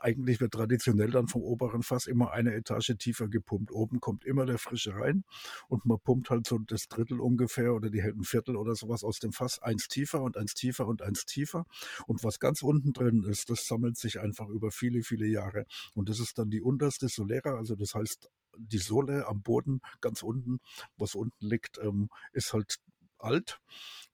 eigentlich 0.00 0.40
wird 0.40 0.52
traditionell 0.52 1.10
dann 1.10 1.28
vom 1.28 1.42
oberen 1.42 1.82
Fass 1.82 2.06
immer 2.06 2.32
eine 2.32 2.54
Etage 2.54 2.94
tiefer 2.98 3.28
gepumpt. 3.28 3.70
Oben 3.72 4.00
kommt 4.00 4.24
immer 4.24 4.44
der 4.44 4.58
Frische 4.58 4.94
rein 4.94 5.24
und 5.68 5.86
man 5.86 5.98
pumpt 5.98 6.30
halt 6.30 6.46
so 6.46 6.58
das 6.58 6.88
Drittel 6.88 7.20
ungefähr 7.20 7.74
oder 7.74 7.90
die 7.90 8.02
ein 8.02 8.22
Viertel 8.22 8.56
oder 8.56 8.74
sowas 8.74 9.02
aus 9.04 9.18
dem 9.18 9.32
Fass 9.32 9.62
eins 9.62 9.88
tiefer 9.88 10.22
und 10.22 10.36
eins 10.36 10.54
tiefer 10.54 10.86
und 10.86 11.02
eins 11.02 11.24
tiefer. 11.24 11.64
Und 12.06 12.22
was 12.22 12.38
ganz 12.38 12.62
unten 12.62 12.92
drin 12.92 13.24
ist, 13.24 13.50
das 13.50 13.66
sammelt 13.66 13.96
sich 13.96 14.20
einfach 14.20 14.48
über 14.48 14.70
viele, 14.70 15.02
viele 15.02 15.26
Jahre. 15.26 15.64
Und 15.94 16.08
das 16.08 16.20
ist 16.20 16.38
dann 16.38 16.50
die 16.50 16.60
unterste 16.60 17.08
Solera, 17.08 17.56
also 17.56 17.74
das 17.74 17.94
heißt 17.94 18.30
die 18.56 18.78
Sohle 18.78 19.26
am 19.26 19.42
Boden 19.42 19.80
ganz 20.00 20.22
unten, 20.22 20.60
was 20.96 21.14
unten 21.14 21.46
liegt, 21.46 21.78
ähm, 21.78 22.08
ist 22.32 22.52
halt 22.52 22.76
alt 23.24 23.60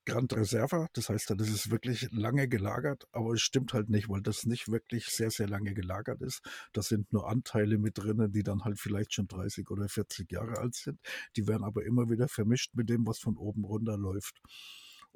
Grand 0.06 0.32
Reserva. 0.34 0.88
Das 0.94 1.08
heißt, 1.08 1.30
das 1.36 1.48
ist 1.48 1.70
wirklich 1.70 2.08
lange 2.10 2.48
gelagert, 2.48 3.06
aber 3.12 3.34
es 3.34 3.42
stimmt 3.42 3.74
halt 3.74 3.90
nicht, 3.90 4.08
weil 4.08 4.22
das 4.22 4.44
nicht 4.46 4.70
wirklich 4.70 5.06
sehr, 5.06 5.30
sehr 5.30 5.48
lange 5.48 5.74
gelagert 5.74 6.22
ist. 6.22 6.40
Da 6.72 6.82
sind 6.82 7.12
nur 7.12 7.28
Anteile 7.28 7.78
mit 7.78 7.98
drinnen, 7.98 8.32
die 8.32 8.42
dann 8.42 8.64
halt 8.64 8.78
vielleicht 8.80 9.14
schon 9.14 9.28
30 9.28 9.70
oder 9.70 9.88
40 9.88 10.30
Jahre 10.32 10.58
alt 10.58 10.74
sind. 10.74 10.98
Die 11.36 11.46
werden 11.46 11.64
aber 11.64 11.84
immer 11.84 12.10
wieder 12.10 12.28
vermischt 12.28 12.74
mit 12.74 12.88
dem, 12.88 13.06
was 13.06 13.18
von 13.18 13.36
oben 13.36 13.64
runter 13.64 13.96
läuft. 13.98 14.40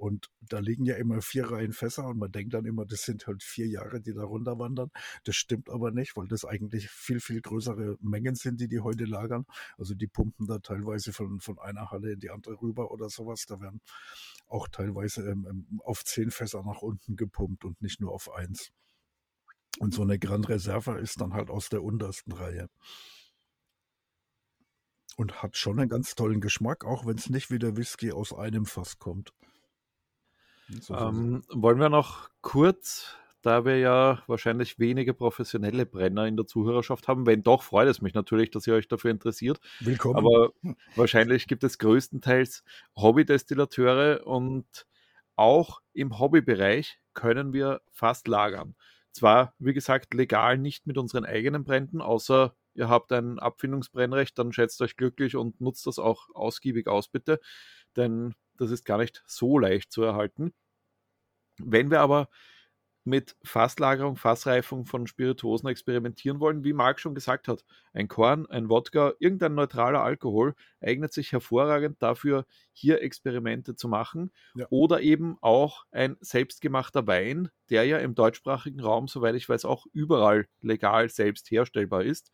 Und 0.05 0.31
da 0.43 0.59
liegen 0.59 0.85
ja 0.85 0.97
immer 0.97 1.23
vier 1.23 1.51
Reihen 1.51 1.73
Fässer 1.73 2.07
und 2.09 2.19
man 2.19 2.31
denkt 2.31 2.53
dann 2.53 2.67
immer, 2.67 2.85
das 2.85 3.05
sind 3.05 3.27
halt 3.27 3.43
vier 3.43 3.69
Jahre, 3.69 4.03
die 4.03 4.13
da 4.13 4.23
runterwandern. 4.23 4.91
Das 5.25 5.35
stimmt 5.35 5.71
aber 5.71 5.93
nicht, 5.93 6.15
weil 6.15 6.29
das 6.29 6.45
eigentlich 6.45 6.91
viel, 6.91 7.21
viel 7.21 7.41
größere 7.41 7.97
Mengen 8.03 8.35
sind, 8.35 8.61
die 8.61 8.69
die 8.69 8.81
heute 8.81 9.07
lagern. 9.07 9.47
Also 9.79 9.95
die 9.95 10.07
pumpen 10.07 10.47
da 10.47 10.59
teilweise 10.59 11.15
von, 11.15 11.41
von 11.41 11.59
einer 11.59 11.91
Halle 11.91 12.13
in 12.13 12.21
die 12.21 12.29
andere 12.29 12.61
rüber 12.61 12.91
oder 12.91 13.09
sowas. 13.09 13.47
Da 13.47 13.63
werden 13.63 13.81
auch 14.47 14.69
teilweise 14.69 15.23
ähm, 15.23 15.47
ähm 15.49 15.81
auf 15.83 16.05
zehn 16.05 16.31
Fässer 16.31 16.63
nach 16.63 16.83
unten 16.83 17.17
gepumpt 17.17 17.65
und 17.65 17.81
nicht 17.81 18.03
nur 18.03 18.13
auf 18.13 18.31
eins. 18.31 18.73
Und 19.79 19.95
so 19.95 20.03
eine 20.03 20.19
Grand 20.19 20.51
Reserva 20.51 20.97
ist 20.97 21.19
dann 21.23 21.33
halt 21.33 21.49
aus 21.49 21.71
der 21.71 21.83
untersten 21.83 22.33
Reihe. 22.33 22.69
Und 25.17 25.43
hat 25.43 25.57
schon 25.57 25.81
einen 25.81 25.89
ganz 25.89 26.15
tollen 26.15 26.43
Geschmack, 26.43 26.85
auch 26.85 27.07
wenn 27.07 27.17
es 27.17 27.31
nicht 27.31 27.51
wie 27.51 27.59
der 27.59 27.79
Whisky 27.79 28.13
aus 28.13 28.35
einem 28.35 28.67
Fass 28.67 28.99
kommt. 28.99 29.33
So 30.69 30.95
ähm, 30.95 31.43
wollen 31.49 31.79
wir 31.79 31.89
noch 31.89 32.31
kurz, 32.41 33.17
da 33.43 33.65
wir 33.65 33.79
ja 33.79 34.23
wahrscheinlich 34.27 34.79
wenige 34.79 35.13
professionelle 35.13 35.85
Brenner 35.85 36.27
in 36.27 36.37
der 36.37 36.47
Zuhörerschaft 36.47 37.09
haben, 37.09 37.27
wenn 37.27 37.43
doch, 37.43 37.63
freut 37.63 37.89
es 37.89 38.01
mich 38.01 38.15
natürlich, 38.15 38.51
dass 38.51 38.67
ihr 38.67 38.75
euch 38.75 38.89
dafür 38.89 39.11
interessiert. 39.11 39.61
Willkommen. 39.81 40.17
Aber 40.17 40.53
wahrscheinlich 40.97 41.47
gibt 41.47 41.65
es 41.65 41.79
größtenteils 41.79 42.65
Hobbydestillateure 42.97 44.27
und 44.27 44.87
auch 45.37 45.81
im 45.93 46.19
Hobbybereich 46.19 46.99
können 47.13 47.53
wir 47.53 47.83
fast 47.91 48.29
lagern. 48.29 48.75
Zwar, 49.13 49.55
wie 49.59 49.75
gesagt, 49.75 50.15
legal 50.15 50.59
nicht 50.59 50.87
mit 50.87 50.99
unseren 50.99 51.25
eigenen 51.25 51.65
Bränden, 51.65 52.01
außer 52.01 52.57
ihr 52.75 52.89
habt 52.89 53.13
ein 53.13 53.39
Abfindungsbrennrecht, 53.39 54.37
dann 54.39 54.53
schätzt 54.53 54.81
euch 54.83 54.97
glücklich 54.97 55.37
und 55.37 55.61
nutzt 55.61 55.87
das 55.87 55.99
auch 55.99 56.29
ausgiebig 56.35 56.89
aus, 56.89 57.09
bitte. 57.09 57.41
Denn 57.97 58.35
das 58.59 58.71
ist 58.71 58.85
gar 58.85 58.99
nicht 58.99 59.23
so 59.27 59.59
leicht 59.59 59.93
zu 59.93 60.03
erhalten. 60.03 60.53
Wenn 61.59 61.91
wir 61.91 62.01
aber 62.01 62.29
mit 63.05 63.37
Fasslagerung, 63.45 64.17
Fassreifung 64.17 64.87
von 64.87 65.07
Spirituosen 65.07 65.69
experimentieren 65.69 66.41
wollen, 66.41 66.65
wie 66.65 66.73
Marc 66.73 67.01
schon 67.01 67.15
gesagt 67.15 67.49
hat, 67.49 67.65
ein 67.93 68.09
Korn, 68.09 68.47
ein 68.47 68.71
Wodka, 68.71 69.13
irgendein 69.19 69.55
neutraler 69.55 70.03
Alkohol 70.03 70.55
eignet 70.81 71.13
sich 71.13 71.33
hervorragend 71.33 72.03
dafür, 72.03 72.47
hier 72.73 73.03
Experimente 73.03 73.77
zu 73.77 73.89
machen. 73.89 74.33
Ja. 74.55 74.67
Oder 74.71 75.03
eben 75.03 75.37
auch 75.43 75.85
ein 75.91 76.17
selbstgemachter 76.21 77.07
Wein, 77.07 77.51
der 77.69 77.85
ja 77.85 77.99
im 77.99 78.15
deutschsprachigen 78.15 78.81
Raum, 78.81 79.07
soweit 79.07 79.35
ich 79.35 79.49
weiß, 79.49 79.67
auch 79.67 79.87
überall 79.93 80.47
legal 80.63 81.11
selbst 81.11 81.51
herstellbar 81.51 82.05
ist. 82.05 82.33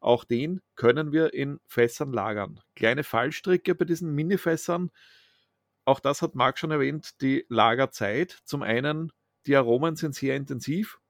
Auch 0.00 0.24
den 0.24 0.62
können 0.76 1.12
wir 1.12 1.34
in 1.34 1.60
Fässern 1.66 2.12
lagern. 2.12 2.60
Kleine 2.74 3.04
Fallstricke 3.04 3.74
bei 3.74 3.84
diesen 3.84 4.14
Mini-Fässern 4.14 4.90
auch 5.90 6.00
das 6.00 6.22
hat 6.22 6.34
Marc 6.34 6.58
schon 6.58 6.70
erwähnt, 6.70 7.20
die 7.20 7.44
Lagerzeit. 7.48 8.38
Zum 8.44 8.62
einen, 8.62 9.12
die 9.46 9.56
Aromen 9.56 9.96
sind 9.96 10.14
sehr 10.14 10.36
intensiv. 10.36 11.00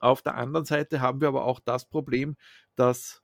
Auf 0.00 0.22
der 0.22 0.34
anderen 0.34 0.64
Seite 0.64 1.00
haben 1.00 1.20
wir 1.20 1.28
aber 1.28 1.44
auch 1.44 1.60
das 1.60 1.88
Problem, 1.88 2.36
dass 2.76 3.22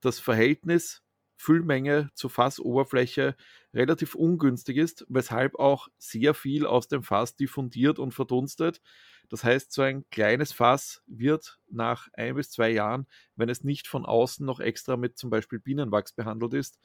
das 0.00 0.18
Verhältnis 0.18 1.02
Füllmenge 1.36 2.10
zur 2.14 2.30
Fassoberfläche 2.30 3.36
relativ 3.74 4.14
ungünstig 4.14 4.76
ist, 4.76 5.04
weshalb 5.08 5.56
auch 5.56 5.88
sehr 5.98 6.34
viel 6.34 6.66
aus 6.66 6.86
dem 6.88 7.02
Fass 7.02 7.34
diffundiert 7.34 7.98
und 7.98 8.12
verdunstet. 8.12 8.80
Das 9.28 9.42
heißt, 9.42 9.72
so 9.72 9.82
ein 9.82 10.04
kleines 10.10 10.52
Fass 10.52 11.02
wird 11.06 11.58
nach 11.68 12.08
ein 12.12 12.34
bis 12.34 12.50
zwei 12.50 12.70
Jahren, 12.70 13.06
wenn 13.34 13.48
es 13.48 13.64
nicht 13.64 13.88
von 13.88 14.04
außen 14.04 14.44
noch 14.46 14.60
extra 14.60 14.96
mit 14.96 15.18
zum 15.18 15.30
Beispiel 15.30 15.58
Bienenwachs 15.58 16.12
behandelt 16.12 16.54
ist, 16.54 16.78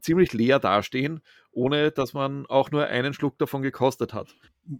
ziemlich 0.00 0.32
leer 0.32 0.58
dastehen, 0.58 1.20
ohne 1.50 1.90
dass 1.90 2.12
man 2.12 2.46
auch 2.46 2.70
nur 2.70 2.86
einen 2.86 3.14
Schluck 3.14 3.38
davon 3.38 3.62
gekostet 3.62 4.14
hat. 4.14 4.36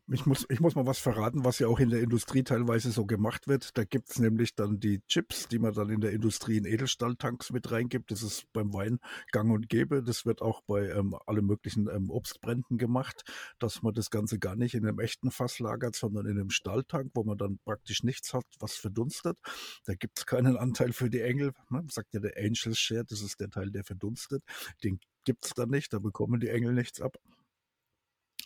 Ich 0.08 0.26
muss, 0.26 0.46
ich 0.48 0.60
muss 0.60 0.74
mal 0.74 0.86
was 0.86 0.98
verraten, 0.98 1.44
was 1.44 1.58
ja 1.58 1.68
auch 1.68 1.78
in 1.78 1.90
der 1.90 2.00
Industrie 2.00 2.42
teilweise 2.42 2.90
so 2.90 3.06
gemacht 3.06 3.46
wird. 3.46 3.76
Da 3.76 3.84
gibt 3.84 4.10
es 4.10 4.18
nämlich 4.18 4.54
dann 4.54 4.80
die 4.80 5.00
Chips, 5.06 5.48
die 5.48 5.58
man 5.58 5.74
dann 5.74 5.90
in 5.90 6.00
der 6.00 6.12
Industrie 6.12 6.56
in 6.56 6.64
Edelstahltanks 6.64 7.52
mit 7.52 7.70
reingibt. 7.70 8.10
Das 8.10 8.22
ist 8.22 8.52
beim 8.52 8.72
Wein 8.74 8.98
gang 9.30 9.52
und 9.52 9.68
gäbe. 9.68 10.02
Das 10.02 10.26
wird 10.26 10.42
auch 10.42 10.62
bei 10.62 10.88
ähm, 10.90 11.16
allen 11.26 11.46
möglichen 11.46 11.88
ähm, 11.88 12.10
Obstbränden 12.10 12.78
gemacht, 12.78 13.22
dass 13.58 13.82
man 13.82 13.94
das 13.94 14.10
Ganze 14.10 14.38
gar 14.38 14.56
nicht 14.56 14.74
in 14.74 14.86
einem 14.86 14.98
echten 14.98 15.30
Fass 15.30 15.58
lagert, 15.58 15.94
sondern 15.94 16.26
in 16.26 16.32
einem 16.32 16.50
Stahltank, 16.50 17.12
wo 17.14 17.22
man 17.24 17.38
dann 17.38 17.58
praktisch 17.64 18.02
nichts 18.02 18.34
hat, 18.34 18.46
was 18.58 18.76
verdunstet. 18.76 19.38
Da 19.84 19.94
gibt 19.94 20.18
es 20.18 20.26
keinen 20.26 20.56
Anteil 20.56 20.92
für 20.92 21.10
die 21.10 21.20
Engel. 21.20 21.52
Ne? 21.70 21.84
Sagt 21.90 22.12
ja 22.12 22.20
der 22.20 22.36
Angel 22.36 22.74
Share, 22.74 23.04
das 23.04 23.20
ist 23.20 23.40
der 23.40 23.50
Teil, 23.50 23.70
der 23.70 23.84
verdunstet. 23.84 24.42
Den 24.82 24.98
gibt 25.24 25.44
es 25.44 25.54
dann 25.54 25.70
nicht, 25.70 25.92
da 25.92 25.98
bekommen 25.98 26.40
die 26.40 26.48
Engel 26.48 26.72
nichts 26.72 27.00
ab. 27.00 27.18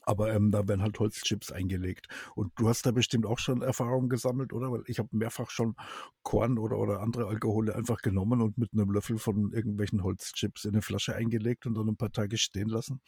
Aber 0.03 0.33
ähm, 0.33 0.51
da 0.51 0.67
werden 0.67 0.83
halt 0.83 0.99
Holzchips 0.99 1.53
eingelegt. 1.53 2.09
Und 2.35 2.53
du 2.57 2.69
hast 2.69 2.87
da 2.87 2.91
bestimmt 2.91 3.27
auch 3.27 3.39
schon 3.39 3.63
Erfahrungen 3.63 4.09
gesammelt, 4.09 4.53
oder? 4.53 4.73
Weil 4.73 4.83
ich 4.87 4.99
habe 4.99 5.09
mehrfach 5.13 5.51
schon 5.51 5.77
Korn 6.23 6.59
oder, 6.59 6.79
oder 6.79 7.01
andere 7.01 7.27
Alkohole 7.27 7.75
einfach 7.75 8.03
genommen 8.03 8.41
und 8.41 8.59
mit 8.59 8.73
einem 8.73 8.91
Löffel 8.91 9.19
von 9.19 9.53
irgendwelchen 9.53 10.03
Holzchips 10.03 10.65
in 10.65 10.73
eine 10.73 10.83
Flasche 10.83 11.15
eingelegt 11.15 11.67
und 11.67 11.75
dann 11.75 11.89
ein 11.89 11.97
paar 11.97 12.13
Tage 12.13 12.39
stehen 12.39 12.69
lassen. 12.69 13.01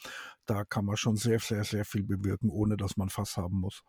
Da 0.47 0.65
kann 0.65 0.85
man 0.85 0.97
schon 0.97 1.17
sehr, 1.17 1.39
sehr, 1.39 1.65
sehr 1.65 1.85
viel 1.85 2.03
bewirken, 2.03 2.51
ohne 2.51 2.77
dass 2.77 2.97
man 2.97 3.09
Fass 3.09 3.37
haben 3.37 3.61
muss. 3.61 3.83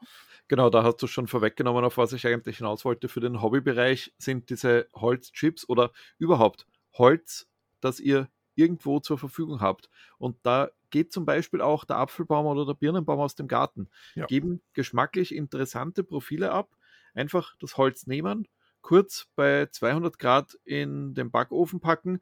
Genau, 0.48 0.70
da 0.70 0.84
hast 0.84 1.02
du 1.02 1.08
schon 1.08 1.28
vorweggenommen, 1.28 1.84
auf 1.84 1.98
was 1.98 2.14
ich 2.14 2.26
eigentlich 2.28 2.58
hinaus 2.58 2.86
wollte. 2.86 3.10
Für 3.10 3.20
den 3.20 3.42
Hobbybereich 3.42 4.14
sind 4.18 4.50
diese 4.50 4.88
Holzchips 4.94 5.68
oder 5.68 5.92
überhaupt 6.18 6.66
Holz, 6.94 7.48
das 7.82 8.00
ihr 8.00 8.30
irgendwo 8.56 9.00
zur 9.00 9.18
Verfügung 9.18 9.62
habt. 9.62 9.90
Und 10.18 10.38
da 10.44 10.70
geht 10.94 11.12
zum 11.12 11.26
Beispiel 11.26 11.60
auch 11.60 11.86
der 11.86 11.98
Apfelbaum 11.98 12.46
oder 12.46 12.68
der 12.68 12.76
Birnenbaum 12.76 13.20
aus 13.20 13.34
dem 13.34 13.48
Garten. 13.48 13.90
Ja. 14.14 14.28
Geben 14.28 14.62
geschmacklich 14.74 15.34
interessante 15.34 16.04
Profile 16.04 16.52
ab. 16.52 16.78
Einfach 17.16 17.56
das 17.60 17.78
Holz 17.78 18.06
nehmen, 18.06 18.48
kurz 18.82 19.28
bei 19.36 19.66
200 19.66 20.20
Grad 20.20 20.58
in 20.64 21.16
den 21.16 21.32
Backofen 21.32 21.80
packen. 21.80 22.20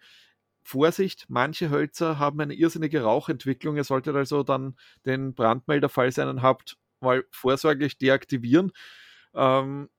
Vorsicht, 0.64 1.26
manche 1.28 1.70
Hölzer 1.70 2.18
haben 2.18 2.40
eine 2.40 2.54
irrsinnige 2.54 3.02
Rauchentwicklung. 3.04 3.76
Ihr 3.76 3.84
solltet 3.84 4.16
also 4.16 4.42
dann 4.42 4.78
den 5.06 5.34
Brandmelder, 5.34 5.90
falls 5.90 6.18
ihr 6.18 6.28
einen 6.28 6.42
habt, 6.42 6.78
mal 7.02 7.26
vorsorglich 7.30 7.98
deaktivieren. 7.98 8.72
Ähm, 9.34 9.90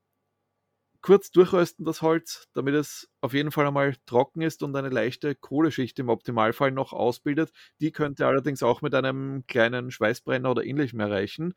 kurz 1.03 1.29
durchrösten 1.31 1.85
das 1.85 2.01
Holz, 2.01 2.47
damit 2.53 2.73
es 2.73 3.09
auf 3.21 3.33
jeden 3.33 3.51
Fall 3.51 3.67
einmal 3.67 3.95
trocken 4.05 4.41
ist 4.41 4.63
und 4.63 4.75
eine 4.75 4.89
leichte 4.89 5.35
Kohleschicht 5.35 5.99
im 5.99 6.09
Optimalfall 6.09 6.71
noch 6.71 6.93
ausbildet. 6.93 7.51
Die 7.81 7.91
könnte 7.91 8.25
allerdings 8.25 8.63
auch 8.63 8.81
mit 8.81 8.95
einem 8.95 9.45
kleinen 9.45 9.91
Schweißbrenner 9.91 10.49
oder 10.49 10.63
ähnlichem 10.63 10.99
erreichen. 10.99 11.53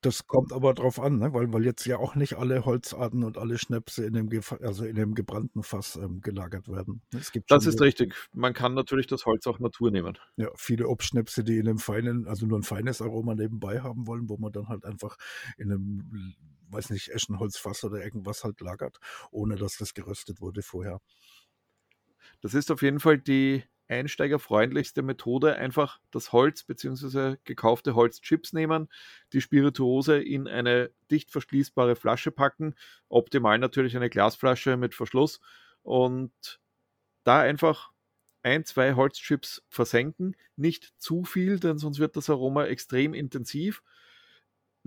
Das 0.00 0.26
kommt 0.26 0.52
aber 0.52 0.74
drauf 0.74 1.00
an, 1.00 1.18
ne? 1.18 1.32
weil, 1.32 1.52
weil 1.52 1.64
jetzt 1.64 1.84
ja 1.86 1.98
auch 1.98 2.14
nicht 2.14 2.34
alle 2.34 2.64
Holzarten 2.64 3.24
und 3.24 3.38
alle 3.38 3.58
Schnäpse 3.58 4.04
in 4.04 4.12
dem, 4.12 4.28
also 4.62 4.84
in 4.84 4.94
dem 4.94 5.14
gebrannten 5.14 5.62
Fass 5.62 5.96
ähm, 5.96 6.20
gelagert 6.20 6.68
werden. 6.68 7.02
Es 7.16 7.32
gibt 7.32 7.50
das 7.50 7.66
ist 7.66 7.80
richtig. 7.80 8.14
Man 8.32 8.52
kann 8.52 8.74
natürlich 8.74 9.06
das 9.06 9.26
Holz 9.26 9.46
auch 9.46 9.58
Natur 9.58 9.90
nehmen. 9.90 10.18
Ja, 10.36 10.50
viele 10.56 10.88
Obstschnäpse, 10.88 11.42
die 11.42 11.58
in 11.58 11.68
einem 11.68 11.78
feinen, 11.78 12.28
also 12.28 12.46
nur 12.46 12.58
ein 12.58 12.64
feines 12.64 13.02
Aroma 13.02 13.34
nebenbei 13.34 13.80
haben 13.80 14.06
wollen, 14.06 14.28
wo 14.28 14.36
man 14.36 14.52
dann 14.52 14.68
halt 14.68 14.84
einfach 14.84 15.16
in 15.56 15.72
einem 15.72 16.34
weiß 16.70 16.90
nicht, 16.90 17.08
Eschenholzfass 17.08 17.84
oder 17.84 18.02
irgendwas 18.04 18.44
halt 18.44 18.60
lagert, 18.60 18.98
ohne 19.30 19.56
dass 19.56 19.76
das 19.76 19.94
geröstet 19.94 20.40
wurde 20.40 20.62
vorher. 20.62 21.00
Das 22.40 22.54
ist 22.54 22.70
auf 22.70 22.82
jeden 22.82 23.00
Fall 23.00 23.18
die 23.18 23.64
einsteigerfreundlichste 23.88 25.02
Methode. 25.02 25.56
Einfach 25.56 25.98
das 26.10 26.32
Holz 26.32 26.64
bzw. 26.64 27.36
gekaufte 27.44 27.94
Holzchips 27.94 28.52
nehmen, 28.52 28.88
die 29.32 29.40
Spirituose 29.40 30.18
in 30.18 30.46
eine 30.46 30.90
dicht 31.10 31.30
verschließbare 31.30 31.96
Flasche 31.96 32.30
packen, 32.30 32.74
optimal 33.08 33.58
natürlich 33.58 33.96
eine 33.96 34.10
Glasflasche 34.10 34.76
mit 34.76 34.94
Verschluss 34.94 35.40
und 35.82 36.60
da 37.24 37.40
einfach 37.40 37.92
ein, 38.42 38.64
zwei 38.64 38.94
Holzchips 38.94 39.64
versenken. 39.68 40.36
Nicht 40.56 40.92
zu 40.98 41.24
viel, 41.24 41.58
denn 41.58 41.78
sonst 41.78 41.98
wird 41.98 42.16
das 42.16 42.30
Aroma 42.30 42.66
extrem 42.66 43.14
intensiv 43.14 43.82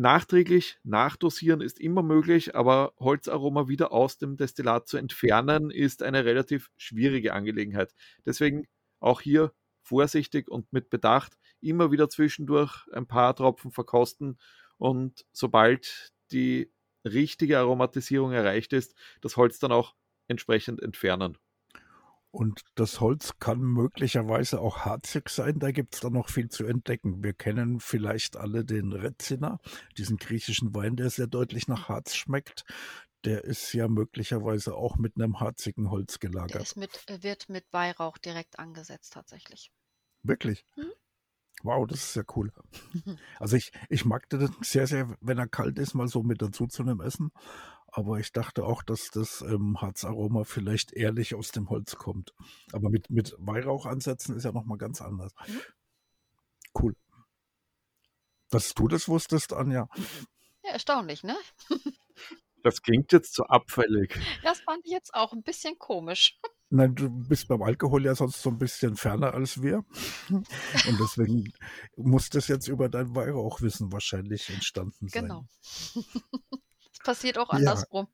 Nachträglich 0.02 0.80
nachdosieren 0.82 1.62
ist 1.62 1.80
immer 1.80 2.02
möglich, 2.02 2.56
aber 2.56 2.96
Holzaroma 3.00 3.68
wieder 3.68 3.92
aus 3.92 4.18
dem 4.18 4.36
Destillat 4.36 4.88
zu 4.88 4.98
entfernen, 4.98 5.70
ist 5.70 6.02
eine 6.02 6.26
relativ 6.26 6.72
schwierige 6.76 7.34
Angelegenheit. 7.34 7.94
Deswegen 8.26 8.68
auch 9.00 9.22
hier 9.22 9.54
vorsichtig 9.84 10.50
und 10.50 10.74
mit 10.74 10.90
Bedacht 10.90 11.38
immer 11.60 11.92
wieder 11.92 12.10
zwischendurch 12.10 12.88
ein 12.92 13.06
paar 13.06 13.36
Tropfen 13.36 13.70
verkosten 13.70 14.40
und 14.78 15.24
sobald 15.34 16.14
die 16.32 16.72
richtige 17.06 17.60
Aromatisierung 17.60 18.32
erreicht 18.32 18.74
ist, 18.74 18.96
das 19.22 19.38
Holz 19.38 19.60
dann 19.60 19.72
auch 19.72 19.94
entsprechend 20.28 20.82
entfernen. 20.82 21.38
Und 22.32 22.62
das 22.76 23.02
Holz 23.02 23.34
kann 23.40 23.60
möglicherweise 23.60 24.62
auch 24.62 24.80
harzig 24.86 25.28
sein. 25.30 25.60
Da 25.60 25.72
gibt 25.72 25.96
es 25.96 26.00
dann 26.00 26.14
noch 26.14 26.30
viel 26.30 26.50
zu 26.50 26.66
entdecken. 26.66 27.24
Wir 27.24 27.34
kennen 27.34 27.82
vielleicht 27.82 28.38
alle 28.38 28.64
den 28.64 28.94
Rezina, 28.94 29.60
diesen 29.98 30.18
griechischen 30.18 30.74
Wein, 30.74 30.96
der 30.96 31.10
sehr 31.10 31.28
deutlich 31.28 31.68
nach 31.68 31.90
Harz 31.90 32.16
schmeckt. 32.16 32.64
Der 33.26 33.44
ist 33.44 33.74
ja 33.74 33.88
möglicherweise 33.88 34.76
auch 34.76 34.96
mit 34.96 35.18
einem 35.18 35.42
harzigen 35.42 35.92
Holz 35.92 36.20
gelagert. 36.20 36.56
Der 36.56 36.62
ist 36.62 36.78
mit, 36.78 37.04
äh, 37.08 37.22
wird 37.22 37.50
mit 37.50 37.66
Weihrauch 37.72 38.18
direkt 38.18 38.58
angesetzt, 38.58 39.14
tatsächlich. 39.14 39.72
Wirklich? 40.24 40.66
Mhm. 40.78 40.92
Wow, 41.64 41.86
das 41.86 42.04
ist 42.04 42.16
ja 42.16 42.24
cool. 42.36 42.52
Also 43.40 43.58
ich, 43.58 43.72
ich 43.90 44.06
mag 44.06 44.30
das 44.30 44.50
sehr, 44.62 44.88
sehr, 44.88 45.18
wenn 45.20 45.38
er 45.38 45.48
kalt 45.48 45.78
ist, 45.80 45.94
mal 45.94 46.08
so 46.08 46.24
mit 46.24 46.42
dazu 46.42 46.68
zu 46.68 46.84
einem 46.84 47.02
Essen. 47.02 47.32
Aber 47.92 48.20
ich 48.20 48.32
dachte 48.32 48.64
auch, 48.66 48.84
dass 48.84 49.12
das 49.12 49.42
ähm, 49.42 49.82
Harzaroma 49.82 50.46
vielleicht 50.46 50.94
ehrlich 50.94 51.36
aus 51.36 51.52
dem 51.52 51.70
Holz 51.70 51.98
kommt. 51.98 52.34
Aber 52.72 52.90
mit, 52.90 53.10
mit 53.10 53.36
Weihrauch 53.38 53.86
ansetzen 53.86 54.36
ist 54.36 54.46
ja 54.46 54.52
nochmal 54.52 54.78
ganz 54.78 55.02
anders. 55.02 55.34
Mhm. 55.48 55.62
Cool. 56.80 56.96
Dass 58.50 58.74
du 58.74 58.88
das 58.88 59.08
wusstest, 59.08 59.54
Anja. 59.54 59.90
Ja, 60.64 60.72
erstaunlich, 60.72 61.24
ne? 61.24 61.36
Das 62.64 62.82
klingt 62.82 63.12
jetzt 63.12 63.34
so 63.34 63.44
abfällig. 63.44 64.20
Das 64.44 64.60
fand 64.62 64.86
ich 64.86 64.92
jetzt 64.92 65.14
auch 65.14 65.34
ein 65.34 65.44
bisschen 65.44 65.80
komisch. 65.80 66.40
Nein, 66.74 66.96
du 66.96 67.10
bist 67.10 67.50
beim 67.50 67.62
Alkohol 67.64 68.06
ja 68.06 68.16
sonst 68.16 68.42
so 68.42 68.50
ein 68.50 68.58
bisschen 68.58 68.96
ferner 68.96 69.34
als 69.34 69.62
wir. 69.62 69.84
Und 70.30 71.00
deswegen 71.02 71.52
muss 71.98 72.30
das 72.30 72.48
jetzt 72.48 72.70
über 72.70 72.88
dein 72.88 73.14
Weihrauchwissen 73.14 73.92
wahrscheinlich 73.92 74.50
entstanden 74.50 75.10
sein. 75.10 75.24
Genau. 75.24 75.46
Passiert 77.04 77.38
auch 77.38 77.50
andersrum. 77.50 78.08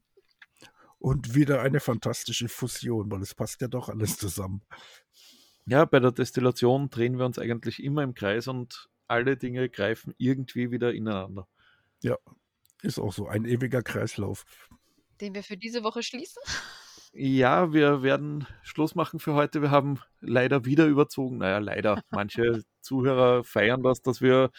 Ja. 0.62 0.70
Und 1.00 1.36
wieder 1.36 1.62
eine 1.62 1.80
fantastische 1.80 2.50
Fusion, 2.50 3.12
weil 3.12 3.22
es 3.22 3.36
passt 3.36 3.62
ja 3.62 3.68
doch 3.68 3.90
alles 3.90 4.18
zusammen. 4.18 4.62
Ja, 5.66 5.86
bei 5.86 6.00
der 6.00 6.12
Destillation 6.12 6.90
drehen 6.90 7.18
wir 7.18 7.26
uns 7.26 7.38
eigentlich 7.38 7.84
immer 7.84 8.02
im 8.02 8.14
Kreis 8.14 8.48
und 8.48 8.90
alle 9.08 9.38
Dinge 9.38 9.70
greifen 9.70 10.14
irgendwie 10.18 10.72
wieder 10.72 10.94
ineinander. 10.94 11.48
Ja, 12.02 12.18
ist 12.82 13.00
auch 13.00 13.14
so 13.14 13.28
ein 13.28 13.46
ewiger 13.46 13.84
Kreislauf. 13.84 14.46
Den 15.20 15.36
wir 15.36 15.44
für 15.44 15.58
diese 15.58 15.84
Woche 15.84 16.04
schließen? 16.04 16.42
Ja, 17.12 17.74
wir 17.74 18.04
werden 18.04 18.46
Schluss 18.62 18.96
machen 18.96 19.20
für 19.20 19.34
heute. 19.34 19.62
Wir 19.62 19.72
haben 19.72 20.00
leider 20.20 20.66
wieder 20.66 20.86
überzogen. 20.86 21.40
Naja, 21.40 21.58
leider. 21.58 22.02
Manche 22.12 22.64
Zuhörer 22.82 23.44
feiern 23.44 23.82
das, 23.82 24.02
dass 24.02 24.22
wir 24.22 24.52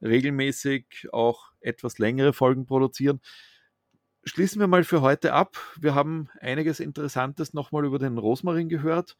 regelmäßig 0.00 1.08
auch 1.12 1.50
etwas 1.60 1.98
längere 1.98 2.32
Folgen 2.32 2.66
produzieren 2.66 3.20
schließen 4.26 4.60
wir 4.60 4.66
mal 4.66 4.84
für 4.84 5.00
heute 5.00 5.32
ab. 5.32 5.56
Wir 5.80 5.94
haben 5.94 6.28
einiges 6.40 6.80
Interessantes 6.80 7.54
nochmal 7.54 7.84
über 7.84 7.98
den 7.98 8.18
Rosmarin 8.18 8.68
gehört, 8.68 9.16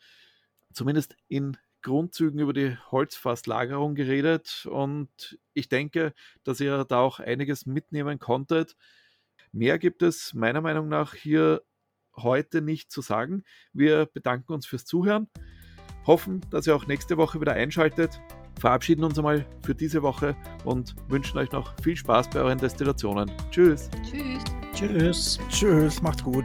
zumindest 0.72 1.16
in 1.28 1.56
Grundzügen 1.82 2.40
über 2.40 2.52
die 2.52 2.76
Holzfasslagerung 2.90 3.94
geredet 3.94 4.66
und 4.68 5.38
ich 5.54 5.68
denke, 5.68 6.12
dass 6.42 6.58
ihr 6.58 6.84
da 6.84 6.98
auch 6.98 7.20
einiges 7.20 7.64
mitnehmen 7.64 8.18
konntet. 8.18 8.76
Mehr 9.52 9.78
gibt 9.78 10.02
es 10.02 10.34
meiner 10.34 10.60
Meinung 10.60 10.88
nach 10.88 11.14
hier 11.14 11.62
heute 12.16 12.60
nicht 12.60 12.90
zu 12.90 13.02
sagen. 13.02 13.44
Wir 13.72 14.06
bedanken 14.06 14.52
uns 14.52 14.66
fürs 14.66 14.84
Zuhören, 14.84 15.28
hoffen, 16.06 16.40
dass 16.50 16.66
ihr 16.66 16.74
auch 16.74 16.88
nächste 16.88 17.16
Woche 17.16 17.40
wieder 17.40 17.52
einschaltet, 17.52 18.20
verabschieden 18.58 19.04
uns 19.04 19.16
einmal 19.16 19.46
für 19.62 19.76
diese 19.76 20.02
Woche 20.02 20.34
und 20.64 20.96
wünschen 21.08 21.38
euch 21.38 21.52
noch 21.52 21.80
viel 21.82 21.94
Spaß 21.94 22.30
bei 22.30 22.40
euren 22.40 22.58
Destillationen. 22.58 23.30
Tschüss. 23.52 23.88
Tschüss. 24.02 24.65
Tschüss. 24.76 25.38
Tschüss, 25.48 26.02
macht's 26.02 26.22
gut. 26.22 26.44